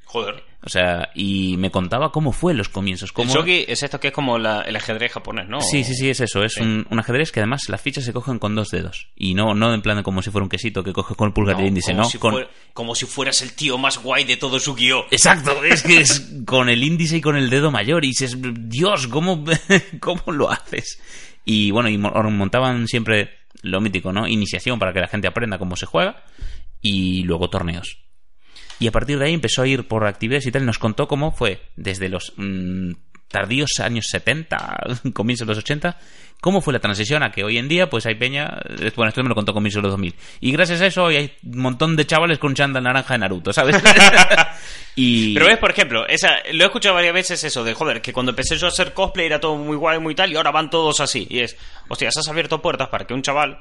Joder. 0.08 0.42
O 0.64 0.70
sea, 0.70 1.10
y 1.16 1.56
me 1.58 1.70
contaba 1.70 2.12
cómo 2.12 2.32
fue 2.32 2.54
los 2.54 2.70
comienzos, 2.70 3.12
cómo... 3.12 3.30
El 3.32 3.38
shogi 3.38 3.66
es 3.68 3.84
esto 3.84 4.00
que 4.00 4.08
es 4.08 4.14
como 4.14 4.38
la- 4.40 4.62
el 4.62 4.76
ajedrez 4.76 5.12
japonés, 5.12 5.48
¿no? 5.48 5.60
Sí, 5.62 5.84
sí, 5.84 5.94
sí, 5.94 6.10
es 6.10 6.20
eso. 6.22 6.44
Es 6.44 6.54
Sí. 6.54 6.62
un, 6.62 6.88
un 6.90 7.00
ajedrez 7.00 7.32
que 7.32 7.42
además 7.42 7.68
las 7.70 7.82
fichas 7.82 8.06
se 8.06 8.14
cogen 8.14 8.40
con 8.40 8.56
dos 8.56 8.70
dedos. 8.70 9.10
Y 9.16 9.34
no, 9.34 9.54
no 9.54 9.74
en 9.74 9.82
plan 9.82 9.98
de 9.98 10.04
como 10.04 10.22
si 10.22 10.32
fuera 10.32 10.44
un 10.44 10.50
quesito 10.50 10.84
que 10.84 10.94
coges 10.94 11.16
con 11.16 11.28
el 11.28 11.34
pulgar 11.34 11.56
No, 11.58 11.62
y 11.62 11.64
el 11.66 11.68
índice, 11.70 11.92
como 11.92 12.04
¿no? 12.04 12.10
Si 12.10 12.18
Con- 12.18 12.32
fuera- 12.34 12.50
como 12.74 12.96
si 12.96 13.06
fueras 13.06 13.42
el 13.42 13.54
tío 13.54 13.78
más 13.78 13.98
guay 14.02 14.24
de 14.24 14.38
todo 14.38 14.60
su 14.60 14.74
guion. 14.76 15.04
Exacto, 15.12 15.64
es 15.64 15.84
que 15.84 16.00
es 16.00 16.32
con 16.46 16.70
el 16.70 16.84
índice 16.84 17.18
y 17.18 17.22
con 17.22 17.36
el 17.36 17.50
dedo 17.50 17.70
mayor. 17.70 18.04
Y 18.06 18.10
dices, 18.10 18.36
Dios, 18.42 19.08
¿cómo, 19.08 19.44
cómo 20.00 20.24
lo 20.32 20.50
haces? 20.50 21.02
Y 21.46 21.72
bueno, 21.72 21.90
y 21.90 21.98
mo- 21.98 22.12
montaban 22.32 22.88
siempre 22.88 23.32
lo 23.62 23.80
mítico, 23.82 24.12
¿no? 24.14 24.28
Iniciación 24.28 24.80
para 24.80 24.94
que 24.94 25.02
la 25.02 25.08
gente 25.08 25.28
aprenda 25.28 25.58
cómo 25.60 25.76
se 25.76 25.86
juega. 25.86 26.24
Y 26.82 27.24
luego 27.24 27.50
torneos. 27.50 27.98
Y 28.80 28.88
a 28.88 28.92
partir 28.92 29.18
de 29.18 29.26
ahí 29.26 29.34
empezó 29.34 29.64
a 29.64 29.68
ir 29.68 29.88
por 29.88 30.06
actividades 30.06 30.46
y 30.46 30.52
tal. 30.52 30.66
Nos 30.66 30.80
contó 30.80 31.08
cómo 31.08 31.32
fue 31.32 31.62
desde 31.76 32.10
los 32.10 32.34
mm, 32.38 32.92
tardíos 33.28 33.80
años 33.80 34.08
70, 34.10 34.78
comienzos 35.14 35.48
de 35.48 35.52
los 35.52 35.64
80, 35.64 35.98
cómo 36.40 36.62
fue 36.62 36.74
la 36.74 36.80
transición 36.80 37.24
a 37.24 37.32
que 37.32 37.44
hoy 37.44 37.58
en 37.58 37.68
día 37.68 37.90
pues 37.90 38.06
hay 38.06 38.16
peña, 38.16 38.60
eh, 38.80 38.92
bueno, 38.96 39.10
esto 39.10 39.24
me 39.24 39.30
lo 39.30 39.36
contó 39.36 39.54
comienzos 39.54 39.82
de 39.82 39.88
los 39.88 39.94
2000. 39.94 40.16
Y 40.42 40.52
gracias 40.52 40.82
a 40.82 40.88
eso 40.88 41.04
hoy 41.04 41.16
hay 41.16 41.34
un 41.44 41.60
montón 41.60 41.96
de 41.96 42.06
chavales 42.06 42.40
con 42.40 42.54
chándal 42.54 42.84
naranja 42.84 43.16
de 43.16 43.20
Naruto, 43.20 43.52
¿sabes? 43.52 43.82
y 44.96 45.34
Pero 45.34 45.48
ves, 45.48 45.58
por 45.58 45.72
ejemplo, 45.72 46.08
esa, 46.08 46.36
lo 46.54 46.64
he 46.64 46.68
escuchado 46.68 46.96
varias 46.96 47.14
veces 47.14 47.44
eso 47.44 47.64
de, 47.64 47.74
joder, 47.74 48.02
que 48.02 48.14
cuando 48.14 48.32
empecé 48.32 48.58
yo 48.58 48.68
a 48.68 48.70
hacer 48.70 48.94
cosplay 48.94 49.26
era 49.26 49.40
todo 49.40 49.56
muy 49.58 49.76
guay, 49.76 50.00
muy 50.00 50.16
tal, 50.16 50.32
y 50.32 50.36
ahora 50.36 50.52
van 50.52 50.70
todos 50.70 51.00
así. 51.00 51.26
Y 51.30 51.40
es, 51.40 51.58
hostia, 51.88 52.10
has 52.10 52.28
abierto 52.28 52.62
puertas 52.62 52.90
para 52.90 53.06
que 53.06 53.14
un 53.14 53.22
chaval 53.22 53.60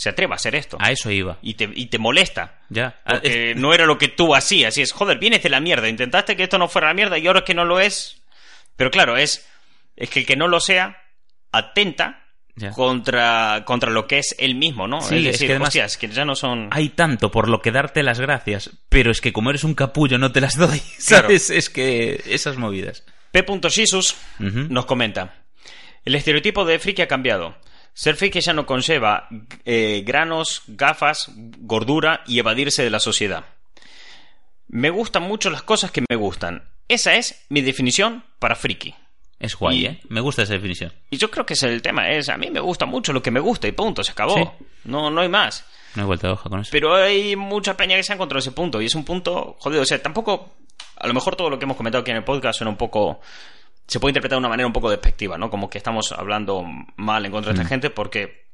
se 0.00 0.10
atreva 0.10 0.34
a 0.34 0.36
hacer 0.36 0.54
esto. 0.54 0.76
a 0.80 0.92
eso 0.92 1.10
iba. 1.10 1.38
Y 1.42 1.54
te, 1.54 1.68
y 1.74 1.86
te 1.86 1.98
molesta. 1.98 2.60
Ya. 2.68 3.00
Porque 3.04 3.54
no 3.56 3.74
era 3.74 3.84
lo 3.84 3.98
que 3.98 4.06
tú 4.06 4.32
hacías. 4.36 4.78
Y 4.78 4.82
es, 4.82 4.92
joder, 4.92 5.18
vienes 5.18 5.42
de 5.42 5.48
la 5.50 5.58
mierda. 5.58 5.88
Intentaste 5.88 6.36
que 6.36 6.44
esto 6.44 6.56
no 6.56 6.68
fuera 6.68 6.86
la 6.86 6.94
mierda 6.94 7.18
y 7.18 7.26
ahora 7.26 7.40
es 7.40 7.44
que 7.44 7.54
no 7.54 7.64
lo 7.64 7.80
es. 7.80 8.22
Pero 8.76 8.92
claro, 8.92 9.16
es, 9.16 9.44
es 9.96 10.08
que 10.08 10.20
el 10.20 10.26
que 10.26 10.36
no 10.36 10.46
lo 10.46 10.60
sea 10.60 11.02
atenta 11.50 12.26
Ya. 12.54 12.70
contra, 12.70 13.62
contra 13.64 13.90
lo 13.90 14.06
que 14.06 14.18
es 14.18 14.36
él 14.38 14.54
mismo, 14.54 14.86
¿no? 14.86 15.00
Sí, 15.00 15.16
es 15.16 15.20
es 15.20 15.32
decir, 15.32 15.46
que 15.48 15.52
además- 15.54 15.74
es 15.74 15.96
que 15.96 16.06
ya 16.08 16.24
no 16.24 16.36
son... 16.36 16.68
Hay 16.70 16.90
tanto 16.90 17.32
por 17.32 17.48
lo 17.48 17.60
que 17.60 17.72
darte 17.72 18.04
las 18.04 18.20
gracias, 18.20 18.70
pero 18.88 19.10
es 19.10 19.20
que 19.20 19.32
como 19.32 19.50
eres 19.50 19.64
un 19.64 19.74
capullo 19.74 20.16
no 20.18 20.30
te 20.30 20.40
las 20.40 20.56
doy, 20.56 20.78
Claro. 21.08 21.24
¿sabes? 21.28 21.50
Es 21.50 21.70
que 21.70 22.22
esas 22.26 22.56
movidas. 22.56 23.04
P.Jesus 23.32 24.14
Ujú. 24.38 24.66
nos 24.70 24.86
comenta: 24.86 25.34
El 26.04 26.14
estereotipo 26.14 26.64
de 26.64 26.78
friki 26.78 27.02
ha 27.02 27.08
cambiado. 27.08 27.56
Ser 27.94 28.14
friki 28.16 28.40
ya 28.40 28.52
no 28.52 28.64
conlleva 28.66 29.28
eh, 29.64 30.02
granos, 30.06 30.62
gafas, 30.68 31.30
gordura 31.34 32.22
y 32.26 32.38
evadirse 32.38 32.82
de 32.84 32.90
la 32.90 33.00
sociedad. 33.00 33.44
Me 34.68 34.90
gustan 34.90 35.22
mucho 35.22 35.50
las 35.50 35.62
cosas 35.62 35.90
que 35.90 36.04
me 36.08 36.16
gustan. 36.16 36.68
Esa 36.88 37.14
es 37.14 37.44
mi 37.48 37.60
definición 37.60 38.24
para 38.38 38.54
friki. 38.54 38.94
Es 39.40 39.54
guay, 39.56 39.78
Y- 39.82 39.86
¿eh? 39.86 40.00
Me 40.08 40.20
gusta 40.20 40.42
esa 40.42 40.54
definición. 40.54 40.92
Y 41.10 41.16
yo 41.16 41.30
creo 41.30 41.46
que 41.46 41.54
ese 41.54 41.66
es 41.68 41.72
el 41.72 41.82
tema. 41.82 42.10
Es 42.10 42.28
a 42.28 42.36
mí 42.36 42.50
me 42.50 42.60
gusta 42.60 42.86
mucho 42.86 43.12
lo 43.12 43.22
que 43.22 43.30
me 43.30 43.40
gusta 43.40 43.68
y 43.68 43.72
punto, 43.72 44.02
se 44.02 44.12
acabó. 44.12 44.34
Sí. 44.34 44.44
No, 44.84 45.10
no 45.10 45.20
hay 45.20 45.28
más. 45.28 45.64
No 45.94 46.02
he 46.02 46.06
vuelto 46.06 46.26
de 46.26 46.32
hoja 46.34 46.50
con 46.50 46.60
eso. 46.60 46.70
Pero 46.72 46.94
hay 46.94 47.34
mucha 47.36 47.76
peña 47.76 47.96
que 47.96 48.02
se 48.02 48.12
ha 48.12 48.16
encontrado 48.16 48.40
ese 48.40 48.52
punto 48.52 48.80
y 48.82 48.86
es 48.86 48.94
un 48.94 49.04
punto 49.04 49.56
jodido. 49.60 49.82
O 49.82 49.86
sea, 49.86 50.02
tampoco. 50.02 50.54
A 50.96 51.06
lo 51.06 51.14
mejor 51.14 51.36
todo 51.36 51.48
lo 51.50 51.58
que 51.58 51.64
hemos 51.64 51.76
comentado 51.76 52.02
aquí 52.02 52.10
en 52.10 52.16
el 52.18 52.24
podcast 52.24 52.58
suena 52.58 52.70
un 52.70 52.76
poco. 52.76 53.20
Se 53.88 53.98
puede 53.98 54.10
interpretar 54.10 54.36
de 54.36 54.40
una 54.40 54.48
manera 54.50 54.66
un 54.66 54.72
poco 54.72 54.90
despectiva, 54.90 55.36
¿no? 55.38 55.50
Como 55.50 55.68
que 55.68 55.78
estamos 55.78 56.12
hablando 56.12 56.62
mal 56.96 57.26
en 57.26 57.32
contra 57.32 57.52
de 57.52 57.58
esta 57.58 57.68
gente 57.68 57.90
porque 57.90 58.46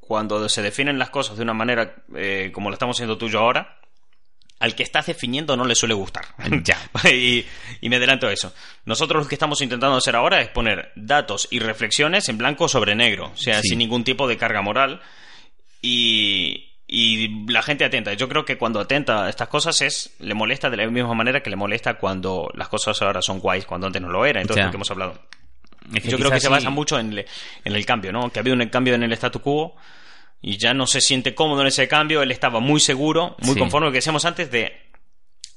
cuando 0.00 0.48
se 0.48 0.62
definen 0.62 0.98
las 0.98 1.10
cosas 1.10 1.36
de 1.36 1.42
una 1.42 1.52
manera 1.52 1.96
eh, 2.16 2.50
como 2.54 2.70
lo 2.70 2.74
estamos 2.74 2.96
haciendo 2.96 3.18
tú 3.18 3.26
y 3.26 3.30
yo 3.30 3.40
ahora, 3.40 3.76
al 4.60 4.74
que 4.74 4.82
estás 4.82 5.06
definiendo 5.06 5.56
no 5.56 5.64
le 5.64 5.74
suele 5.74 5.94
gustar. 5.94 6.24
Ya. 6.62 6.78
y, 7.10 7.44
y 7.80 7.88
me 7.88 7.96
adelanto 7.96 8.26
a 8.28 8.32
eso. 8.32 8.54
Nosotros 8.84 9.24
lo 9.24 9.28
que 9.28 9.34
estamos 9.34 9.60
intentando 9.60 9.96
hacer 9.96 10.14
ahora 10.16 10.40
es 10.40 10.48
poner 10.48 10.92
datos 10.96 11.48
y 11.50 11.58
reflexiones 11.58 12.28
en 12.28 12.38
blanco 12.38 12.68
sobre 12.68 12.94
negro, 12.94 13.32
o 13.34 13.36
sea, 13.36 13.60
Sí. 13.62 13.70
sin 13.70 13.78
ningún 13.78 14.04
tipo 14.04 14.26
de 14.28 14.36
carga 14.38 14.62
moral. 14.62 15.00
Y, 15.82 16.67
y 16.90 17.46
la 17.52 17.60
gente 17.62 17.84
atenta. 17.84 18.14
Yo 18.14 18.28
creo 18.28 18.44
que 18.46 18.56
cuando 18.56 18.80
atenta 18.80 19.26
a 19.26 19.28
estas 19.28 19.48
cosas 19.48 19.80
es 19.82 20.16
le 20.20 20.32
molesta 20.34 20.70
de 20.70 20.78
la 20.78 20.86
misma 20.88 21.12
manera 21.14 21.42
que 21.42 21.50
le 21.50 21.56
molesta 21.56 21.94
cuando 21.98 22.48
las 22.54 22.68
cosas 22.68 23.00
ahora 23.02 23.20
son 23.20 23.40
guays, 23.40 23.66
cuando 23.66 23.86
antes 23.86 24.00
no 24.00 24.08
lo 24.08 24.24
era. 24.24 24.40
Entonces, 24.40 24.62
Ya. 24.62 24.66
lo 24.66 24.70
que 24.72 24.76
hemos 24.78 24.90
hablado. 24.90 25.20
Es 25.94 26.02
que 26.02 26.08
Yo 26.08 26.18
creo 26.18 26.30
que 26.30 26.40
se 26.40 26.48
basa 26.48 26.70
mucho 26.70 26.98
en, 26.98 27.14
le- 27.14 27.26
en 27.64 27.74
el 27.74 27.84
cambio, 27.86 28.10
¿no? 28.10 28.30
Que 28.30 28.38
ha 28.38 28.42
habido 28.42 28.56
un 28.56 28.66
cambio 28.68 28.94
en 28.94 29.02
el 29.02 29.12
statu 29.12 29.40
quo 29.40 29.76
y 30.40 30.56
ya 30.56 30.72
no 30.74 30.86
se 30.86 31.00
siente 31.02 31.34
cómodo 31.34 31.60
en 31.60 31.66
ese 31.68 31.88
cambio. 31.88 32.22
Él 32.22 32.30
estaba 32.30 32.58
muy 32.60 32.80
seguro, 32.80 33.36
muy 33.40 33.54
Sí. 33.54 33.58
conforme, 33.60 33.86
lo 33.88 33.92
que 33.92 33.98
decíamos 33.98 34.24
antes, 34.24 34.50
de 34.50 34.72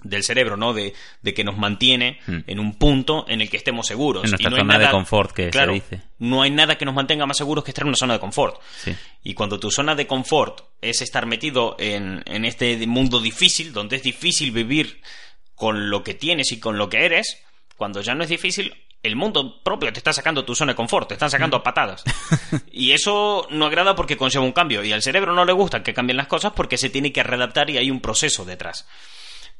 del 0.03 0.23
cerebro, 0.23 0.57
¿no? 0.57 0.73
De, 0.73 0.93
de 1.21 1.33
que 1.33 1.43
nos 1.43 1.57
mantiene 1.57 2.19
Mm. 2.27 2.37
en 2.47 2.59
un 2.59 2.75
punto 2.77 3.25
en 3.27 3.41
el 3.41 3.49
que 3.49 3.57
estemos 3.57 3.87
seguros. 3.87 4.23
En 4.23 4.31
nuestra 4.31 4.49
Y 4.49 4.51
no 4.51 4.55
hay 4.57 4.61
zona 4.61 4.73
de 4.73 4.79
nada- 4.79 4.91
confort, 4.91 5.31
que 5.31 5.51
se 5.51 5.67
dice. 5.67 6.01
No 6.19 6.41
hay 6.41 6.49
nada 6.51 6.77
que 6.77 6.85
nos 6.85 6.93
mantenga 6.95 7.25
más 7.25 7.37
seguros 7.37 7.63
que 7.63 7.71
estar 7.71 7.83
en 7.83 7.89
una 7.89 7.97
zona 7.97 8.13
de 8.13 8.19
confort. 8.19 8.59
Sí. 8.77 8.95
Y 9.23 9.33
cuando 9.33 9.59
tu 9.59 9.71
zona 9.71 9.95
de 9.95 10.07
confort 10.07 10.61
es 10.81 11.01
estar 11.01 11.25
metido 11.25 11.75
en, 11.79 12.23
en 12.25 12.45
este 12.45 12.85
mundo 12.87 13.19
difícil, 13.21 13.73
donde 13.73 13.95
es 13.97 14.03
difícil 14.03 14.51
vivir 14.51 15.01
con 15.55 15.89
lo 15.89 16.03
que 16.03 16.13
tienes 16.13 16.51
y 16.51 16.59
con 16.59 16.77
lo 16.77 16.89
que 16.89 17.05
eres, 17.05 17.37
cuando 17.77 18.01
ya 18.01 18.15
no 18.15 18.23
es 18.23 18.29
difícil, 18.29 18.73
el 19.03 19.15
mundo 19.15 19.61
propio 19.63 19.91
te 19.91 19.97
está 19.99 20.13
sacando 20.13 20.45
tu 20.45 20.53
zona 20.55 20.73
de 20.73 20.75
confort, 20.75 21.07
te 21.07 21.15
están 21.15 21.29
sacando 21.31 21.57
a 21.57 21.63
patadas. 21.63 22.03
Y 22.71 22.91
eso 22.93 23.47
no 23.51 23.65
agrada 23.65 23.95
porque 23.95 24.17
conlleva 24.17 24.43
un 24.45 24.51
cambio. 24.53 24.83
Y 24.83 24.91
al 24.91 25.01
cerebro 25.01 25.33
no 25.33 25.45
le 25.45 25.53
gusta 25.53 25.83
que 25.83 25.93
cambien 25.93 26.17
las 26.17 26.27
cosas 26.27 26.53
porque 26.55 26.77
se 26.77 26.89
tiene 26.89 27.11
que 27.11 27.21
readaptar 27.23 27.69
y 27.69 27.77
hay 27.77 27.91
un 27.91 27.99
proceso 28.01 28.45
detrás. 28.45 28.87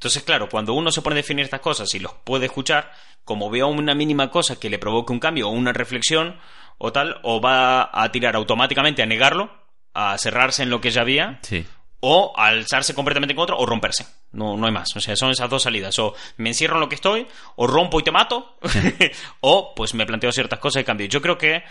Entonces, 0.02 0.24
claro, 0.24 0.50
cuando 0.50 0.74
uno 0.74 0.92
se 0.92 1.04
pone 1.04 1.14
a 1.14 1.18
definir 1.18 1.46
estas 1.46 1.60
cosas 1.62 1.94
y 1.94 2.00
los 2.00 2.12
puede 2.24 2.48
escuchar, 2.48 2.92
como 3.24 3.52
veo 3.52 3.68
una 3.68 3.94
mínima 3.94 4.32
cosa 4.32 4.60
que 4.60 4.68
le 4.68 4.80
provoque 4.80 5.14
un 5.14 5.20
cambio 5.20 5.48
o 5.48 5.52
una 5.52 5.74
reflexión 5.74 6.40
o 6.80 6.92
tal, 6.92 7.20
o 7.22 7.40
va 7.40 7.88
a 7.94 8.12
tirar 8.12 8.36
automáticamente 8.36 9.04
a 9.04 9.06
negarlo, 9.06 9.52
a 9.94 10.18
cerrarse 10.18 10.64
en 10.64 10.72
lo 10.72 10.82
que 10.82 10.90
ya 10.90 11.02
había, 11.02 11.38
Sí. 11.44 11.68
o 12.00 12.34
a 12.36 12.48
alzarse 12.48 12.96
completamente 12.96 13.36
con 13.36 13.44
otro, 13.44 13.60
o 13.60 13.66
romperse. 13.68 14.08
No, 14.32 14.58
no 14.58 14.66
hay 14.66 14.74
más. 14.74 14.88
O 14.96 15.00
sea, 15.00 15.16
son 15.16 15.30
esas 15.30 15.48
dos 15.52 15.62
salidas. 15.62 16.00
O 16.00 16.16
me 16.38 16.50
encierro 16.50 16.78
en 16.78 16.80
lo 16.82 16.90
que 16.90 16.96
estoy, 16.96 17.28
o 17.58 17.68
rompo 17.68 18.00
y 18.00 18.04
te 18.04 18.10
mato, 18.12 18.58
o 19.42 19.76
pues 19.76 19.94
me 19.94 20.08
planteo 20.08 20.32
ciertas 20.32 20.58
cosas 20.58 20.82
y 20.82 20.86
cambio. 20.86 21.06
Yo 21.06 21.22
creo 21.22 21.38
que 21.38 21.62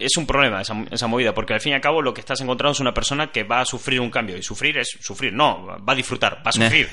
es 0.00 0.16
un 0.16 0.26
problema 0.26 0.60
esa, 0.60 0.74
esa 0.90 1.06
movida, 1.06 1.34
porque 1.34 1.54
al 1.54 1.60
fin 1.60 1.72
y 1.72 1.74
al 1.74 1.80
cabo 1.80 2.00
lo 2.02 2.12
que 2.14 2.20
estás 2.20 2.40
encontrando 2.40 2.72
es 2.72 2.80
una 2.80 2.94
persona 2.94 3.28
que 3.32 3.44
va 3.44 3.60
a 3.60 3.64
sufrir 3.64 4.00
un 4.00 4.10
cambio. 4.10 4.36
Y 4.36 4.42
sufrir 4.42 4.78
es 4.78 4.96
sufrir, 5.00 5.32
no, 5.32 5.66
va 5.66 5.92
a 5.92 5.96
disfrutar, 5.96 6.38
va 6.44 6.50
a 6.50 6.52
sufrir. 6.52 6.88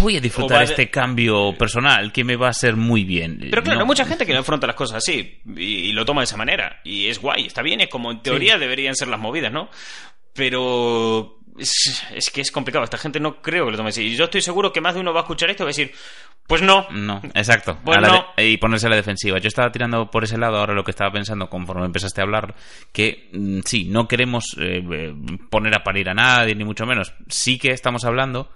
Voy 0.00 0.16
a 0.16 0.20
disfrutar 0.20 0.62
este 0.62 0.90
cambio 0.90 1.54
personal 1.58 2.12
que 2.12 2.24
me 2.24 2.36
va 2.36 2.46
a 2.48 2.50
hacer 2.50 2.76
muy 2.76 3.04
bien. 3.04 3.38
Pero 3.50 3.62
claro, 3.62 3.78
No- 3.78 3.84
hay 3.84 3.86
mucha 3.88 4.04
gente 4.04 4.24
que 4.26 4.32
no 4.32 4.40
afronta 4.40 4.66
las 4.66 4.76
cosas 4.76 4.98
así 4.98 5.40
y, 5.56 5.62
y 5.62 5.92
lo 5.92 6.04
toma 6.04 6.20
de 6.22 6.24
esa 6.26 6.36
manera. 6.36 6.80
Y 6.84 7.06
es 7.08 7.18
guay, 7.20 7.46
está 7.46 7.62
bien, 7.62 7.80
es 7.80 7.88
como 7.88 8.10
en 8.10 8.20
teoría 8.22 8.58
deberían 8.58 8.94
ser 8.94 9.08
las 9.08 9.20
movidas, 9.20 9.52
¿no? 9.52 9.68
Pero 10.32 11.38
es, 11.58 12.04
es 12.12 12.30
que 12.30 12.40
es 12.40 12.50
complicado, 12.50 12.84
esta 12.84 12.98
gente 12.98 13.20
no 13.20 13.40
creo 13.42 13.64
que 13.66 13.70
lo 13.72 13.76
tome 13.76 13.90
así. 13.90 14.02
Y 14.02 14.16
yo 14.16 14.24
estoy 14.24 14.40
seguro 14.42 14.72
que 14.72 14.80
más 14.80 14.94
de 14.94 15.00
uno 15.00 15.12
va 15.12 15.20
a 15.20 15.22
escuchar 15.22 15.50
esto 15.50 15.62
y 15.62 15.66
va 15.66 15.68
a 15.68 15.76
decir, 15.76 15.92
pues 16.46 16.60
no. 16.62 16.86
No, 16.90 17.22
exacto. 17.34 17.78
Pues 17.84 17.98
no. 18.00 18.26
de- 18.36 18.48
y 18.50 18.56
ponerse 18.58 18.86
a 18.86 18.90
la 18.90 18.96
defensiva. 18.96 19.38
Yo 19.38 19.48
estaba 19.48 19.72
tirando 19.72 20.10
por 20.10 20.24
ese 20.24 20.36
lado 20.36 20.58
ahora 20.58 20.74
lo 20.74 20.84
que 20.84 20.90
estaba 20.90 21.10
pensando 21.12 21.48
conforme 21.48 21.86
empezaste 21.86 22.20
a 22.20 22.24
hablar, 22.24 22.54
que 22.92 23.30
mm, 23.32 23.60
sí, 23.64 23.84
no 23.86 24.06
queremos 24.08 24.56
eh, 24.60 24.82
eh, 24.90 25.14
poner 25.50 25.74
a 25.74 25.82
parir 25.84 26.08
a 26.10 26.14
nadie, 26.14 26.54
ni 26.54 26.64
mucho 26.64 26.84
menos. 26.86 27.14
Sí 27.28 27.58
que 27.58 27.70
estamos 27.70 28.04
hablando 28.04 28.50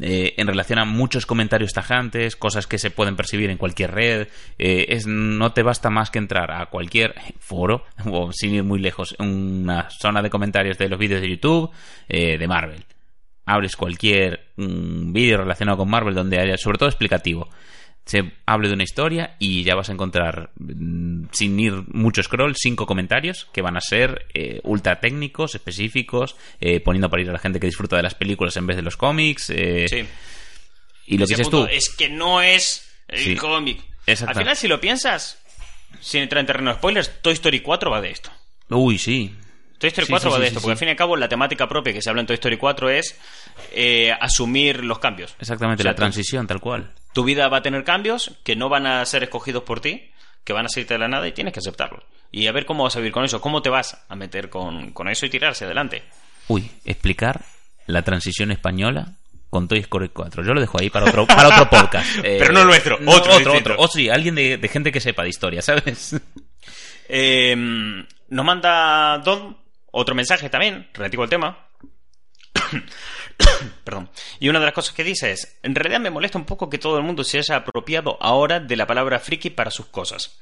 eh, 0.00 0.34
en 0.36 0.46
relación 0.46 0.78
a 0.78 0.84
muchos 0.84 1.26
comentarios 1.26 1.72
tajantes, 1.72 2.36
cosas 2.36 2.66
que 2.66 2.78
se 2.78 2.90
pueden 2.90 3.16
percibir 3.16 3.50
en 3.50 3.58
cualquier 3.58 3.92
red. 3.92 4.28
eh, 4.58 4.86
es, 4.88 5.06
no 5.06 5.52
te 5.52 5.62
basta 5.62 5.90
más 5.90 6.10
que 6.10 6.18
entrar 6.18 6.50
a 6.50 6.66
cualquier 6.66 7.14
foro, 7.38 7.84
o 8.06 8.32
sin 8.32 8.54
ir 8.54 8.64
muy 8.64 8.78
lejos, 8.78 9.16
una 9.18 9.88
zona 9.90 10.22
de 10.22 10.30
comentarios 10.30 10.78
de 10.78 10.88
los 10.88 10.98
vídeos 10.98 11.20
de 11.20 11.30
YouTube 11.30 11.70
eh, 12.08 12.38
de 12.38 12.48
Marvel 12.48 12.84
abres 13.48 13.76
cualquier 13.76 14.50
mm, 14.56 15.10
vídeo 15.10 15.38
relacionado 15.38 15.78
con 15.78 15.88
Marvel 15.88 16.14
donde 16.14 16.38
haya, 16.38 16.58
sobre 16.58 16.76
todo 16.76 16.88
explicativo, 16.90 17.48
se 18.08 18.32
hable 18.46 18.68
de 18.68 18.74
una 18.74 18.82
historia 18.84 19.36
y 19.38 19.62
ya 19.64 19.74
vas 19.74 19.90
a 19.90 19.92
encontrar, 19.92 20.50
mm, 20.58 21.26
sin 21.30 21.60
ir 21.60 21.72
mucho 21.88 22.22
scroll, 22.22 22.56
cinco 22.56 22.86
comentarios 22.86 23.46
que 23.52 23.60
van 23.62 23.76
a 23.76 23.80
ser 23.82 24.24
eh, 24.32 24.60
ultra 24.64 24.98
técnicos, 24.98 25.54
específicos, 25.54 26.34
eh, 26.60 26.80
poniendo 26.80 27.10
para 27.10 27.22
ir 27.22 27.28
a 27.28 27.32
la 27.34 27.38
gente 27.38 27.60
que 27.60 27.66
disfruta 27.66 27.96
de 27.96 28.02
las 28.02 28.14
películas 28.14 28.56
en 28.56 28.66
vez 28.66 28.76
de 28.76 28.82
los 28.82 28.96
cómics. 28.96 29.50
eh, 29.50 29.86
Sí. 29.88 30.06
Y 31.06 31.18
lo 31.18 31.26
que 31.26 31.34
dices 31.34 31.50
tú, 31.50 31.66
Es 31.70 31.90
que 31.90 32.08
no 32.08 32.40
es 32.40 32.90
el 33.08 33.18
Sí. 33.18 33.36
cómic. 33.36 33.80
Exacto. 34.06 34.30
Al 34.38 34.42
final, 34.44 34.56
si 34.56 34.68
lo 34.68 34.80
piensas, 34.80 35.38
sin 36.00 36.22
entrar 36.22 36.40
en 36.40 36.46
terreno 36.46 36.70
de 36.70 36.76
spoilers, 36.78 37.20
Toy 37.22 37.34
Story 37.34 37.60
4 37.60 37.90
va 37.90 38.00
de 38.00 38.10
esto. 38.10 38.30
uy, 38.70 38.98
sí, 38.98 39.34
Toy 39.78 39.88
Story 39.88 40.06
Sí, 40.06 40.12
4 40.12 40.30
sí, 40.30 40.32
va 40.34 40.38
de 40.40 40.44
sí, 40.46 40.48
esto, 40.48 40.60
porque 40.60 40.72
al 40.72 40.78
fin 40.78 40.88
y 40.88 40.90
al 40.90 40.96
cabo 40.96 41.16
la 41.16 41.28
temática 41.28 41.68
propia 41.68 41.92
que 41.92 42.02
se 42.02 42.10
habla 42.10 42.20
en 42.20 42.26
Toy 42.26 42.34
Story 42.34 42.56
4 42.56 42.90
es 42.90 43.18
eh, 43.72 44.12
asumir 44.20 44.84
los 44.84 44.98
cambios. 44.98 45.34
exactamente, 45.38 45.82
O 45.82 45.84
sea, 45.84 45.92
la 45.92 45.96
transición, 45.96 46.46
tal 46.46 46.60
cual. 46.60 46.90
Tu 47.12 47.24
vida 47.24 47.48
va 47.48 47.58
a 47.58 47.62
tener 47.62 47.84
cambios 47.84 48.32
que 48.44 48.56
no 48.56 48.68
van 48.68 48.86
a 48.86 49.04
ser 49.06 49.22
escogidos 49.22 49.62
por 49.62 49.80
ti, 49.80 50.10
que 50.44 50.52
van 50.52 50.66
a 50.66 50.68
salirte 50.68 50.94
de 50.94 51.00
la 51.00 51.08
nada 51.08 51.26
y 51.28 51.32
tienes 51.32 51.52
que 51.54 51.60
aceptarlos. 51.60 52.02
Y 52.30 52.46
a 52.46 52.52
ver 52.52 52.66
cómo 52.66 52.84
vas 52.84 52.96
a 52.96 52.98
vivir 52.98 53.12
con 53.12 53.24
eso, 53.24 53.40
cómo 53.40 53.62
te 53.62 53.70
vas 53.70 54.04
a 54.08 54.16
meter 54.16 54.50
con, 54.50 54.92
con 54.92 55.08
eso 55.08 55.24
y 55.26 55.30
tirarse 55.30 55.64
adelante. 55.64 56.02
Uy, 56.48 56.70
explicar 56.84 57.42
la 57.86 58.02
transición 58.02 58.50
española 58.50 59.14
con 59.50 59.66
Toy 59.68 59.78
Story 59.78 60.10
4. 60.10 60.44
Yo 60.44 60.52
lo 60.54 60.60
dejo 60.60 60.78
ahí 60.78 60.90
para 60.90 61.06
otro, 61.06 61.26
para 61.26 61.48
otro 61.48 61.70
podcast. 61.70 62.18
Eh, 62.18 62.36
Pero 62.38 62.52
no 62.52 62.64
nuestro, 62.64 62.98
otro 63.06 63.34
otro, 63.36 63.54
otro. 63.54 63.74
O 63.78 63.88
sí, 63.88 64.08
alguien 64.10 64.34
de, 64.34 64.58
de 64.58 64.68
gente 64.68 64.92
que 64.92 65.00
sepa 65.00 65.22
de 65.22 65.30
historia, 65.30 65.62
¿sabes? 65.62 66.16
Eh, 67.08 67.56
nos 68.28 68.44
manda 68.44 69.18
Don 69.18 69.56
otro 69.98 70.14
mensaje 70.14 70.48
también, 70.48 70.88
relativo 70.94 71.22
al 71.22 71.28
tema. 71.28 71.66
Perdón. 73.84 74.10
Y 74.40 74.48
una 74.48 74.58
de 74.58 74.66
las 74.66 74.74
cosas 74.74 74.94
que 74.94 75.04
dice 75.04 75.32
es, 75.32 75.58
en 75.62 75.74
realidad 75.74 76.00
me 76.00 76.10
molesta 76.10 76.38
un 76.38 76.44
poco 76.44 76.70
que 76.70 76.78
todo 76.78 76.98
el 76.98 77.04
mundo 77.04 77.24
se 77.24 77.38
haya 77.38 77.56
apropiado 77.56 78.18
ahora 78.20 78.60
de 78.60 78.76
la 78.76 78.86
palabra 78.86 79.18
friki 79.18 79.50
para 79.50 79.70
sus 79.70 79.86
cosas. 79.86 80.40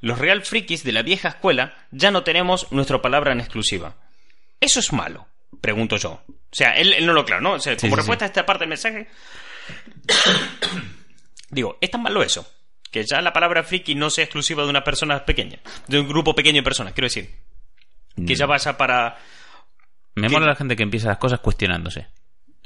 Los 0.00 0.18
real 0.18 0.42
frikis 0.42 0.82
de 0.82 0.92
la 0.92 1.02
vieja 1.02 1.28
escuela 1.28 1.86
ya 1.90 2.10
no 2.10 2.24
tenemos 2.24 2.70
nuestra 2.72 3.00
palabra 3.00 3.32
en 3.32 3.40
exclusiva. 3.40 3.96
¿Eso 4.60 4.80
es 4.80 4.92
malo? 4.92 5.26
Pregunto 5.60 5.96
yo. 5.96 6.22
O 6.28 6.54
sea, 6.54 6.72
él, 6.76 6.92
él 6.92 7.06
no 7.06 7.12
lo 7.12 7.24
claro, 7.24 7.40
¿no? 7.40 7.52
O 7.52 7.60
sea, 7.60 7.76
como 7.76 7.92
sí, 7.92 7.96
respuesta 7.96 8.24
a 8.24 8.28
esta 8.28 8.44
parte 8.44 8.62
del 8.62 8.70
mensaje, 8.70 9.08
digo, 11.50 11.78
¿es 11.80 11.90
tan 11.90 12.02
malo 12.02 12.22
eso? 12.22 12.46
Que 12.90 13.04
ya 13.04 13.22
la 13.22 13.32
palabra 13.32 13.62
friki 13.62 13.94
no 13.94 14.10
sea 14.10 14.24
exclusiva 14.24 14.64
de 14.64 14.70
una 14.70 14.84
persona 14.84 15.24
pequeña, 15.24 15.60
de 15.86 16.00
un 16.00 16.08
grupo 16.08 16.34
pequeño 16.34 16.56
de 16.56 16.64
personas, 16.64 16.92
quiero 16.92 17.06
decir. 17.06 17.30
Que 18.14 18.34
ya 18.34 18.46
pasa 18.46 18.76
para... 18.76 19.16
Me 20.14 20.28
¿Qué? 20.28 20.34
mola 20.34 20.46
la 20.46 20.56
gente 20.56 20.76
que 20.76 20.82
empieza 20.82 21.08
las 21.08 21.18
cosas 21.18 21.40
cuestionándose. 21.40 22.06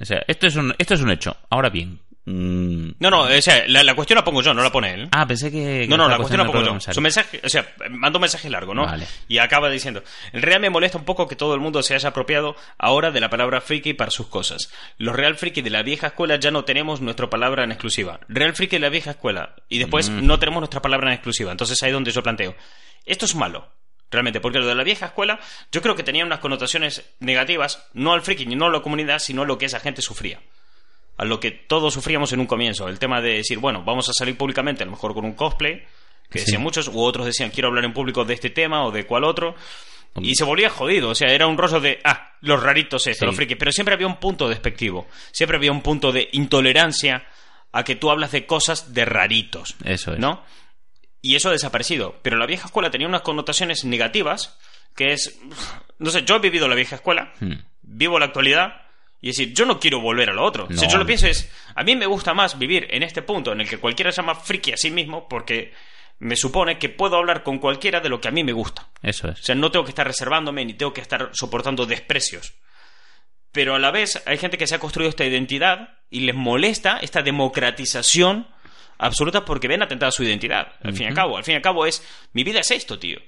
O 0.01 0.05
sea, 0.05 0.23
esto 0.27 0.47
es 0.47 0.57
un, 0.57 0.75
esto 0.79 0.95
es 0.95 1.01
un 1.01 1.11
hecho. 1.11 1.37
Ahora 1.49 1.71
bien. 1.71 2.01
mm, 2.25 2.91
No, 2.99 3.09
no, 3.09 3.21
o 3.23 3.41
sea, 3.41 3.65
la, 3.69 3.83
la 3.85 3.95
cuestión 3.95 4.17
la 4.17 4.25
pongo 4.25 4.43
yo, 4.43 4.53
no 4.53 4.63
la 4.63 4.71
pone 4.73 4.93
él. 4.93 5.09
Ah, 5.13 5.25
pensé 5.27 5.51
que. 5.51 5.87
No, 5.89 5.97
no, 5.97 6.09
la 6.09 6.17
cuestión 6.17 6.41
la 6.41 6.47
pongo 6.53 6.63
yo. 6.79 6.93
Su 6.93 7.01
mensaje, 7.01 7.41
o 7.45 7.49
sea, 7.49 7.67
manda 7.89 8.19
un 8.19 8.23
mensaje 8.23 8.51
largo, 8.51 8.75
¿no? 8.75 8.85
Vale. 8.85 9.07
Y 9.29 9.39
acaba 9.39 9.71
diciendo, 9.71 10.03
en 10.33 10.43
realidad 10.43 10.61
me 10.61 10.71
molesta 10.71 10.99
un 10.99 11.05
poco 11.05 11.29
que 11.29 11.37
todo 11.37 11.55
el 11.55 11.61
mundo 11.61 11.83
se 11.85 11.95
haya 11.95 12.09
apropiado 12.09 12.57
ahora 12.79 13.13
de 13.13 13.21
la 13.21 13.31
palabra 13.31 13.61
friki 13.61 13.95
para 13.95 14.11
sus 14.11 14.27
cosas. 14.27 14.71
Los 14.99 15.15
real 15.17 15.37
friki 15.37 15.63
de 15.63 15.71
la 15.71 15.83
vieja 15.85 16.09
escuela 16.09 16.37
ya 16.37 16.51
no 16.51 16.65
tenemos 16.65 17.01
nuestra 17.01 17.31
palabra 17.31 17.63
en 17.65 17.71
exclusiva. 17.71 18.19
Real 18.29 18.55
friki 18.55 18.77
de 18.77 18.81
la 18.81 18.89
vieja 18.91 19.13
escuela. 19.13 19.55
Y 19.69 19.79
después 19.79 20.11
Mm. 20.11 20.27
no 20.27 20.39
tenemos 20.41 20.61
nuestra 20.61 20.83
palabra 20.83 21.09
en 21.11 21.15
exclusiva. 21.15 21.53
Entonces 21.53 21.81
ahí 21.85 21.91
es 21.91 21.95
donde 21.95 22.11
yo 22.11 22.23
planteo. 22.25 22.55
Esto 23.07 23.25
es 23.25 23.35
malo. 23.37 23.69
Realmente, 24.11 24.41
porque 24.41 24.59
lo 24.61 24.67
de 24.67 24.75
la 24.75 24.85
vieja 24.85 25.07
escuela, 25.07 25.41
yo 25.73 25.83
creo 25.83 25.97
que 25.97 26.03
tenía 26.05 26.25
unas 26.25 26.39
connotaciones 26.39 27.05
negativas, 27.21 27.87
no 27.93 28.13
al 28.13 28.23
friki 28.23 28.47
ni 28.47 28.55
no 28.55 28.67
a 28.67 28.71
la 28.71 28.81
comunidad, 28.81 29.19
sino 29.19 29.43
a 29.43 29.47
lo 29.47 29.59
que 29.59 29.67
esa 29.67 29.81
gente 29.81 30.03
sufría 30.03 30.41
a 31.19 31.25
lo 31.25 31.41
que 31.41 31.51
todos 31.51 31.95
sufríamos 31.95 32.31
en 32.35 32.41
un 32.41 32.47
comienzo. 32.47 32.89
El 32.89 32.99
tema 32.99 33.23
de 33.23 33.37
decir, 33.39 33.57
bueno, 33.59 33.83
vamos 33.83 34.07
a 34.11 34.13
salir 34.13 34.37
públicamente, 34.37 34.83
a 34.83 34.85
lo 34.87 34.93
mejor 34.93 35.15
con 35.15 35.25
un 35.25 35.33
cosplay, 35.33 35.83
que 36.31 36.41
decían 36.41 36.59
Sí. 36.59 36.63
muchos, 36.63 36.89
u 36.89 37.01
otros 37.01 37.25
decían, 37.25 37.49
quiero 37.51 37.69
hablar 37.69 37.87
en 37.87 37.95
público 37.95 38.23
de 38.27 38.35
este 38.35 38.51
tema 38.51 38.85
o 38.85 38.91
de 38.91 39.07
cuál 39.07 39.25
otro. 39.25 39.55
Y 40.21 40.35
se 40.35 40.45
volvía 40.45 40.69
jodido, 40.69 41.09
o 41.09 41.15
sea, 41.15 41.33
era 41.33 41.47
un 41.47 41.57
rollo 41.57 41.81
de, 41.81 42.01
ah, 42.05 42.35
los 42.43 42.63
raritos 42.63 43.07
estos, 43.07 43.21
Sí. 43.21 43.25
los 43.25 43.35
frikis. 43.35 43.57
Pero 43.57 43.73
siempre 43.73 43.95
había 43.95 44.07
un 44.07 44.17
punto 44.21 44.47
despectivo, 44.47 45.07
siempre 45.33 45.57
había 45.57 45.73
un 45.73 45.81
punto 45.81 46.13
de 46.13 46.29
intolerancia 46.33 47.25
a 47.73 47.83
que 47.83 47.97
tú 47.97 48.11
hablas 48.11 48.33
de 48.33 48.45
cosas 48.45 48.93
de 48.93 49.07
raritos. 49.07 49.75
Eso 49.85 50.13
es. 50.13 50.19
¿No? 50.19 50.45
Y 51.27 51.35
eso 51.37 51.49
ha 51.49 51.53
desaparecido. 51.53 52.18
Pero 52.22 52.37
la 52.37 52.47
vieja 52.47 52.66
escuela 52.66 52.91
tenía 52.91 53.09
unas 53.09 53.22
connotaciones 53.22 53.85
negativas, 53.85 54.57
que 54.95 55.12
es, 55.12 55.39
no 55.99 56.11
sé, 56.11 56.22
yo 56.24 56.37
he 56.37 56.41
vivido 56.41 56.68
la 56.68 56.74
vieja 56.74 56.97
escuela, 56.97 57.33
Hmm. 57.41 57.55
vivo 57.83 58.18
la 58.18 58.27
actualidad 58.27 58.83
y 59.20 59.29
decir, 59.29 59.53
yo 59.53 59.64
no 59.66 59.81
quiero 59.81 60.01
volver 60.01 60.31
a 60.31 60.35
lo 60.35 60.45
otro. 60.45 60.68
Si 60.70 60.87
yo 60.89 60.99
lo 60.99 61.07
pienso 61.07 61.27
es, 61.27 61.51
a 61.74 61.83
mí 61.83 61.97
me 61.97 62.07
gusta 62.07 62.33
más 62.35 62.59
vivir 62.59 62.87
en 62.91 63.03
este 63.03 63.22
punto 63.22 63.53
en 63.53 63.61
el 63.61 63.68
que 63.68 63.79
cualquiera 63.79 64.12
se 64.12 64.16
llama 64.22 64.35
friki 64.37 64.72
a 64.72 64.77
sí 64.77 64.91
mismo 64.91 65.29
porque 65.29 65.72
me 66.18 66.37
supone 66.37 66.79
que 66.79 66.89
puedo 66.89 67.16
hablar 67.16 67.43
con 67.43 67.59
cualquiera 67.59 68.01
de 68.01 68.09
lo 68.09 68.20
que 68.20 68.29
a 68.29 68.31
mí 68.31 68.45
me 68.45 68.53
gusta. 68.53 68.89
Eso 69.03 69.29
O 69.29 69.31
es. 69.33 69.41
sea, 69.41 69.55
no 69.55 69.70
tengo 69.70 69.85
que 69.85 69.91
estar 69.91 70.07
reservándome 70.07 70.64
ni 70.64 70.74
tengo 70.74 70.93
que 70.93 71.01
estar 71.01 71.31
soportando 71.33 71.87
desprecios. 71.87 72.55
Pero 73.53 73.74
a 73.74 73.79
la 73.79 73.91
vez 73.91 74.22
hay 74.27 74.39
gente 74.39 74.59
que 74.59 74.66
se 74.66 74.74
ha 74.74 74.79
construido 74.79 75.09
esta 75.11 75.24
identidad 75.24 75.99
y 76.11 76.20
les 76.20 76.35
molesta 76.35 76.99
esta 77.03 77.22
democratización 77.22 78.47
absoluta 78.99 79.45
porque 79.45 79.69
ven 79.69 79.83
atentada 79.83 80.11
su 80.11 80.23
identidad. 80.25 80.73
Al 80.83 80.93
fin 80.93 81.05
y 81.05 81.07
al 81.09 81.15
cabo, 81.15 81.37
al 81.37 81.45
fin 81.45 81.53
y 81.53 81.57
al 81.57 81.63
cabo 81.63 81.87
es, 81.87 82.03
mi 82.33 82.45
vida 82.45 82.61
es 82.61 82.71
esto, 82.71 82.99
tío. 82.99 83.19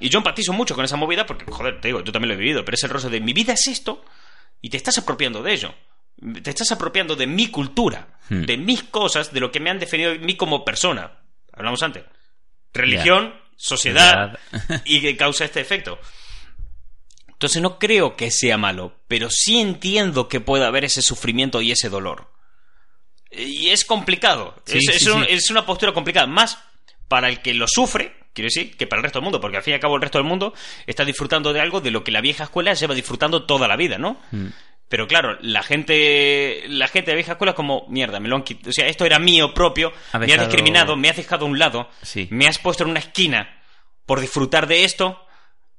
Y 0.00 0.08
yo 0.08 0.18
empatizo 0.18 0.52
mucho 0.52 0.74
con 0.74 0.84
esa 0.84 0.96
movida 0.96 1.26
porque, 1.26 1.44
joder, 1.50 1.80
te 1.80 1.88
digo, 1.88 2.02
yo 2.02 2.12
también 2.12 2.28
lo 2.28 2.34
he 2.34 2.38
vivido, 2.38 2.64
pero 2.64 2.74
es 2.74 2.82
el 2.84 2.90
rostro 2.90 3.10
de 3.10 3.20
mi 3.20 3.32
vida 3.32 3.52
es 3.52 3.66
esto 3.68 4.04
y 4.62 4.70
te 4.70 4.76
estás 4.76 4.98
apropiando 4.98 5.42
de 5.42 5.52
ello. 5.52 5.74
Te 6.42 6.48
estás 6.48 6.72
apropiando 6.72 7.14
de 7.14 7.26
mi 7.26 7.48
cultura, 7.48 8.08
Hmm. 8.28 8.42
de 8.42 8.56
mis 8.56 8.82
cosas, 8.84 9.32
de 9.32 9.40
lo 9.40 9.52
que 9.52 9.60
me 9.60 9.70
han 9.70 9.78
definido 9.78 10.12
a 10.12 10.14
mí 10.16 10.36
como 10.36 10.64
persona. 10.64 11.12
Hablamos 11.52 11.82
antes. 11.82 12.04
Religión, 12.72 13.34
sociedad, 13.56 14.38
y 14.84 15.00
que 15.00 15.16
causa 15.16 15.44
este 15.44 15.60
efecto. 15.60 15.98
Entonces 17.28 17.62
no 17.62 17.78
creo 17.78 18.16
que 18.16 18.30
sea 18.30 18.56
malo, 18.56 18.96
pero 19.08 19.28
sí 19.30 19.60
entiendo 19.60 20.28
que 20.28 20.40
pueda 20.40 20.66
haber 20.66 20.84
ese 20.84 21.02
sufrimiento 21.02 21.60
y 21.60 21.70
ese 21.70 21.88
dolor. 21.88 22.32
Y 23.36 23.68
es 23.70 23.84
complicado. 23.84 24.54
Sí, 24.64 24.78
es, 24.78 24.84
sí, 24.84 24.90
es 24.92 25.06
un- 25.06 25.24
sí. 25.24 25.32
es 25.32 25.50
una 25.50 25.64
postura 25.66 25.92
complicada, 25.92 26.26
más 26.26 26.58
para 27.08 27.28
el 27.28 27.40
que 27.42 27.54
lo 27.54 27.66
sufre, 27.68 28.14
quiero 28.32 28.46
decir, 28.46 28.76
que 28.76 28.86
para 28.86 29.00
el 29.00 29.04
resto 29.04 29.18
del 29.18 29.24
mundo, 29.24 29.40
porque 29.40 29.56
al 29.58 29.62
fin 29.62 29.72
y 29.72 29.74
al 29.74 29.80
cabo 29.80 29.96
el 29.96 30.02
resto 30.02 30.18
del 30.18 30.26
mundo 30.26 30.52
está 30.86 31.04
disfrutando 31.04 31.52
de 31.52 31.60
algo 31.60 31.80
de 31.80 31.90
lo 31.90 32.02
que 32.02 32.10
la 32.10 32.20
vieja 32.20 32.44
escuela 32.44 32.74
lleva 32.74 32.94
disfrutando 32.94 33.44
toda 33.44 33.68
la 33.68 33.76
vida, 33.76 33.98
¿no? 33.98 34.20
Mm. 34.32 34.46
Pero 34.88 35.08
claro, 35.08 35.36
la 35.40 35.62
gente, 35.64 36.64
la 36.68 36.86
gente 36.88 37.10
de 37.10 37.16
vieja 37.16 37.32
escuela 37.32 37.50
es 37.50 37.56
como, 37.56 37.86
mierda, 37.88 38.20
me 38.20 38.28
lo 38.28 38.36
han 38.36 38.42
quitado. 38.44 38.70
O 38.70 38.72
sea, 38.72 38.86
esto 38.86 39.04
era 39.04 39.18
mío 39.18 39.52
propio, 39.52 39.92
Ha 40.12 40.18
me 40.18 40.32
has 40.32 40.40
discriminado, 40.40 40.96
me 40.96 41.08
has 41.10 41.16
dejado 41.16 41.44
a 41.46 41.48
un 41.48 41.58
lado, 41.58 41.88
Sí. 42.02 42.28
me 42.30 42.46
has 42.46 42.58
puesto 42.58 42.84
en 42.84 42.90
una 42.90 43.00
esquina 43.00 43.60
por 44.04 44.20
disfrutar 44.20 44.66
de 44.68 44.84
esto 44.84 45.25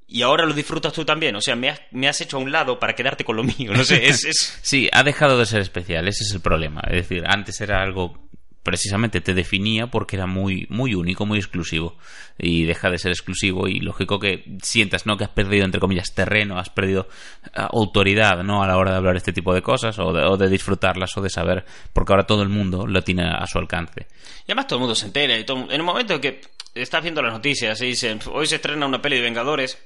y 0.08 0.22
ahora 0.22 0.46
lo 0.46 0.54
disfrutas 0.54 0.94
tú 0.94 1.04
también. 1.06 1.36
O 1.36 1.42
sea, 1.42 1.56
me 1.56 1.70
has, 1.70 1.82
me 1.92 2.08
has 2.08 2.20
hecho 2.22 2.38
a 2.38 2.40
un 2.40 2.52
lado 2.52 2.80
para 2.80 2.96
quedarte 2.96 3.24
con 3.26 3.36
lo 3.36 3.44
mío. 3.44 3.74
No 3.74 3.84
sé, 3.84 4.08
es... 4.08 4.24
es... 4.26 4.60
Sí, 4.62 4.90
ha 4.92 5.04
dejado 5.04 5.38
de 5.38 5.46
ser 5.46 5.62
especial, 5.62 6.08
ese 6.08 6.24
es 6.24 6.32
el 6.34 6.42
problema. 6.42 6.82
Es 6.88 6.94
decir, 7.08 7.24
antes 7.28 7.60
era 7.62 7.82
algo 7.82 8.28
precisamente 8.64 9.22
te 9.22 9.34
definía 9.34 9.88
porque 9.88 10.18
era 10.18 10.26
muy 10.26 10.68
muy 10.70 10.94
único, 10.94 11.26
muy 11.26 11.38
exclusivo 11.38 11.98
y 12.38 12.66
deja 12.66 12.90
de 12.90 12.98
ser 12.98 13.14
exclusivo 13.14 13.70
y 13.70 13.80
lógico 13.80 14.20
que 14.20 14.44
sientas 14.62 15.06
no 15.06 15.16
que 15.16 15.24
has 15.24 15.30
perdido 15.30 15.64
entre 15.64 15.80
comillas 15.80 16.14
terreno, 16.14 16.60
has 16.60 16.70
perdido 16.70 17.08
ah, 17.56 17.70
autoridad, 17.72 18.44
¿no? 18.44 18.62
a 18.62 18.68
la 18.68 18.76
hora 18.76 18.92
de 18.92 18.98
hablar 18.98 19.16
este 19.16 19.32
tipo 19.32 19.54
de 19.54 19.62
cosas 19.62 19.98
o 20.00 20.12
de, 20.12 20.22
o 20.26 20.36
de 20.36 20.50
disfrutarlas 20.50 21.16
o 21.16 21.22
de 21.22 21.30
saber, 21.30 21.64
porque 21.94 22.12
ahora 22.12 22.26
todo 22.28 22.44
el 22.44 22.50
mundo 22.50 22.86
lo 22.86 23.02
tiene 23.04 23.24
a 23.24 23.48
su 23.48 23.58
alcance. 23.58 24.06
Y 24.42 24.52
además 24.52 24.68
todo 24.68 24.80
el 24.80 24.82
mundo 24.82 24.96
se 24.96 25.06
entera. 25.06 25.40
Y 25.40 25.46
todo- 25.46 25.72
en 25.72 25.80
un 25.80 25.88
momento 25.88 26.20
que 26.20 26.42
estás 26.76 27.02
viendo 27.02 27.22
las 27.22 27.32
noticias 27.32 27.80
y 27.82 27.86
dicen, 27.86 28.20
hoy 28.34 28.48
se 28.48 28.56
estrena 28.56 28.86
una 28.86 29.02
peli 29.02 29.16
de 29.16 29.22
Vengadores, 29.22 29.78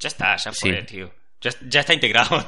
ya 0.00 0.08
está, 0.08 0.36
ya 0.36 0.50
fue, 0.52 0.80
Sí. 0.80 0.86
tío. 0.86 1.12
Ya, 1.42 1.50
ya 1.68 1.80
está 1.80 1.94
integrado. 1.94 2.44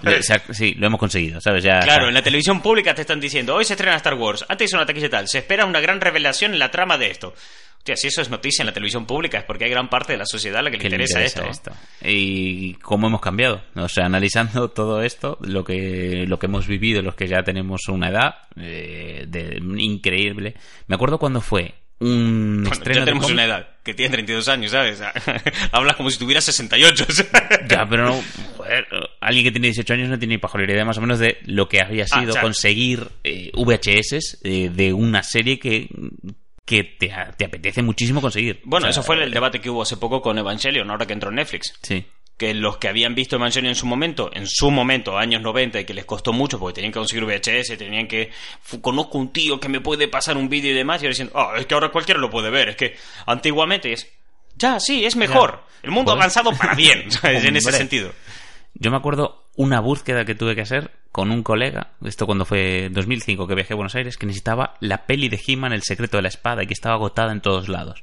Sí, 0.51 0.75
lo 0.75 0.87
hemos 0.87 1.01
conseguido, 1.01 1.41
¿sabes? 1.41 1.65
Ya 1.65 1.81
Claro, 1.81 2.09
en 2.09 2.15
la 2.15 2.23
televisión 2.23 2.61
pública 2.61 2.95
te 2.95 3.03
están 3.03 3.21
diciendo, 3.21 3.55
hoy 3.55 3.65
se 3.65 3.73
estrena 3.73 3.97
Star 3.97 4.15
Wars, 4.15 4.45
antes 4.49 4.69
hizo 4.69 4.77
una 4.77 4.85
taquilla 4.85 5.09
tal, 5.09 5.29
se 5.29 5.39
espera 5.39 5.65
una 5.65 5.81
gran 5.81 6.01
revelación 6.01 6.53
en 6.53 6.59
la 6.59 6.71
trama 6.71 6.99
de 6.99 7.11
esto. 7.11 7.33
Hostia, 7.79 7.97
si 7.97 8.09
eso 8.09 8.21
es 8.23 8.29
noticia 8.31 8.63
en 8.63 8.67
la 8.67 8.73
televisión 8.73 9.07
pública 9.07 9.39
es 9.39 9.45
porque 9.45 9.65
hay 9.65 9.71
gran 9.71 9.89
parte 9.89 10.13
de 10.13 10.19
la 10.19 10.27
sociedad 10.27 10.61
a 10.61 10.63
la 10.63 10.71
que, 10.71 10.77
que 10.79 10.91
le 10.91 10.99
le 10.99 11.05
interesa, 11.05 11.21
interesa 11.21 11.51
esto. 11.51 11.71
esto. 11.71 12.09
Y 12.09 12.75
cómo 12.75 13.07
hemos 13.09 13.21
cambiado. 13.21 13.65
O 13.75 13.89
sea, 13.89 14.05
analizando 14.07 14.69
todo 14.75 15.03
esto, 15.03 15.37
lo 15.41 15.65
que, 15.65 16.25
lo 16.29 16.39
que 16.39 16.47
hemos 16.47 16.67
vivido, 16.69 17.03
los 17.03 17.15
que 17.17 17.27
ya 17.27 17.43
tenemos 17.43 17.89
una 17.89 18.11
edad 18.11 18.35
eh, 18.57 19.25
de, 19.27 19.59
increíble. 19.79 20.55
Me 20.87 20.95
acuerdo 20.95 21.19
cuando 21.19 21.41
fue 21.41 21.75
un 22.03 22.59
Bueno, 22.63 22.73
estreno 22.73 23.01
ya 23.01 23.05
tenemos 23.05 23.31
una 23.31 23.45
edad, 23.45 23.69
que 23.83 23.95
tiene 23.95 24.13
32 24.13 24.49
años, 24.49 24.71
¿sabes? 24.73 25.01
Hablas 25.73 25.97
como 25.97 26.11
si 26.11 26.19
tuviera 26.19 26.41
68. 26.41 27.07
Ya, 27.69 27.87
pero 27.89 28.07
no, 28.07 28.23
joder, 28.57 28.87
alguien 29.21 29.45
que 29.45 29.51
tiene 29.53 29.69
18 29.69 29.95
años 29.95 30.09
no 30.09 30.19
tiene 30.19 30.35
ni 30.35 30.39
pajolera 30.39 30.73
idea 30.73 30.85
más 30.85 30.99
o 30.99 31.01
menos 31.01 31.19
de 31.19 31.39
lo 31.47 31.69
que 31.69 31.81
había 31.81 32.05
Ah, 32.11 32.21
sido 32.21 32.35
conseguir 32.41 33.07
eh, 33.25 33.51
VHS 33.55 34.39
eh, 34.45 34.71
de 34.75 34.93
una 34.93 35.23
serie 35.23 35.59
que, 35.59 35.89
que 36.65 36.85
te, 36.85 37.13
te 37.37 37.45
apetece 37.45 37.83
muchísimo 37.83 38.21
conseguir. 38.21 38.61
Bueno, 38.65 38.85
O 38.89 38.93
sea, 38.93 39.01
eso 39.01 39.03
fue 39.03 39.23
el 39.23 39.31
debate 39.31 39.61
que 39.61 39.71
hubo 39.71 39.83
hace 39.83 39.97
poco 39.97 40.21
con 40.23 40.39
Evangelion, 40.39 40.91
ahora 40.91 41.07
que 41.07 41.13
entró 41.13 41.31
en 41.31 41.37
Netflix. 41.37 41.75
Sí. 41.83 42.05
Que 42.37 42.55
los 42.55 42.79
que 42.79 42.89
habían 42.89 43.15
visto 43.15 43.37
Evangelion 43.37 43.71
en 43.71 43.77
su 43.77 43.87
momento, 43.87 44.31
en 44.33 44.47
su 44.47 44.71
momento, 44.71 45.17
años 45.17 45.43
90, 45.43 45.81
y 45.81 45.85
que 45.85 45.95
les 45.95 46.05
costó 46.05 46.33
mucho 46.33 46.59
porque 46.59 46.77
tenían 46.77 46.93
que 46.93 46.99
conseguir 46.99 47.25
VHS, 47.25 47.79
tenían 47.79 48.09
que... 48.09 48.31
Conozco 48.81 49.19
un 49.19 49.33
tío 49.33 49.61
que 49.61 49.69
me 49.69 49.81
puede 49.81 50.09
pasar 50.09 50.37
un 50.37 50.49
vídeo 50.49 50.73
y 50.73 50.75
demás, 50.75 51.03
y 51.03 51.07
ahora 51.07 51.13
diciendo, 51.13 51.35
ah, 51.37 51.55
es 51.59 51.67
que 51.67 51.75
ahora 51.75 51.91
cualquiera 51.91 52.21
lo 52.21 52.31
puede 52.31 52.51
ver, 52.51 52.71
es 52.71 52.77
que 52.77 52.97
antiguamente 53.27 53.93
es... 53.93 54.09
Ya, 54.57 54.81
sí, 54.81 55.05
es 55.05 55.17
mejor. 55.17 55.65
El 55.83 55.91
mundo 55.91 56.13
ha 56.13 56.15
avanzado 56.15 56.53
para 56.53 56.75
bien, 56.75 57.11
¿sabes? 57.11 57.45
En 57.45 57.57
ese 57.57 57.73
sentido. 57.73 58.13
Yo 58.75 58.91
me 58.91 58.97
acuerdo 58.97 59.45
una 59.55 59.81
búsqueda 59.81 60.25
que 60.25 60.35
tuve 60.35 60.55
que 60.55 60.63
hacer 60.63 60.91
con 61.11 61.31
un 61.31 61.43
colega, 61.43 61.93
esto 62.05 62.27
cuando 62.27 62.45
fue 62.45 62.89
2005 62.91 63.47
que 63.47 63.55
viajé 63.55 63.75
a 63.75 63.77
Buenos 63.77 63.95
Aires, 63.95 64.17
que 64.17 64.27
necesitaba 64.27 64.77
la 64.81 65.07
peli 65.07 65.29
de 65.29 65.41
He-Man, 65.47 65.73
El 65.73 65.83
secreto 65.83 66.17
de 66.17 66.23
la 66.23 66.29
espada, 66.29 66.63
y 66.63 66.67
que 66.67 66.73
estaba 66.73 66.95
agotada 66.95 67.33
en 67.33 67.43
todos 67.43 67.69
lados. 67.69 68.03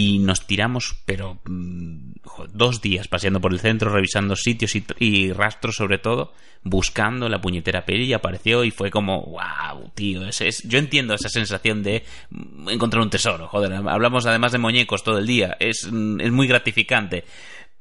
Y 0.00 0.20
nos 0.20 0.46
tiramos, 0.46 0.94
pero 1.04 1.40
mm, 1.44 2.12
dos 2.52 2.80
días 2.80 3.08
paseando 3.08 3.40
por 3.40 3.52
el 3.52 3.58
centro, 3.58 3.90
revisando 3.90 4.36
sitios 4.36 4.76
y, 5.00 5.32
rastros 5.32 5.74
sobre 5.74 5.98
todo, 5.98 6.34
buscando 6.62 7.28
la 7.28 7.40
puñetera 7.40 7.84
peli 7.84 8.04
y 8.04 8.12
apareció 8.12 8.62
y 8.62 8.70
fue 8.70 8.92
como, 8.92 9.22
wow, 9.22 9.90
tío, 9.96 10.24
es, 10.24 10.62
yo 10.62 10.78
entiendo 10.78 11.14
esa 11.14 11.28
sensación 11.28 11.82
de 11.82 12.04
mm, 12.30 12.68
encontrar 12.68 13.02
un 13.02 13.10
tesoro, 13.10 13.48
joder, 13.48 13.72
hablamos 13.72 14.24
además 14.26 14.52
de 14.52 14.58
muñecos 14.58 15.02
todo 15.02 15.18
el 15.18 15.26
día, 15.26 15.56
es, 15.58 15.88
mm, 15.90 16.20
es 16.20 16.30
muy 16.30 16.46
gratificante, 16.46 17.24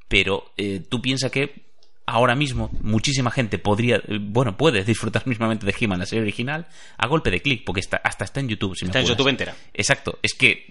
pero 0.08 0.54
eh, 0.58 0.82
tú 0.90 1.00
piensas 1.00 1.30
que 1.30 1.67
ahora 2.08 2.36
mismo 2.36 2.72
muchísima 2.82 3.30
gente 3.30 3.60
podría, 3.60 3.98
eh, 3.98 4.18
bueno, 4.20 4.56
puede 4.56 4.84
disfrutar 4.84 5.24
mismamente 5.28 5.66
de 5.66 5.76
He-Man, 5.78 6.00
la 6.00 6.06
serie 6.06 6.24
original, 6.24 6.66
a 6.98 7.06
golpe 7.06 7.30
de 7.30 7.42
clic, 7.42 7.64
porque 7.66 7.82
está, 7.82 7.98
hasta 7.98 8.24
está 8.24 8.40
en 8.40 8.48
YouTube. 8.48 8.76
Si 8.76 8.86
me 8.86 8.90
Está 8.90 9.02
en. 9.02 9.06
YouTube 9.06 9.28
entera. 9.28 9.56
Exacto, 9.74 10.18
es 10.24 10.34
que, 10.34 10.66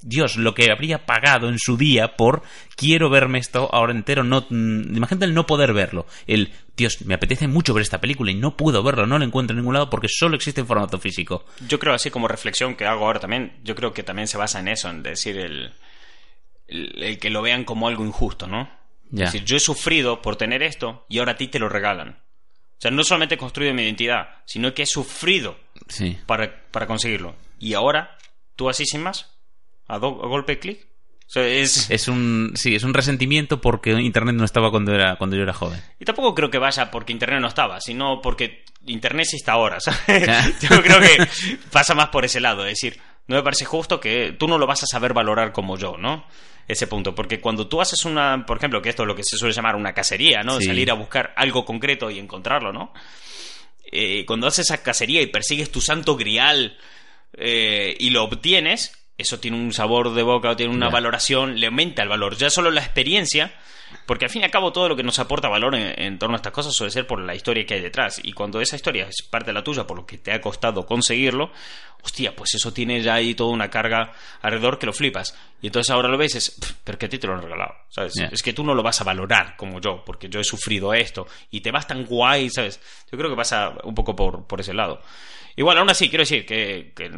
Dios, 0.00 0.36
lo 0.36 0.54
que 0.54 0.72
habría 0.72 1.04
pagado 1.04 1.48
en 1.48 1.58
su 1.58 1.76
día 1.76 2.16
por 2.16 2.42
quiero 2.74 3.10
verme 3.10 3.38
esto 3.38 3.68
ahora 3.72 3.92
entero, 3.92 4.24
no, 4.24 4.46
mm, 4.48 4.96
imagínate 4.96 5.26
el 5.26 5.34
no 5.34 5.46
poder 5.46 5.74
verlo, 5.74 6.06
el, 6.26 6.52
Dios, 6.74 7.02
me 7.04 7.14
apetece 7.14 7.46
mucho 7.48 7.74
ver 7.74 7.82
esta 7.82 8.00
película 8.00 8.32
y 8.32 8.34
no 8.34 8.56
puedo 8.56 8.82
verlo, 8.82 9.06
no 9.06 9.18
lo 9.18 9.24
encuentro 9.26 9.52
en 9.52 9.58
ningún 9.58 9.74
lado 9.74 9.90
porque 9.90 10.08
solo 10.08 10.36
existe 10.36 10.62
en 10.62 10.66
formato 10.66 10.98
físico. 10.98 11.44
Yo 11.68 11.78
creo, 11.78 11.92
así 11.92 12.10
como 12.10 12.28
reflexión 12.28 12.76
que 12.76 12.86
hago 12.86 13.04
ahora 13.04 13.20
también, 13.20 13.52
yo 13.62 13.74
creo 13.74 13.92
que 13.92 14.02
también 14.02 14.26
se 14.26 14.38
basa 14.38 14.60
en 14.60 14.68
eso, 14.68 14.88
en 14.88 15.02
decir 15.02 15.36
el, 15.36 15.74
el, 16.66 17.02
el 17.02 17.18
que 17.18 17.28
lo 17.28 17.42
vean 17.42 17.64
como 17.64 17.88
algo 17.88 18.06
injusto, 18.06 18.46
¿no? 18.46 18.81
Es 19.12 19.18
decir, 19.32 19.44
yo 19.44 19.56
he 19.56 19.60
sufrido 19.60 20.22
por 20.22 20.36
tener 20.36 20.62
esto 20.62 21.04
y 21.08 21.18
ahora 21.18 21.32
a 21.32 21.36
ti 21.36 21.48
te 21.48 21.58
lo 21.58 21.68
regalan. 21.68 22.18
O 22.18 22.80
sea, 22.82 22.90
no 22.90 23.04
solamente 23.04 23.34
he 23.36 23.38
construido 23.38 23.74
mi 23.74 23.82
identidad, 23.82 24.28
sino 24.46 24.72
que 24.74 24.82
he 24.82 24.86
sufrido 24.86 25.56
Sí. 25.88 26.18
para, 26.26 26.62
para 26.70 26.86
conseguirlo. 26.86 27.36
Y 27.58 27.74
ahora, 27.74 28.16
tú 28.56 28.68
así 28.68 28.86
sin 28.86 29.02
más, 29.02 29.30
a, 29.86 29.98
do- 29.98 30.24
a 30.24 30.28
golpe 30.28 30.52
de 30.52 30.58
clic. 30.58 30.86
O 31.26 31.30
sea, 31.32 31.46
es... 31.46 31.88
Es 31.90 32.08
un, 32.08 32.52
sí, 32.56 32.74
es 32.74 32.82
un 32.82 32.92
resentimiento 32.92 33.60
porque 33.60 33.92
Internet 33.92 34.34
no 34.34 34.44
estaba 34.44 34.70
cuando, 34.70 34.92
era, 34.94 35.16
cuando 35.16 35.36
yo 35.36 35.42
era 35.42 35.52
joven. 35.52 35.80
Y 36.00 36.04
tampoco 36.04 36.34
creo 36.34 36.50
que 36.50 36.58
vaya 36.58 36.90
porque 36.90 37.12
Internet 37.12 37.40
no 37.40 37.48
estaba, 37.48 37.80
sino 37.80 38.20
porque 38.20 38.64
Internet 38.86 39.26
sí 39.30 39.36
está 39.36 39.52
ahora, 39.52 39.78
¿sabes? 39.80 40.58
Yo 40.60 40.82
creo 40.82 41.00
que 41.00 41.28
pasa 41.70 41.94
más 41.94 42.08
por 42.08 42.24
ese 42.24 42.40
lado. 42.40 42.64
Es 42.66 42.80
decir, 42.80 43.00
no 43.28 43.36
me 43.36 43.42
parece 43.42 43.64
justo 43.64 44.00
que 44.00 44.34
tú 44.38 44.48
no 44.48 44.58
lo 44.58 44.66
vas 44.66 44.82
a 44.82 44.86
saber 44.86 45.14
valorar 45.14 45.52
como 45.52 45.78
yo, 45.78 45.96
¿no? 45.96 46.26
Ese 46.68 46.86
punto. 46.86 47.14
Porque 47.14 47.40
cuando 47.40 47.66
tú 47.66 47.80
haces 47.80 48.04
una, 48.04 48.46
por 48.46 48.56
ejemplo, 48.56 48.80
que 48.80 48.90
esto 48.90 49.02
es 49.02 49.06
lo 49.06 49.14
que 49.14 49.24
se 49.24 49.36
suele 49.36 49.54
llamar 49.54 49.76
una 49.76 49.92
cacería, 49.92 50.42
¿no? 50.42 50.58
Sí. 50.58 50.66
Salir 50.66 50.90
a 50.90 50.94
buscar 50.94 51.32
algo 51.36 51.64
concreto 51.64 52.10
y 52.10 52.18
encontrarlo, 52.18 52.72
¿no? 52.72 52.92
Eh, 53.90 54.24
cuando 54.24 54.46
haces 54.46 54.66
esa 54.66 54.82
cacería 54.82 55.20
y 55.20 55.26
persigues 55.26 55.70
tu 55.70 55.80
santo 55.80 56.16
grial 56.16 56.78
eh, 57.34 57.94
y 57.98 58.10
lo 58.10 58.24
obtienes, 58.24 58.92
eso 59.18 59.38
tiene 59.38 59.58
un 59.58 59.72
sabor 59.72 60.14
de 60.14 60.22
boca, 60.22 60.56
tiene 60.56 60.74
una 60.74 60.88
valoración, 60.88 61.60
le 61.60 61.66
aumenta 61.66 62.02
el 62.02 62.08
valor. 62.08 62.36
Ya 62.36 62.48
solo 62.48 62.70
la 62.70 62.80
experiencia, 62.80 63.52
porque 64.06 64.24
al 64.26 64.30
fin 64.30 64.42
y 64.42 64.44
al 64.44 64.50
cabo 64.50 64.72
todo 64.72 64.88
lo 64.88 64.96
que 64.96 65.02
nos 65.02 65.18
aporta 65.18 65.48
valor 65.48 65.74
en, 65.74 66.00
en 66.00 66.18
torno 66.18 66.34
a 66.34 66.36
estas 66.36 66.52
cosas 66.52 66.74
suele 66.74 66.90
ser 66.90 67.06
por 67.06 67.20
la 67.20 67.34
historia 67.34 67.64
que 67.66 67.74
hay 67.74 67.80
detrás. 67.80 68.20
Y 68.22 68.32
cuando 68.32 68.60
esa 68.60 68.76
historia 68.76 69.06
es 69.08 69.22
parte 69.28 69.46
de 69.50 69.52
la 69.54 69.62
tuya, 69.64 69.86
por 69.86 69.96
lo 69.96 70.06
que 70.06 70.18
te 70.18 70.32
ha 70.32 70.40
costado 70.40 70.84
conseguirlo, 70.86 71.50
hostia, 72.02 72.34
pues 72.34 72.54
eso 72.54 72.72
tiene 72.72 73.00
ya 73.00 73.14
ahí 73.14 73.34
toda 73.34 73.50
una 73.52 73.70
carga 73.70 74.12
alrededor 74.40 74.78
que 74.78 74.86
lo 74.86 74.92
flipas. 74.92 75.36
Y 75.60 75.66
entonces 75.68 75.90
ahora 75.90 76.08
lo 76.08 76.18
ves 76.18 76.34
es, 76.34 76.50
"Pff, 76.50 76.72
pero 76.84 76.98
que 76.98 77.06
a 77.06 77.08
ti 77.08 77.18
te 77.18 77.26
lo 77.26 77.34
han 77.34 77.42
regalado. 77.42 77.74
Es 78.32 78.42
que 78.42 78.52
tú 78.52 78.64
no 78.64 78.74
lo 78.74 78.82
vas 78.82 79.00
a 79.00 79.04
valorar 79.04 79.56
como 79.56 79.80
yo, 79.80 80.02
porque 80.04 80.28
yo 80.28 80.40
he 80.40 80.44
sufrido 80.44 80.92
esto 80.94 81.26
y 81.50 81.60
te 81.60 81.70
vas 81.70 81.86
tan 81.86 82.04
guay, 82.04 82.50
¿sabes? 82.50 82.80
Yo 83.10 83.16
creo 83.18 83.30
que 83.30 83.36
pasa 83.36 83.72
un 83.84 83.94
poco 83.94 84.16
por, 84.16 84.46
por 84.46 84.60
ese 84.60 84.74
lado. 84.74 85.00
Igual, 85.54 85.78
aún 85.78 85.90
así, 85.90 86.08
quiero 86.08 86.22
decir 86.22 86.46
que, 86.46 86.92
que, 86.96 87.10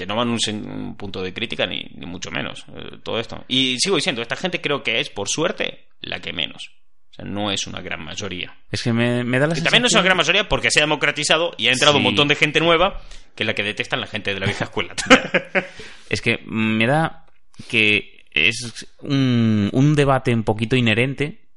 que 0.00 0.06
no 0.06 0.16
van 0.16 0.28
un, 0.28 0.38
un 0.54 0.96
punto 0.96 1.22
de 1.22 1.32
crítica 1.32 1.66
ni, 1.66 1.88
ni 1.94 2.06
mucho 2.06 2.30
menos 2.30 2.64
eh, 2.74 2.98
todo 3.02 3.20
esto. 3.20 3.44
Y 3.48 3.78
sigo 3.78 3.96
diciendo, 3.96 4.22
esta 4.22 4.36
gente 4.36 4.60
creo 4.60 4.82
que 4.82 5.00
es, 5.00 5.10
por 5.10 5.28
suerte, 5.28 5.86
la 6.00 6.20
que 6.20 6.32
menos. 6.32 6.70
O 7.10 7.14
sea, 7.14 7.24
no 7.24 7.50
es 7.50 7.66
una 7.66 7.80
gran 7.80 8.02
mayoría. 8.04 8.56
Es 8.70 8.82
que 8.82 8.92
me, 8.92 9.24
me 9.24 9.38
da 9.38 9.46
la 9.48 9.58
Y 9.58 9.62
también 9.62 9.82
no 9.82 9.86
es 9.88 9.92
una 9.92 10.00
sensación- 10.00 10.04
gran 10.04 10.16
mayoría 10.16 10.48
porque 10.48 10.70
se 10.70 10.80
ha 10.80 10.82
democratizado 10.84 11.52
y 11.58 11.68
ha 11.68 11.72
entrado 11.72 11.92
Sí. 11.94 11.98
un 11.98 12.04
montón 12.04 12.28
de 12.28 12.34
gente 12.36 12.60
nueva 12.60 13.00
que 13.34 13.42
es 13.42 13.46
la 13.46 13.54
que 13.54 13.62
detestan 13.62 14.00
la 14.00 14.06
gente 14.06 14.32
de 14.34 14.40
la 14.40 14.46
vieja 14.46 14.64
escuela. 14.64 14.94
Es 16.10 16.20
que 16.22 16.38
me 16.46 16.86
da 16.86 17.26
que 17.68 18.24
es 18.32 18.86
un, 19.00 19.70
un 19.72 19.94
debate 19.94 20.32
un 20.34 20.42
poquito 20.44 20.76
inherente 20.76 21.49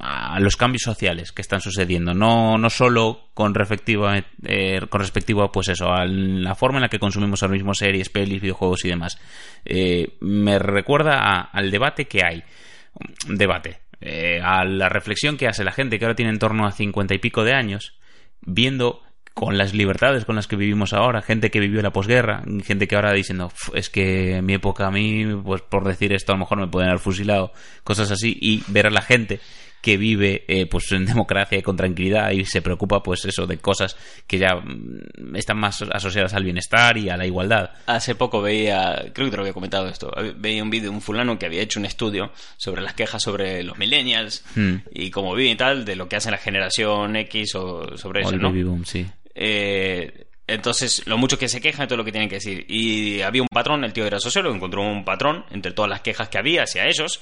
a 0.00 0.38
los 0.40 0.56
cambios 0.56 0.82
sociales 0.82 1.32
que 1.32 1.42
están 1.42 1.60
sucediendo. 1.60 2.14
No, 2.14 2.56
no 2.56 2.70
solo 2.70 3.28
con 3.34 3.54
respectivo, 3.54 4.08
eh, 4.44 4.80
con 4.88 5.00
respectivo 5.00 5.42
a, 5.42 5.50
pues 5.50 5.68
eso, 5.68 5.90
a 5.92 6.04
la 6.06 6.54
forma 6.54 6.78
en 6.78 6.82
la 6.82 6.88
que 6.88 6.98
consumimos 7.00 7.42
ahora 7.42 7.54
mismo 7.54 7.74
series, 7.74 8.08
pelis, 8.08 8.40
videojuegos 8.40 8.84
y 8.84 8.88
demás. 8.88 9.18
Eh, 9.64 10.16
me 10.20 10.58
recuerda 10.58 11.18
a- 11.18 11.40
al 11.42 11.70
debate 11.70 12.06
que 12.06 12.20
hay. 12.24 12.42
Debate. 13.28 13.78
eh, 14.02 14.40
a 14.44 14.62
la 14.64 14.90
reflexión 14.90 15.38
que 15.38 15.48
hace 15.48 15.64
la 15.64 15.72
gente 15.72 15.98
que 15.98 16.04
ahora 16.04 16.14
tiene 16.14 16.30
en 16.30 16.38
torno 16.38 16.66
a 16.66 16.70
cincuenta 16.72 17.14
y 17.14 17.18
pico 17.18 17.44
de 17.44 17.54
años, 17.54 17.94
viendo 18.42 19.02
con 19.36 19.58
las 19.58 19.74
libertades 19.74 20.24
con 20.24 20.34
las 20.34 20.46
que 20.46 20.56
vivimos 20.56 20.94
ahora, 20.94 21.20
gente 21.20 21.50
que 21.50 21.60
vivió 21.60 21.82
la 21.82 21.92
posguerra, 21.92 22.42
gente 22.64 22.88
que 22.88 22.96
ahora 22.96 23.12
diciendo, 23.12 23.52
es 23.74 23.90
que 23.90 24.36
en 24.36 24.46
mi 24.46 24.54
época 24.54 24.86
a 24.86 24.90
mí, 24.90 25.26
pues 25.44 25.60
por 25.60 25.84
decir 25.84 26.14
esto 26.14 26.32
a 26.32 26.36
lo 26.36 26.38
mejor 26.38 26.58
me 26.58 26.68
pueden 26.68 26.88
haber 26.88 27.00
fusilado, 27.00 27.52
cosas 27.84 28.10
así, 28.10 28.34
y 28.40 28.62
ver 28.68 28.86
a 28.86 28.90
la 28.90 29.02
gente 29.02 29.38
que 29.82 29.98
vive 29.98 30.46
eh, 30.48 30.64
pues 30.64 30.90
en 30.92 31.04
democracia 31.04 31.58
y 31.58 31.62
con 31.62 31.76
tranquilidad 31.76 32.30
y 32.30 32.46
se 32.46 32.62
preocupa 32.62 33.02
pues 33.02 33.26
eso 33.26 33.46
de 33.46 33.58
cosas 33.58 33.94
que 34.26 34.38
ya 34.38 34.54
mm, 34.56 35.36
están 35.36 35.58
más 35.58 35.82
asociadas 35.82 36.32
al 36.32 36.42
bienestar 36.42 36.96
y 36.96 37.10
a 37.10 37.18
la 37.18 37.26
igualdad. 37.26 37.72
Hace 37.84 38.14
poco 38.14 38.40
veía, 38.40 39.12
creo 39.12 39.26
que 39.26 39.30
te 39.32 39.36
lo 39.36 39.42
había 39.42 39.52
comentado 39.52 39.86
esto, 39.86 40.10
veía 40.38 40.62
un 40.62 40.70
vídeo 40.70 40.88
de 40.90 40.96
un 40.96 41.02
fulano 41.02 41.38
que 41.38 41.44
había 41.44 41.60
hecho 41.60 41.78
un 41.78 41.84
estudio 41.84 42.32
sobre 42.56 42.80
las 42.80 42.94
quejas 42.94 43.22
sobre 43.22 43.62
los 43.62 43.76
millennials 43.76 44.46
hmm. 44.54 44.76
y 44.92 45.10
cómo 45.10 45.34
viven 45.34 45.52
y 45.52 45.56
tal, 45.56 45.84
de 45.84 45.94
lo 45.94 46.08
que 46.08 46.16
hace 46.16 46.30
la 46.30 46.38
generación 46.38 47.16
X 47.16 47.54
o 47.56 47.98
sobre 47.98 48.22
eso, 48.22 48.38
¿no? 48.38 48.82
sí. 48.86 49.06
Eh, 49.36 50.24
entonces, 50.48 51.06
lo 51.06 51.18
mucho 51.18 51.38
que 51.38 51.48
se 51.48 51.60
quejan 51.60 51.84
y 51.84 51.88
todo 51.88 51.98
lo 51.98 52.04
que 52.04 52.12
tienen 52.12 52.28
que 52.28 52.36
decir. 52.36 52.64
Y 52.68 53.20
había 53.20 53.42
un 53.42 53.48
patrón, 53.48 53.84
el 53.84 53.92
tío 53.92 54.06
era 54.06 54.18
sociólogo, 54.18 54.54
encontró 54.54 54.82
un 54.82 55.04
patrón 55.04 55.44
entre 55.50 55.72
todas 55.72 55.88
las 55.88 56.00
quejas 56.00 56.28
que 56.28 56.38
había 56.38 56.62
hacia 56.62 56.86
ellos 56.86 57.20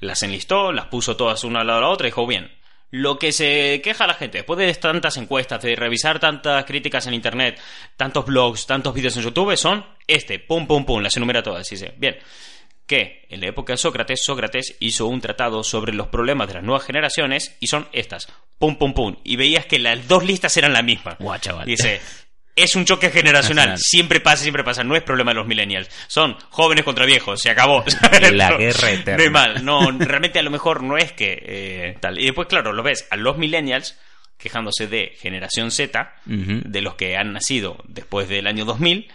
las 0.00 0.22
enlistó, 0.22 0.72
las 0.72 0.86
puso 0.86 1.16
todas 1.16 1.44
una 1.44 1.60
al 1.60 1.66
lado 1.66 1.80
de 1.80 1.86
la 1.86 1.90
otra 1.90 2.06
y 2.06 2.10
dijo, 2.10 2.26
bien, 2.26 2.50
lo 2.90 3.18
que 3.18 3.32
se 3.32 3.80
queja 3.82 4.06
la 4.06 4.14
gente 4.14 4.38
después 4.38 4.58
de 4.58 4.72
tantas 4.74 5.16
encuestas, 5.16 5.62
de 5.62 5.74
revisar 5.74 6.20
tantas 6.20 6.64
críticas 6.64 7.06
en 7.06 7.14
internet, 7.14 7.60
tantos 7.96 8.26
blogs, 8.26 8.66
tantos 8.66 8.94
vídeos 8.94 9.16
en 9.16 9.22
YouTube, 9.22 9.56
son 9.56 9.84
este, 10.06 10.38
pum, 10.38 10.66
pum, 10.66 10.84
pum, 10.84 11.02
las 11.02 11.16
enumera 11.16 11.42
todas. 11.42 11.68
Dice, 11.68 11.94
bien, 11.96 12.16
que 12.86 13.26
en 13.30 13.40
la 13.40 13.48
época 13.48 13.72
de 13.72 13.76
Sócrates, 13.78 14.20
Sócrates 14.24 14.76
hizo 14.80 15.06
un 15.06 15.20
tratado 15.20 15.64
sobre 15.64 15.94
los 15.94 16.08
problemas 16.08 16.48
de 16.48 16.54
las 16.54 16.64
nuevas 16.64 16.84
generaciones 16.84 17.56
y 17.60 17.68
son 17.68 17.88
estas, 17.92 18.28
pum, 18.58 18.76
pum, 18.76 18.92
pum. 18.92 19.16
Y 19.24 19.36
veías 19.36 19.66
que 19.66 19.78
las 19.78 20.06
dos 20.06 20.24
listas 20.24 20.56
eran 20.56 20.72
la 20.72 20.82
misma. 20.82 21.16
Dice, 21.64 22.00
es 22.56 22.76
un 22.76 22.84
choque 22.84 23.10
generacional. 23.10 23.76
Siempre 23.78 24.20
pasa, 24.20 24.42
siempre 24.42 24.64
pasa. 24.64 24.84
No 24.84 24.96
es 24.96 25.02
problema 25.02 25.30
de 25.32 25.36
los 25.36 25.46
millennials. 25.46 25.88
Son 26.06 26.36
jóvenes 26.50 26.84
contra 26.84 27.06
viejos. 27.06 27.40
Se 27.40 27.50
acabó. 27.50 27.84
La 28.32 28.52
guerra 28.58 28.90
eterna. 28.90 29.16
No 29.16 29.22
es 29.24 29.30
mal. 29.30 29.64
No, 29.64 29.90
realmente 29.90 30.38
a 30.38 30.42
lo 30.42 30.50
mejor 30.50 30.82
no 30.82 30.96
es 30.96 31.12
que 31.12 31.42
eh, 31.44 31.96
tal. 32.00 32.18
Y 32.18 32.24
después, 32.24 32.48
claro, 32.48 32.72
lo 32.72 32.82
ves 32.82 33.06
a 33.10 33.16
los 33.16 33.38
millennials 33.38 33.98
quejándose 34.36 34.88
de 34.88 35.14
generación 35.18 35.70
Z, 35.70 36.12
de 36.26 36.80
los 36.82 36.96
que 36.96 37.16
han 37.16 37.32
nacido 37.32 37.78
después 37.86 38.28
del 38.28 38.46
año 38.46 38.64
2000 38.64 39.08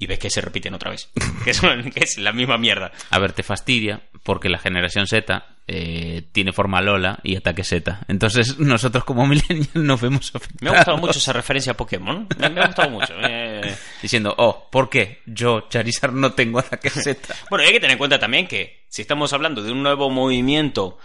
y 0.00 0.06
ves 0.06 0.18
que 0.18 0.30
se 0.30 0.40
repiten 0.40 0.72
otra 0.74 0.90
vez. 0.90 1.10
que, 1.44 1.50
es 1.50 2.18
la 2.18 2.32
misma 2.32 2.56
mierda. 2.56 2.90
A 3.10 3.18
ver, 3.18 3.34
te 3.34 3.42
fastidia 3.42 4.00
porque 4.24 4.48
la 4.48 4.58
generación 4.58 5.06
Z 5.06 5.46
eh, 5.66 6.22
tiene 6.32 6.52
forma 6.52 6.80
Lola 6.80 7.20
y 7.22 7.36
ataque 7.36 7.62
Z. 7.62 8.00
Entonces 8.08 8.58
nosotros 8.58 9.04
como 9.04 9.26
millennials 9.26 9.74
nos 9.74 10.00
vemos 10.00 10.34
afectados. 10.34 10.62
Me 10.62 10.70
ha 10.70 10.72
gustado 10.72 10.96
mucho 10.96 11.18
esa 11.18 11.34
referencia 11.34 11.72
a 11.72 11.76
Pokémon. 11.76 12.26
Me, 12.38 12.46
ha 12.46 12.66
gustado 12.66 12.90
mucho. 12.90 13.12
Eh. 13.22 13.76
Diciendo, 14.02 14.34
oh, 14.38 14.70
¿por 14.72 14.88
qué 14.88 15.20
yo, 15.26 15.68
Charizard, 15.68 16.14
no 16.14 16.32
tengo 16.32 16.60
ataque 16.60 16.88
Z? 16.88 17.34
bueno, 17.50 17.66
hay 17.66 17.72
que 17.72 17.80
tener 17.80 17.92
en 17.92 17.98
cuenta 17.98 18.18
también 18.18 18.48
que 18.48 18.86
si 18.88 19.02
estamos 19.02 19.34
hablando 19.34 19.62
de 19.62 19.70
un 19.70 19.82
nuevo 19.82 20.08
movimiento 20.08 20.98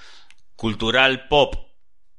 cultural 0.56 1.28
pop 1.28 1.54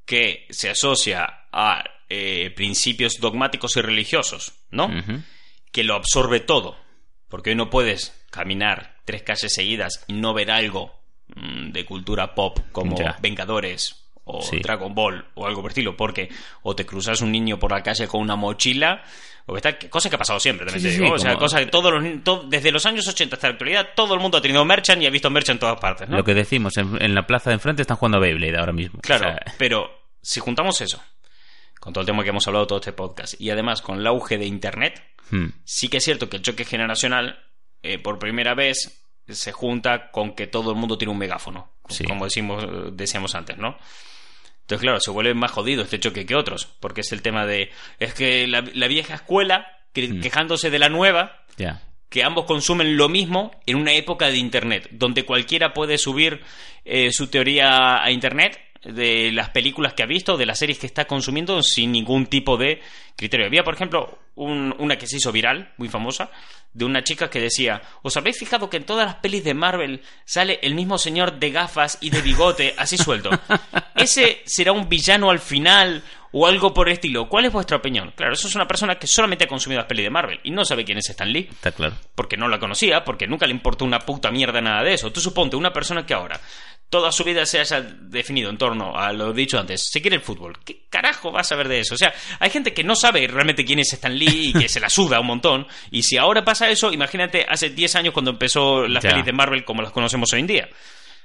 que 0.04 0.46
se 0.50 0.68
asocia 0.68 1.46
a 1.50 1.82
eh, 2.10 2.52
principios 2.54 3.14
dogmáticos 3.18 3.78
y 3.78 3.80
religiosos, 3.80 4.52
¿no? 4.70 4.90
Que 5.76 5.84
lo 5.84 5.94
absorbe 5.94 6.40
todo. 6.40 6.74
Porque 7.28 7.50
hoy 7.50 7.56
no 7.56 7.68
puedes 7.68 8.18
caminar 8.30 8.96
tres 9.04 9.22
calles 9.22 9.52
seguidas 9.52 10.02
y 10.06 10.14
no 10.14 10.32
ver 10.32 10.50
algo 10.50 10.90
mm, 11.34 11.70
de 11.70 11.84
cultura 11.84 12.34
pop 12.34 12.58
como 12.72 12.96
Vengadores 13.20 14.06
o 14.24 14.42
Dragon 14.62 14.94
Ball 14.94 15.26
o 15.34 15.46
algo 15.46 15.60
por 15.60 15.72
estilo, 15.72 15.94
porque 15.94 16.30
o 16.62 16.74
te 16.74 16.86
cruzas 16.86 17.20
un 17.20 17.30
niño 17.30 17.58
por 17.58 17.72
la 17.72 17.82
calle 17.82 18.08
con 18.08 18.22
una 18.22 18.36
mochila, 18.36 19.02
o 19.44 19.54
está, 19.54 19.78
cosa 19.90 20.08
que 20.08 20.16
ha 20.16 20.18
pasado 20.18 20.40
siempre, 20.40 20.64
también 20.64 20.82
te 20.82 20.98
digo. 20.98 21.14
o 21.14 21.18
sea, 21.18 21.36
cosa 21.36 21.58
que 21.58 21.66
todos 21.66 21.92
los, 21.92 22.48
desde 22.48 22.72
los 22.72 22.86
años 22.86 23.06
80 23.06 23.36
hasta 23.36 23.48
la 23.48 23.52
actualidad, 23.52 23.88
todo 23.94 24.14
el 24.14 24.20
mundo 24.20 24.38
ha 24.38 24.40
tenido 24.40 24.64
merchant 24.64 25.02
y 25.02 25.06
ha 25.06 25.10
visto 25.10 25.28
merchant 25.28 25.56
en 25.56 25.60
todas 25.60 25.78
partes. 25.78 26.08
Lo 26.08 26.24
que 26.24 26.32
decimos, 26.32 26.72
en, 26.78 27.14
la 27.14 27.26
plaza 27.26 27.50
de 27.50 27.54
enfrente 27.54 27.82
están 27.82 27.98
jugando 27.98 28.18
Beyblade 28.18 28.56
ahora 28.56 28.72
mismo. 28.72 28.98
Claro, 29.02 29.36
pero 29.58 29.90
si 30.22 30.40
juntamos 30.40 30.80
eso, 30.80 31.02
con 31.86 31.94
todo 31.94 32.02
el 32.02 32.06
tema 32.06 32.22
que 32.24 32.30
hemos 32.30 32.46
hablado 32.46 32.66
todo 32.66 32.80
este 32.80 32.92
podcast, 32.92 33.40
y 33.40 33.48
además 33.48 33.80
con 33.80 33.98
el 33.98 34.06
auge 34.06 34.36
de 34.36 34.44
Internet, 34.44 35.02
Hmm. 35.30 35.46
Sí 35.64 35.88
que 35.88 35.98
es 35.98 36.04
cierto 36.04 36.28
que 36.28 36.36
el 36.36 36.42
choque 36.42 36.64
generacional, 36.64 37.38
eh, 37.82 37.98
por 37.98 38.18
primera 38.18 38.54
vez, 38.54 39.02
se 39.28 39.52
junta 39.52 40.10
con 40.10 40.34
que 40.34 40.46
todo 40.46 40.70
el 40.70 40.76
mundo 40.76 40.98
tiene 40.98 41.12
un 41.12 41.18
megáfono, 41.18 41.72
como 42.06 42.24
decimos, 42.24 42.64
decíamos 42.92 43.34
antes, 43.34 43.58
¿no? 43.58 43.76
Entonces, 44.62 44.82
claro, 44.82 45.00
se 45.00 45.10
vuelve 45.10 45.34
más 45.34 45.50
jodido 45.50 45.82
este 45.82 46.00
choque 46.00 46.26
que 46.26 46.34
otros, 46.34 46.66
porque 46.80 47.00
es 47.02 47.12
el 47.12 47.22
tema 47.22 47.46
de. 47.46 47.70
Es 47.98 48.14
que 48.14 48.46
la, 48.46 48.60
vieja 48.60 49.14
escuela, 49.14 49.66
hmm. 49.94 50.20
quejándose 50.20 50.70
de 50.70 50.78
la 50.78 50.88
nueva, 50.88 51.44
que 52.08 52.22
ambos 52.22 52.44
consumen 52.46 52.96
lo 52.96 53.08
mismo 53.08 53.52
en 53.66 53.76
una 53.76 53.92
época 53.92 54.26
de 54.26 54.36
Internet, 54.36 54.88
donde 54.92 55.24
cualquiera 55.24 55.72
puede 55.72 55.98
subir 55.98 56.42
eh, 56.84 57.12
su 57.12 57.28
teoría 57.28 58.02
a 58.02 58.10
Internet 58.10 58.60
de 58.92 59.32
las 59.32 59.50
películas 59.50 59.94
que 59.94 60.02
ha 60.02 60.06
visto, 60.06 60.36
de 60.36 60.46
las 60.46 60.58
series 60.58 60.78
que 60.78 60.86
está 60.86 61.06
consumiendo 61.06 61.62
sin 61.62 61.92
ningún 61.92 62.26
tipo 62.26 62.56
de 62.56 62.80
criterio. 63.16 63.46
Había, 63.46 63.64
por 63.64 63.74
ejemplo, 63.74 64.18
una 64.36 64.96
que 64.96 65.06
se 65.06 65.16
hizo 65.16 65.32
viral, 65.32 65.72
muy 65.76 65.88
famosa, 65.88 66.30
de 66.72 66.84
una 66.84 67.02
chica 67.02 67.30
que 67.30 67.40
decía, 67.40 67.80
¿os 68.02 68.16
habéis 68.18 68.38
fijado 68.38 68.68
que 68.68 68.76
en 68.76 68.84
todas 68.84 69.06
las 69.06 69.14
pelis 69.16 69.42
de 69.44 69.54
Marvel 69.54 70.02
sale 70.26 70.60
el 70.62 70.74
mismo 70.74 70.98
señor 70.98 71.38
de 71.38 71.50
gafas 71.50 71.96
y 72.02 72.10
de 72.10 72.20
bigote 72.20 72.74
así 72.76 72.98
suelto? 72.98 73.30
¿Ese 73.94 74.42
será 74.44 74.72
un 74.72 74.86
villano 74.86 75.30
al 75.30 75.38
final 75.38 76.02
o 76.32 76.46
algo 76.46 76.74
por 76.74 76.88
el 76.88 76.94
estilo? 76.94 77.30
¿Cuál 77.30 77.46
es 77.46 77.52
vuestra 77.52 77.78
opinión? 77.78 78.12
Claro, 78.14 78.34
eso 78.34 78.46
es 78.46 78.54
una 78.54 78.68
persona 78.68 78.96
que 78.96 79.06
solamente 79.06 79.44
ha 79.44 79.48
consumido 79.48 79.80
las 79.80 79.88
pelis 79.88 80.04
de 80.04 80.10
Marvel 80.10 80.40
y 80.44 80.50
no 80.50 80.66
sabe 80.66 80.84
quién 80.84 80.98
es 80.98 81.08
Stan 81.08 81.32
Lee. 81.32 81.48
Está 81.50 81.72
claro. 81.72 81.96
Porque 82.14 82.36
no 82.36 82.46
la 82.46 82.58
conocía, 82.58 83.04
porque 83.04 83.26
nunca 83.26 83.46
le 83.46 83.54
importó 83.54 83.86
una 83.86 84.00
puta 84.00 84.30
mierda 84.30 84.60
nada 84.60 84.82
de 84.82 84.92
eso. 84.92 85.10
Tú 85.10 85.22
suponte 85.22 85.56
una 85.56 85.72
persona 85.72 86.04
que 86.04 86.12
ahora 86.12 86.38
toda 86.88 87.10
su 87.10 87.24
vida 87.24 87.44
se 87.46 87.58
haya 87.58 87.80
definido 87.80 88.48
en 88.48 88.58
torno 88.58 88.96
a 88.96 89.12
lo 89.12 89.32
dicho 89.32 89.58
antes, 89.58 89.88
se 89.90 90.00
quiere 90.00 90.16
el 90.16 90.22
fútbol. 90.22 90.58
¿Qué 90.64 90.86
carajo 90.88 91.32
vas 91.32 91.46
a 91.46 91.50
saber 91.50 91.68
de 91.68 91.80
eso? 91.80 91.94
O 91.94 91.98
sea, 91.98 92.14
hay 92.38 92.50
gente 92.50 92.72
que 92.72 92.84
no 92.84 92.94
sabe 92.94 93.26
realmente 93.26 93.64
quién 93.64 93.80
es 93.80 93.92
Stan 93.92 94.16
Lee 94.16 94.50
y 94.50 94.52
que 94.52 94.68
se 94.68 94.80
la 94.80 94.88
suda 94.88 95.20
un 95.20 95.26
montón. 95.26 95.66
Y 95.90 96.02
si 96.02 96.16
ahora 96.16 96.44
pasa 96.44 96.70
eso, 96.70 96.92
imagínate 96.92 97.44
hace 97.48 97.70
10 97.70 97.96
años 97.96 98.14
cuando 98.14 98.30
empezó 98.30 98.86
la 98.86 99.00
pelis 99.00 99.24
de 99.24 99.32
Marvel 99.32 99.64
como 99.64 99.82
las 99.82 99.92
conocemos 99.92 100.32
hoy 100.32 100.40
en 100.40 100.46
día. 100.46 100.68